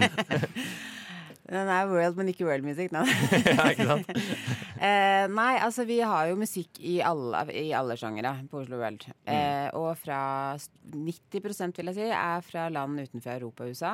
Den 1.45 1.69
er 1.69 1.85
world, 1.85 2.15
men 2.17 2.31
ikke 2.31 2.45
world 2.47 2.65
music. 2.65 2.89
Nei. 2.95 3.05
ja, 3.45 3.67
ikke 3.69 3.85
sant? 3.85 4.07
Eh, 4.75 5.25
nei, 5.31 5.53
altså 5.63 5.85
vi 5.87 5.99
har 6.03 6.27
jo 6.29 6.35
musikk 6.39 6.79
i 6.83 6.97
alle, 7.05 7.45
i 7.55 7.69
alle 7.75 7.95
sjangere 7.99 8.33
på 8.51 8.59
Oslo 8.63 8.79
World. 8.81 9.05
Eh, 9.25 9.69
og 9.77 9.93
fra 9.97 10.55
s- 10.59 10.69
90 10.91 11.39
vil 11.77 11.91
jeg 11.91 11.95
si, 11.95 12.09
er 12.11 12.41
fra 12.43 12.67
land 12.69 12.99
utenfor 12.99 13.37
Europa 13.37 13.63
og 13.63 13.69
USA. 13.75 13.93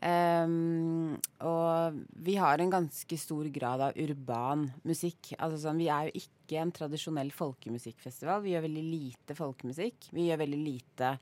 Um, 0.00 1.16
og 1.42 1.96
vi 2.22 2.36
har 2.38 2.60
en 2.62 2.70
ganske 2.70 3.16
stor 3.18 3.48
grad 3.50 3.80
av 3.82 3.96
urban 3.98 4.68
musikk. 4.86 5.32
Altså 5.42 5.58
sånn, 5.64 5.80
vi 5.82 5.88
er 5.90 6.06
jo 6.08 6.20
ikke 6.22 6.60
en 6.62 6.70
tradisjonell 6.72 7.32
folkemusikkfestival. 7.34 8.44
Vi 8.44 8.52
gjør 8.54 8.66
veldig 8.68 8.84
lite 8.86 9.34
folkemusikk. 9.38 10.10
Vi 10.14 10.28
gjør 10.28 10.38
veldig 10.44 10.60
lite 10.62 11.12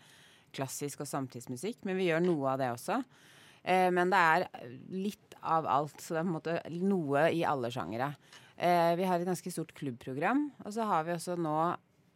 klassisk 0.56 1.00
og 1.04 1.08
samtidsmusikk, 1.08 1.82
men 1.88 1.96
vi 1.96 2.10
gjør 2.10 2.24
noe 2.26 2.52
av 2.52 2.60
det 2.60 2.68
også. 2.74 3.00
Uh, 3.66 3.88
men 3.96 4.12
det 4.12 4.20
er 4.20 4.46
litt 4.92 5.38
av 5.42 5.66
alt, 5.66 5.96
så 6.00 6.12
det 6.14 6.20
er 6.20 6.26
på 6.28 6.34
en 6.34 6.36
måte 6.36 6.58
noe 6.76 7.26
i 7.32 7.42
alle 7.48 7.72
sjangere. 7.72 8.12
Eh, 8.56 8.92
vi 8.96 9.04
har 9.04 9.20
et 9.20 9.28
ganske 9.28 9.52
stort 9.52 9.74
klubbprogram, 9.76 10.46
og 10.64 10.72
så 10.72 10.86
har 10.88 11.04
vi 11.04 11.16
også 11.16 11.36
nå 11.40 11.58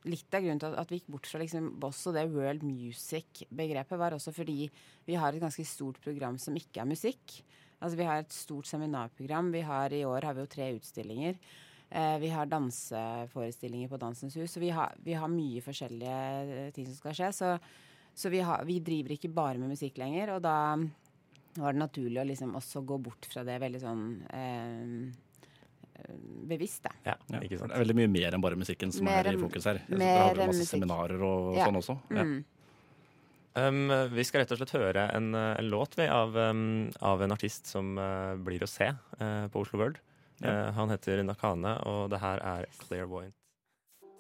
Litt 0.09 0.33
av 0.33 0.41
grunnen 0.41 0.61
til 0.63 0.75
at, 0.81 0.89
vi 0.89 0.97
gikk 0.97 1.11
bort 1.13 1.27
fra 1.29 1.39
liksom 1.43 1.67
Boss 1.77 1.99
og 2.09 2.15
det 2.17 2.23
world 2.33 2.63
music-begrepet, 2.65 3.99
var 4.01 4.15
også 4.17 4.33
fordi 4.33 4.71
vi 5.05 5.19
har 5.21 5.37
et 5.37 5.43
ganske 5.43 5.65
stort 5.69 5.99
program 6.01 6.39
som 6.41 6.57
ikke 6.57 6.81
er 6.81 6.89
musikk. 6.89 7.35
Altså 7.85 7.99
Vi 7.99 8.07
har 8.09 8.23
et 8.23 8.33
stort 8.33 8.65
seminarprogram. 8.65 9.53
Vi 9.53 9.61
har, 9.61 9.93
I 9.93 10.07
år 10.09 10.25
har 10.25 10.33
vi 10.33 10.41
jo 10.41 10.49
tre 10.57 10.71
utstillinger. 10.79 11.37
Eh, 11.91 12.17
vi 12.23 12.33
har 12.33 12.49
danseforestillinger 12.49 13.93
på 13.93 14.01
Dansens 14.01 14.37
Hus. 14.41 14.53
Så 14.53 14.61
vi 14.65 14.71
har, 14.73 14.97
vi 15.05 15.13
har 15.13 15.29
mye 15.29 15.61
forskjellige 15.61 16.19
eh, 16.57 16.73
ting 16.73 16.89
som 16.89 16.97
skal 16.97 17.17
skje. 17.21 17.33
Så, 17.37 17.55
så 18.15 18.33
vi, 18.33 18.41
har, 18.41 18.65
vi 18.65 18.81
driver 18.81 19.19
ikke 19.19 19.33
bare 19.37 19.61
med 19.61 19.75
musikk 19.75 20.01
lenger. 20.01 20.37
Og 20.37 20.45
da 20.45 20.57
var 21.61 21.75
det 21.75 21.83
naturlig 21.83 22.23
å 22.23 22.29
liksom 22.29 22.55
også 22.57 22.87
gå 22.87 23.01
bort 23.05 23.27
fra 23.29 23.45
det 23.45 23.61
veldig 23.61 23.83
sånn 23.83 24.05
eh, 24.33 25.11
bevisst, 26.51 26.83
da. 26.85 26.91
Ja, 27.07 27.15
Ja, 27.31 27.41
ikke 27.41 27.59
sant? 27.59 27.71
det 27.73 27.77
er 27.79 27.85
veldig 27.85 27.97
mye 27.97 28.11
mer 28.11 28.35
enn 28.37 28.41
bare 28.45 28.57
musikken 28.59 28.93
som 28.93 29.05
Mer 29.05 29.27
er 29.27 29.35
i 29.35 29.41
fokus 29.41 29.65
her. 29.71 29.81
Mer 29.89 29.99
Dere 29.99 30.19
har 30.23 30.35
vel 30.35 30.41
enn 30.45 30.51
masse 30.53 30.65
musikk. 30.65 30.73
seminarer 30.77 31.23
og 31.23 31.57
Ja. 31.57 31.67
sånn 31.67 31.77
også. 31.81 31.99
Ja. 32.11 32.25
Mm. 32.25 32.45
Um, 33.57 33.89
vi 34.15 34.23
skal 34.25 34.41
rett 34.45 34.53
og 34.55 34.59
slett 34.61 34.71
høre 34.79 35.09
en, 35.13 35.35
eh, 35.35 35.57
en 35.59 35.69
låt 35.71 35.97
vi, 35.99 36.07
av, 36.07 36.37
um, 36.37 36.91
av 37.03 37.21
en 37.23 37.33
artist 37.33 37.67
som 37.67 37.99
uh, 37.99 38.37
blir 38.37 38.61
å 38.63 38.69
se 38.71 38.87
uh, 39.21 39.49
på 39.51 39.65
Oslo 39.65 39.79
World. 39.81 39.99
Ja. 40.41 40.69
Eh, 40.69 40.73
han 40.73 40.89
heter 40.89 41.21
Nakane, 41.23 41.75
og 41.85 42.09
det 42.11 42.21
her 42.23 42.39
er 42.41 42.67
Clairvoyant. 42.87 43.35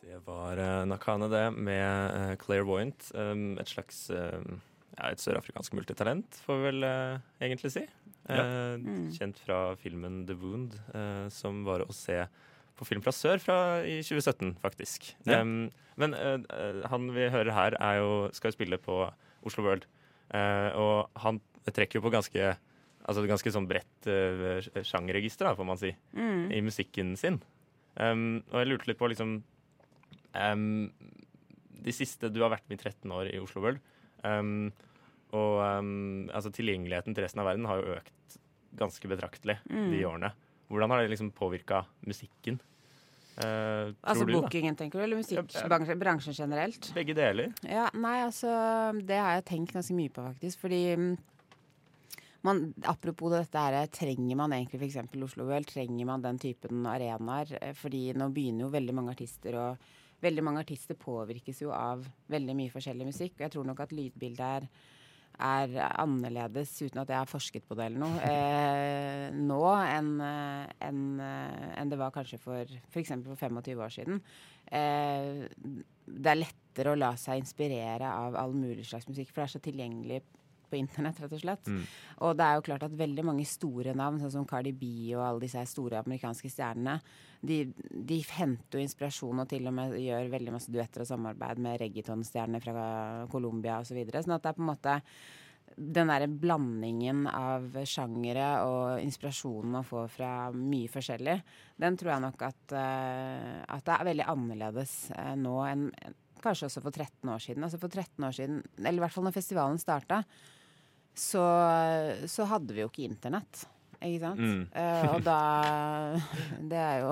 Det 0.02 0.18
var 0.26 0.58
eh, 0.58 0.84
Nakane, 0.84 1.30
det, 1.32 1.44
med 1.56 2.10
uh, 2.12 2.34
Clairvoyant. 2.36 3.06
Um, 3.14 3.56
et 3.58 3.70
slags 3.70 4.10
ja, 4.10 5.06
et 5.14 5.22
sørafrikansk 5.22 5.72
multitalent, 5.78 6.42
får 6.44 6.58
vi 6.58 6.66
vel 6.66 6.84
eh, 6.84 7.18
egentlig 7.40 7.70
si. 7.72 7.86
Ja. 8.28 8.42
Eh, 8.44 8.76
Mm. 8.80 9.10
Kjent 9.12 9.38
fra 9.42 9.74
filmen 9.76 10.24
The 10.26 10.34
Wound, 10.38 10.74
eh, 10.94 11.28
som 11.32 11.64
var 11.64 11.80
å 11.80 11.92
se 11.92 12.26
på 12.76 12.86
Film 12.86 13.02
fra 13.04 13.12
sør 13.12 13.38
fra 13.42 13.56
i 13.84 13.98
2017, 14.00 14.54
faktisk. 14.62 15.10
Ja. 15.26 15.40
Um, 15.42 15.70
men 16.00 16.14
eh, 16.14 16.38
han 16.88 17.10
vi 17.12 17.26
hører 17.28 17.52
her, 17.52 17.74
er 17.80 17.98
jo, 18.00 18.30
skal 18.32 18.48
jo 18.52 18.56
spille 18.56 18.78
på 18.80 19.02
Oslo 19.44 19.64
World. 19.66 19.84
Uh, 20.32 20.70
og 20.78 21.10
han 21.20 21.40
trekker 21.66 21.98
jo 21.98 22.04
på 22.06 22.12
ganske 22.14 22.56
Altså 23.08 23.22
et 23.24 23.30
ganske 23.32 23.50
sånn 23.50 23.66
bredt 23.66 24.06
uh, 24.06 24.60
sjangerregister, 24.86 25.48
får 25.56 25.66
man 25.66 25.76
si, 25.80 25.90
Mm. 26.14 26.52
i 26.52 26.60
musikken 26.62 27.16
sin. 27.18 27.40
Um, 27.96 28.44
og 28.52 28.60
jeg 28.60 28.68
lurte 28.70 28.86
litt 28.86 28.98
på 29.00 29.08
liksom 29.10 29.42
um, 30.36 30.92
De 31.82 31.92
siste 31.96 32.30
Du 32.32 32.40
har 32.44 32.52
vært 32.52 32.68
med 32.70 32.78
i 32.78 32.84
13 32.88 33.10
år 33.16 33.30
i 33.34 33.40
Oslo 33.40 33.62
World. 33.64 33.80
Um, 34.22 34.70
og 35.32 35.60
um, 35.80 36.28
altså 36.34 36.50
tilgjengeligheten 36.54 37.14
til 37.14 37.24
resten 37.24 37.42
av 37.42 37.46
verden 37.50 37.68
har 37.70 37.80
jo 37.82 37.96
økt 37.98 38.38
ganske 38.80 39.08
betraktelig 39.10 39.58
Mm. 39.70 39.90
de 39.92 40.04
årene. 40.06 40.32
Hvordan 40.70 40.90
har 40.90 41.02
det 41.02 41.10
liksom 41.10 41.32
påvirka 41.34 41.84
musikken? 42.06 42.60
Eh, 43.40 43.92
Altså 44.02 44.26
du, 44.26 44.32
da? 44.34 44.48
tenker 44.48 44.98
du, 44.98 45.02
eller 45.04 45.16
musikkbransjen 45.16 46.34
generelt? 46.34 46.92
Begge 46.94 47.14
deler. 47.14 47.52
Ja, 47.62 47.88
nei, 47.94 48.20
altså 48.22 48.50
Det 49.06 49.16
har 49.18 49.34
jeg 49.38 49.44
tenkt 49.48 49.72
ganske 49.74 49.94
mye 49.96 50.10
på, 50.12 50.22
faktisk. 50.22 50.60
Fordi 50.60 50.96
mm, 50.96 51.16
man, 52.42 52.74
apropos 52.84 53.32
dette 53.34 53.58
her, 53.58 53.86
trenger 53.92 54.36
man 54.36 54.52
egentlig 54.52 54.80
f.eks. 54.80 55.00
Oslo 55.22 55.46
World? 55.48 55.66
Trenger 55.70 56.06
man 56.06 56.22
den 56.22 56.38
typen 56.38 56.84
arenaer? 56.86 57.56
Eh, 57.60 57.74
Fordi 57.76 58.12
nå 58.16 58.30
begynner 58.32 58.66
jo 58.66 58.74
veldig 58.76 58.94
mange 58.94 59.16
artister 59.16 59.58
og 59.58 59.90
Veldig 60.20 60.42
mange 60.44 60.60
artister 60.60 60.92
påvirkes 61.00 61.62
jo 61.62 61.70
av 61.72 62.02
veldig 62.28 62.52
mye 62.52 62.68
forskjellig 62.68 63.06
musikk. 63.08 63.38
Og 63.38 63.40
jeg 63.46 63.52
tror 63.54 63.64
nok 63.64 63.78
at 63.80 63.92
lydbildet 63.96 64.42
er, 64.44 64.66
er 65.40 65.74
annerledes, 66.00 66.72
uten 66.84 67.02
at 67.02 67.10
jeg 67.10 67.18
har 67.18 67.30
forsket 67.30 67.66
på 67.66 67.76
det 67.78 67.88
eller 67.88 68.02
noe, 68.02 68.20
eh, 68.28 69.26
nå 69.34 69.60
enn 69.80 70.12
en, 70.20 70.70
enn, 70.86 71.04
eh, 71.24 71.84
det 71.90 71.98
var 72.00 72.14
kanskje 72.14 72.40
for 72.42 72.74
f.eks. 72.90 73.14
for 73.26 73.40
25 73.40 73.80
år 73.80 73.94
siden. 73.94 74.20
Eh, 74.70 75.46
det 76.10 76.32
er 76.32 76.40
lettere 76.40 76.92
å 76.92 76.98
la 76.98 77.14
seg 77.20 77.42
inspirere 77.42 78.10
av 78.10 78.38
all 78.38 78.54
mulig 78.56 78.86
slags 78.88 79.08
musikk, 79.10 79.32
for 79.32 79.42
det 79.42 79.48
er 79.48 79.54
så 79.56 79.64
tilgjengelig 79.64 80.22
på 80.70 80.78
internett, 80.78 81.18
rett 81.22 81.34
og 81.36 81.42
slett. 81.42 81.70
Mm. 81.70 81.82
Og 82.26 82.36
det 82.38 82.46
er 82.46 82.58
jo 82.58 82.66
klart 82.70 82.86
at 82.86 82.94
veldig 83.00 83.24
mange 83.26 83.46
store 83.48 83.94
navn, 83.98 84.20
sånn 84.22 84.34
som 84.38 84.46
Cardi 84.48 84.72
B 84.76 84.86
og 85.16 85.24
alle 85.26 85.44
disse 85.44 85.64
store 85.70 86.00
amerikanske 86.04 86.52
stjernene, 86.52 87.00
de, 87.40 87.62
de 87.90 88.18
henter 88.36 88.78
jo 88.78 88.84
inspirasjon 88.84 89.42
og 89.42 89.48
til 89.48 89.68
og 89.70 89.76
med 89.76 89.98
gjør 90.00 90.32
veldig 90.32 90.56
masse 90.56 90.72
duetter 90.72 91.04
og 91.04 91.08
samarbeid 91.08 91.60
med 91.64 91.78
reggaetonstjerner 91.80 92.64
fra 92.64 92.88
Colombia 93.32 93.80
osv. 93.80 93.94
Så 93.94 93.98
videre. 93.98 94.22
sånn 94.22 94.36
at 94.36 94.44
det 94.44 94.52
er 94.52 94.58
på 94.58 94.64
en 94.64 94.70
måte 94.70 94.98
den 95.80 96.10
derre 96.10 96.26
blandingen 96.28 97.24
av 97.30 97.76
sjangere 97.88 98.48
og 98.66 99.02
inspirasjonen 99.04 99.76
man 99.78 99.86
får 99.86 100.08
fra 100.12 100.32
mye 100.54 100.90
forskjellig, 100.90 101.36
den 101.80 101.98
tror 101.98 102.12
jeg 102.14 102.24
nok 102.26 102.42
at, 102.48 102.74
eh, 102.76 103.60
at 103.64 103.86
det 103.86 103.94
er 103.94 104.08
veldig 104.10 104.26
annerledes 104.32 104.96
eh, 105.14 105.36
nå 105.38 105.54
enn 105.68 105.86
enn 105.94 106.18
kanskje 106.40 106.70
også 106.70 106.82
for 106.84 106.94
13 106.94 107.28
år 107.28 107.42
siden. 107.44 107.64
Altså 107.66 107.80
for 107.80 107.92
13 107.92 108.24
år 108.24 108.36
siden, 108.36 108.62
eller 108.80 109.00
i 109.00 109.04
hvert 109.04 109.12
fall 109.14 109.26
når 109.26 109.36
festivalen 109.36 109.80
starta, 109.80 110.22
så, 111.20 111.44
så 112.32 112.46
hadde 112.48 112.72
vi 112.76 112.80
jo 112.84 112.88
ikke 112.90 113.04
internett. 113.10 113.66
Ikke 114.00 114.22
sant? 114.22 114.40
Mm. 114.40 114.62
Uh, 114.72 115.10
og 115.12 115.24
da 115.26 115.38
Det 116.70 116.78
er 116.80 117.02
jo 117.02 117.10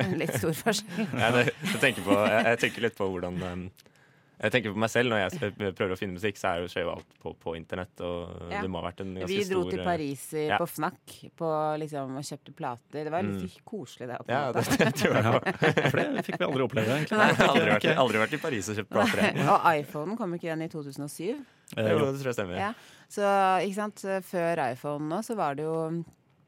en 0.00 0.14
litt 0.16 0.32
stor 0.38 0.54
forskjell. 0.56 1.10
Ja, 1.20 1.28
det, 1.34 1.42
jeg, 1.52 1.80
tenker 1.82 2.06
på, 2.06 2.16
jeg, 2.22 2.46
jeg 2.54 2.62
tenker 2.62 2.86
litt 2.86 2.96
på 2.96 3.08
hvordan 3.12 3.36
um, 3.44 3.66
Jeg 4.40 4.52
tenker 4.54 4.72
på 4.72 4.80
meg 4.80 4.88
selv 4.92 5.12
når 5.12 5.20
jeg 5.26 5.52
prøver 5.76 5.92
å 5.92 5.98
finne 6.00 6.16
musikk, 6.16 6.36
så 6.40 6.54
er 6.54 6.62
jo 6.64 6.70
skjer 6.72 6.84
jo 6.86 6.94
alt 6.94 7.12
på, 7.22 7.34
på 7.40 7.54
internett. 7.56 8.00
Og 8.04 8.48
Ja. 8.52 8.62
det 8.64 8.68
må 8.72 8.80
ha 8.80 8.86
vært 8.88 9.00
en 9.04 9.12
ganske 9.16 9.28
Vi 9.32 9.38
dro 9.48 9.62
stor 9.66 9.70
til 9.74 9.82
Paris 9.86 10.24
i, 10.36 10.42
ja. 10.50 10.58
på 10.60 10.66
Fnac 10.68 11.14
på, 11.40 11.50
liksom, 11.84 12.16
og 12.20 12.26
kjøpte 12.30 12.54
plater. 12.58 12.98
Det 13.08 13.12
var 13.12 13.24
Mm. 13.28 13.36
litt 13.44 13.60
koselig, 13.68 14.08
det. 14.12 14.18
Ja, 14.32 14.42
det, 14.56 14.64
det 14.72 14.90
tror 15.00 15.16
jeg 15.16 15.24
på. 15.36 15.54
For 15.90 16.00
det 16.00 16.24
fikk 16.30 16.40
vi 16.40 16.48
aldri 16.48 16.66
oppleve, 16.68 16.96
egentlig. 16.96 17.20
Aldri 17.50 17.68
vært, 17.74 17.88
aldri 18.06 18.24
vært 18.24 18.36
i 18.36 18.42
Paris 18.44 18.68
og 18.72 18.80
kjøpt 18.80 18.92
plater. 18.96 19.40
og 19.56 19.68
iPhonen 19.82 20.16
kom 20.20 20.36
ikke 20.36 20.48
igjen 20.50 20.64
i 20.64 20.70
2007. 20.72 21.44
Eh, 21.74 21.88
Jo, 21.90 21.98
det 22.12 22.20
tror 22.20 22.30
jeg 22.30 22.38
stemmer. 22.38 22.60
Ja. 22.60 22.72
Så 23.10 23.22
ikke 23.66 23.78
sant, 23.80 24.04
før 24.26 24.62
iPhone 24.70 25.08
nå, 25.10 25.18
så 25.26 25.34
var 25.38 25.58
det 25.58 25.66
jo 25.66 26.04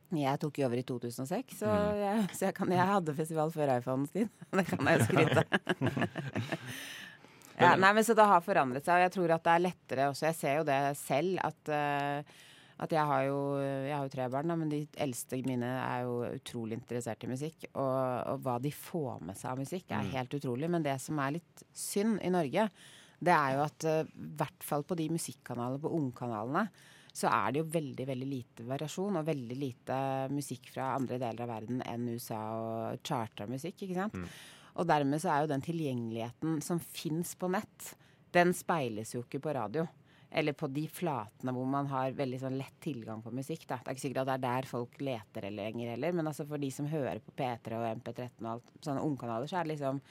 jeg 0.08 0.38
tok 0.40 0.56
jo 0.56 0.64
over 0.64 0.78
i 0.80 0.84
2006, 0.88 1.58
så, 1.58 1.68
Mm. 1.68 1.98
jeg, 2.00 2.28
så 2.32 2.44
jeg, 2.46 2.54
kan, 2.56 2.70
jeg 2.72 2.86
hadde 2.88 3.14
festival 3.18 3.50
før 3.52 3.74
iPhones 3.76 4.10
tid. 4.16 4.30
Det 4.56 4.64
kan 4.70 4.86
jeg 4.88 5.00
jo 5.00 5.04
skryte. 5.04 5.44
ja, 7.58 7.74
nei, 7.76 7.90
men 7.92 8.04
Så 8.06 8.14
det 8.16 8.24
har 8.30 8.40
forandret 8.44 8.86
seg, 8.86 8.94
og 8.96 9.04
jeg 9.06 9.12
tror 9.16 9.34
at 9.36 9.44
det 9.48 9.54
er 9.56 9.64
lettere 9.66 10.06
også. 10.12 10.28
Jeg 10.30 10.38
ser 10.38 10.56
jo 10.60 10.66
det 10.68 10.78
selv, 11.00 11.38
at, 11.44 11.72
eh, 11.74 12.36
at 12.78 12.94
jeg 12.94 13.04
har 13.10 13.24
jo 13.26 13.38
jeg 13.58 13.94
har 13.96 14.04
jo 14.06 14.12
tre 14.14 14.28
barn, 14.32 14.52
men 14.60 14.70
de 14.72 14.80
eldste 15.02 15.40
mine 15.44 15.66
er 15.82 16.04
jo 16.06 16.20
utrolig 16.38 16.78
interessert 16.78 17.24
i 17.26 17.30
musikk. 17.32 17.66
Og, 17.74 17.98
og 18.32 18.44
hva 18.46 18.58
de 18.62 18.70
får 18.72 19.20
med 19.26 19.36
seg 19.40 19.50
av 19.52 19.58
musikk, 19.64 19.90
er 19.90 20.12
helt 20.14 20.38
utrolig. 20.38 20.70
Men 20.70 20.86
det 20.86 20.96
som 21.02 21.18
er 21.20 21.36
litt 21.40 21.64
synd 21.74 22.20
i 22.22 22.30
Norge, 22.32 22.68
det 23.18 23.34
er 23.34 23.56
jo 23.56 23.64
at 23.64 23.88
i 23.88 23.96
i 23.98 24.30
hvert 24.38 24.64
fall 24.64 24.84
på 24.86 24.96
de 24.98 25.08
musikkanalene, 25.10 25.82
på 25.82 25.90
ungkanalene, 25.96 26.68
så 27.18 27.30
er 27.32 27.52
det 27.52 27.62
jo 27.62 27.70
veldig 27.72 28.04
veldig 28.06 28.28
lite 28.30 28.66
variasjon 28.68 29.18
og 29.18 29.26
veldig 29.26 29.56
lite 29.58 29.96
musikk 30.30 30.70
fra 30.74 30.92
andre 30.94 31.18
deler 31.18 31.44
av 31.44 31.50
verden 31.50 31.80
enn 31.82 32.06
USA 32.14 32.42
og 32.54 33.00
charta 33.02 33.48
musikk. 33.50 33.82
ikke 33.82 33.96
sant? 33.98 34.18
Og 34.78 34.86
dermed 34.86 35.18
så 35.22 35.32
er 35.32 35.42
jo 35.42 35.50
den 35.50 35.64
tilgjengeligheten 35.64 36.60
som 36.62 36.78
fins 36.78 37.34
på 37.38 37.50
nett, 37.50 37.94
den 38.34 38.52
speiles 38.54 39.16
jo 39.16 39.24
ikke 39.24 39.42
på 39.42 39.54
radio. 39.56 39.88
Eller 40.30 40.52
på 40.52 40.68
de 40.68 40.84
flatene 40.92 41.54
hvor 41.56 41.66
man 41.66 41.88
har 41.88 42.12
veldig 42.14 42.38
sånn 42.42 42.58
lett 42.60 42.76
tilgang 42.84 43.22
på 43.24 43.32
musikk. 43.34 43.64
Da. 43.64 43.78
Det 43.80 43.88
er 43.88 43.96
ikke 43.96 44.04
sikkert 44.04 44.22
at 44.22 44.28
det 44.28 44.34
er 44.36 44.44
der 44.44 44.68
folk 44.68 44.98
leter 45.00 45.46
eller 45.48 45.70
lenger 45.70 45.94
heller, 45.94 46.18
men 46.18 46.28
altså 46.28 46.44
for 46.46 46.60
de 46.60 46.68
som 46.74 46.90
hører 46.90 47.22
på 47.24 47.32
P3 47.38 47.78
og 47.78 47.86
MP13 48.02 48.44
og 48.44 48.50
alt, 48.52 48.74
sånne 48.84 49.06
ungkanaler, 49.08 49.48
så 49.48 49.58
er 49.58 49.66
det 49.66 49.78
liksom 49.78 50.02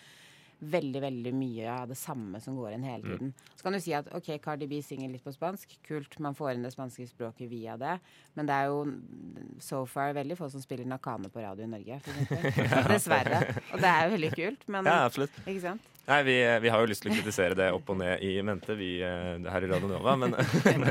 veldig 0.60 1.02
veldig 1.02 1.34
mye 1.38 1.67
av 1.70 1.91
det 1.91 1.98
samme 2.00 2.39
som 2.41 2.56
går 2.58 2.76
inn 2.76 2.86
hele 2.88 3.04
tiden. 3.04 3.34
Så 3.56 3.65
kan 3.65 3.76
du 3.76 3.82
si 3.84 3.93
at 3.93 4.08
ok, 4.17 4.32
Cardi 4.43 4.67
B 4.70 4.80
synger 4.86 5.12
litt 5.13 5.26
på 5.26 5.34
spansk. 5.36 5.78
Kult, 5.86 6.17
man 6.24 6.38
får 6.38 6.56
inn 6.56 6.65
det 6.65 6.74
spanske 6.74 7.06
språket 7.10 7.52
via 7.52 7.78
det. 7.78 7.98
Men 8.34 8.50
det 8.50 8.56
er 8.56 8.72
jo 8.72 9.60
so 9.62 9.84
far 9.89 10.15
veldig 10.17 10.38
få 10.39 10.50
som 10.54 10.63
spiller 10.63 10.89
Nakane 10.89 11.30
på 11.34 11.43
radio 11.43 11.67
i 11.67 11.70
Norge, 11.76 12.00
for 12.06 12.24
eksempel. 12.24 12.89
Dessverre. 12.93 13.43
Og 13.74 13.84
det 13.84 13.93
er 13.93 14.08
jo 14.08 14.17
veldig 14.17 14.34
kult, 14.39 14.67
men 14.74 14.89
Ja, 14.89 15.04
absolutt. 15.06 15.38
Ikke 15.46 15.62
sant? 15.70 15.93
Nei, 16.08 16.22
vi, 16.24 16.36
vi 16.63 16.70
har 16.72 16.80
jo 16.80 16.88
lyst 16.88 17.04
til 17.04 17.12
å 17.12 17.15
kritisere 17.17 17.56
det 17.60 17.65
opp 17.76 17.89
og 17.91 17.98
ned 18.00 18.22
i 18.24 18.38
mente, 18.46 18.78
vi 18.80 18.93
eh, 19.04 19.34
her 19.43 19.65
i 19.65 19.67
Radio 19.67 19.89
Nova, 19.91 20.13
men, 20.15 20.38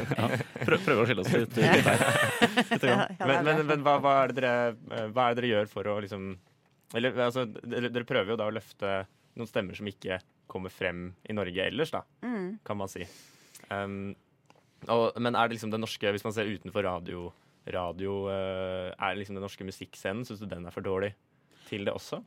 Prøv, 0.67 0.83
Prøve 0.85 0.99
å 1.01 1.07
skille 1.09 1.25
oss 1.25 1.31
litt 1.33 1.49
ut 1.49 1.57
der. 1.57 2.03
Ja, 2.85 3.07
det 3.09 3.23
men, 3.23 3.47
men, 3.47 3.63
men 3.71 3.87
hva, 3.87 3.97
hva, 4.05 4.13
er 4.21 4.35
det 4.35 4.43
dere, 4.43 4.75
eh, 4.93 5.07
hva 5.17 5.31
er 5.31 5.33
det 5.33 5.41
dere 5.41 5.53
gjør 5.55 5.73
for 5.73 5.89
å 5.89 5.97
liksom 6.05 6.35
Eller 7.01 7.17
altså, 7.17 7.47
dere, 7.49 7.89
dere 7.89 8.09
prøver 8.09 8.35
jo 8.35 8.39
da 8.43 8.51
å 8.51 8.55
løfte 8.59 8.93
noen 9.37 9.49
stemmer 9.51 9.77
som 9.79 9.87
ikke 9.91 10.21
kommer 10.51 10.71
frem 10.73 11.11
i 11.29 11.35
Norge 11.37 11.65
ellers, 11.67 11.91
da, 11.95 12.03
Mm. 12.23 12.59
kan 12.65 12.77
man 12.79 12.89
si. 12.89 13.07
Um, 13.71 14.15
og, 14.89 15.17
men 15.21 15.35
er 15.35 15.49
det 15.49 15.57
liksom 15.57 15.71
det 15.73 15.81
norske, 15.81 16.11
hvis 16.15 16.25
man 16.25 16.33
ser 16.37 16.47
utenfor 16.51 16.85
radio, 16.87 17.33
radio 17.73 18.13
uh, 18.29 18.93
Er 18.95 19.17
liksom 19.19 19.35
den 19.35 19.43
norske 19.43 19.65
musikkscenen, 19.67 20.25
syns 20.29 20.39
du 20.41 20.47
den 20.47 20.67
er 20.69 20.71
for 20.75 20.85
dårlig 20.87 21.15
til 21.67 21.85
det 21.89 21.93
også? 21.97 22.21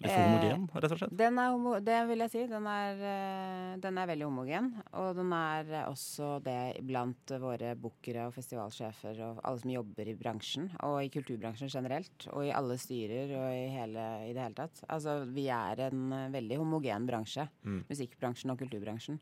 Litt 0.00 0.14
homogen, 0.16 0.62
rett 0.72 0.94
og 0.94 1.00
slett. 1.02 1.12
Den 1.20 1.38
er 1.42 1.50
homo 1.52 1.74
det 1.84 1.98
vil 2.08 2.24
jeg 2.24 2.32
si. 2.32 2.44
Den 2.48 2.66
er, 2.70 3.02
eh, 3.10 3.74
den 3.82 3.98
er 4.00 4.08
veldig 4.08 4.26
homogen. 4.28 4.70
Og 4.96 5.10
den 5.18 5.34
er 5.36 5.74
eh, 5.74 5.90
også 5.90 6.30
det 6.44 6.80
blant 6.88 7.34
våre 7.42 7.74
bookere 7.76 8.28
og 8.30 8.34
festivalsjefer 8.36 9.20
og 9.26 9.42
alle 9.44 9.60
som 9.60 9.74
jobber 9.74 10.08
i 10.08 10.16
bransjen, 10.16 10.70
og 10.88 11.02
i 11.04 11.12
kulturbransjen 11.12 11.72
generelt. 11.72 12.26
Og 12.32 12.48
i 12.48 12.54
alle 12.56 12.78
styrer 12.80 13.36
og 13.36 13.52
i, 13.52 13.68
hele, 13.74 14.08
i 14.30 14.32
det 14.32 14.44
hele 14.46 14.58
tatt. 14.62 14.82
Altså, 14.88 15.20
vi 15.28 15.50
er 15.52 15.86
en 15.90 16.08
eh, 16.16 16.32
veldig 16.32 16.60
homogen 16.62 17.08
bransje. 17.10 17.46
Mm. 17.68 17.84
Musikkbransjen 17.92 18.54
og 18.54 18.60
kulturbransjen. 18.64 19.20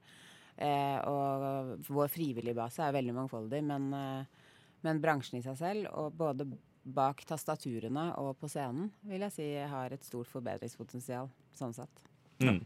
Eh, 0.59 0.99
og 1.07 1.85
vår 1.87 2.09
frivillige 2.11 2.57
base 2.59 2.83
er 2.83 2.95
veldig 2.97 3.15
mangfoldig, 3.15 3.61
men, 3.63 3.93
eh, 3.95 4.47
men 4.83 5.03
bransjen 5.03 5.39
i 5.39 5.45
seg 5.45 5.59
selv, 5.59 5.91
og 5.95 6.17
både 6.19 6.49
bak 6.95 7.25
tastaturene 7.29 8.11
og 8.21 8.37
på 8.41 8.49
scenen, 8.51 8.91
vil 9.07 9.25
jeg 9.27 9.35
si 9.35 9.49
har 9.73 9.93
et 9.95 10.07
stort 10.07 10.31
forbedringspotensial. 10.33 11.29
Sånn 11.57 11.75
sett. 11.77 12.05
Mm. 12.43 12.63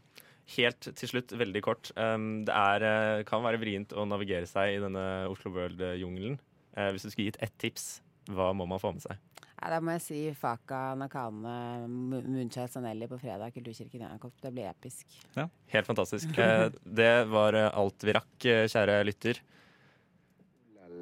Helt 0.57 0.89
til 0.99 1.09
slutt, 1.09 1.33
veldig 1.39 1.63
kort. 1.65 1.91
Um, 1.97 2.45
det 2.47 2.55
er, 2.55 2.85
eh, 2.85 3.25
kan 3.29 3.45
være 3.45 3.61
vrient 3.63 3.95
å 3.95 4.05
navigere 4.09 4.49
seg 4.51 4.77
i 4.77 4.81
denne 4.83 5.05
Oslo 5.31 5.53
World-jungelen. 5.55 6.39
Eh, 6.77 6.91
hvis 6.93 7.07
du 7.07 7.13
skulle 7.13 7.31
gitt 7.31 7.41
ett 7.45 7.55
tips, 7.63 8.03
hva 8.33 8.51
må 8.57 8.67
man 8.69 8.83
få 8.83 8.93
med 8.93 9.05
seg? 9.05 9.21
Ja, 9.63 9.71
da 9.71 9.79
må 9.79 9.95
jeg 9.95 10.03
si 10.03 10.21
Faka 10.35 10.97
Nakane 10.99 11.87
Munchai 11.87 12.67
Sanelli 12.69 13.07
på 13.07 13.21
fredag, 13.23 13.55
Kulturkirken 13.55 14.03
Jakob. 14.03 14.35
Det 14.43 14.51
blir 14.51 14.67
episk. 14.73 15.07
Helt 15.37 15.87
fantastisk. 15.87 16.35
Eh, 16.43 16.69
det 16.83 17.29
var 17.31 17.55
alt 17.55 18.03
vi 18.03 18.19
rakk, 18.19 18.39
kjære 18.43 19.03
lytter. 19.07 19.39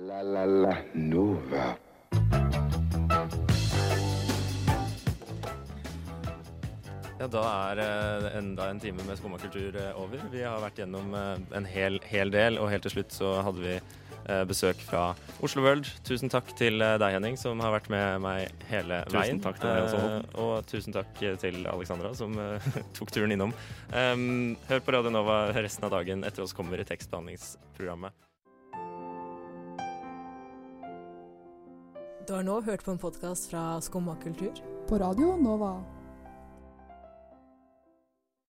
La 0.07 0.21
la 0.23 0.45
la 0.45 0.75
Nova. 0.95 1.90
Ja, 7.21 7.27
Da 7.29 7.41
er 7.71 7.81
eh, 7.85 8.39
enda 8.39 8.71
en 8.73 8.79
time 8.81 9.05
med 9.05 9.19
Skumma 9.21 9.37
kultur 9.39 9.77
eh, 9.77 9.93
over. 10.01 10.23
Vi 10.33 10.41
har 10.41 10.61
vært 10.63 10.79
gjennom 10.81 11.13
eh, 11.13 11.35
en 11.59 11.67
hel, 11.69 11.99
hel 12.09 12.33
del, 12.33 12.57
og 12.57 12.71
helt 12.73 12.87
til 12.87 12.95
slutt 12.97 13.13
så 13.13 13.41
hadde 13.45 13.65
vi 13.65 13.81
besøk 14.47 14.79
fra 14.85 15.15
Oslo 15.43 15.63
World. 15.65 15.89
Tusen 16.07 16.31
takk 16.31 16.53
til 16.55 16.77
deg, 16.79 17.07
Henning, 17.17 17.39
som 17.41 17.59
har 17.65 17.73
vært 17.73 17.89
med 17.91 18.21
meg 18.23 18.53
hele 18.69 19.01
Tusen 19.09 19.17
veien. 19.17 19.41
takk 19.43 19.59
til 19.59 19.73
deg 19.73 19.87
også, 19.89 20.11
og 20.45 20.69
tusen 20.71 20.95
takk 20.95 21.23
til 21.41 21.65
Alexandra, 21.67 22.13
som 22.15 22.37
tok 22.99 23.11
turen 23.17 23.35
innom. 23.35 23.55
Um, 23.91 24.55
hør 24.69 24.85
på 24.87 24.95
Radio 24.95 25.11
Nova 25.17 25.41
resten 25.57 25.89
av 25.89 25.97
dagen. 25.97 26.23
Etter 26.29 26.45
oss 26.45 26.55
kommer 26.55 26.85
tekstbehandlingsprogrammet. 26.85 28.13
Du 32.29 32.37
har 32.37 32.45
nå 32.47 32.61
hørt 32.69 32.85
på 32.87 32.95
en 32.95 33.03
podkast 33.03 33.51
fra 33.51 33.81
Skumma 33.83 34.21
kultur. 34.21 34.53
På 34.87 35.01
Radio 35.01 35.33
Nova. 35.41 35.79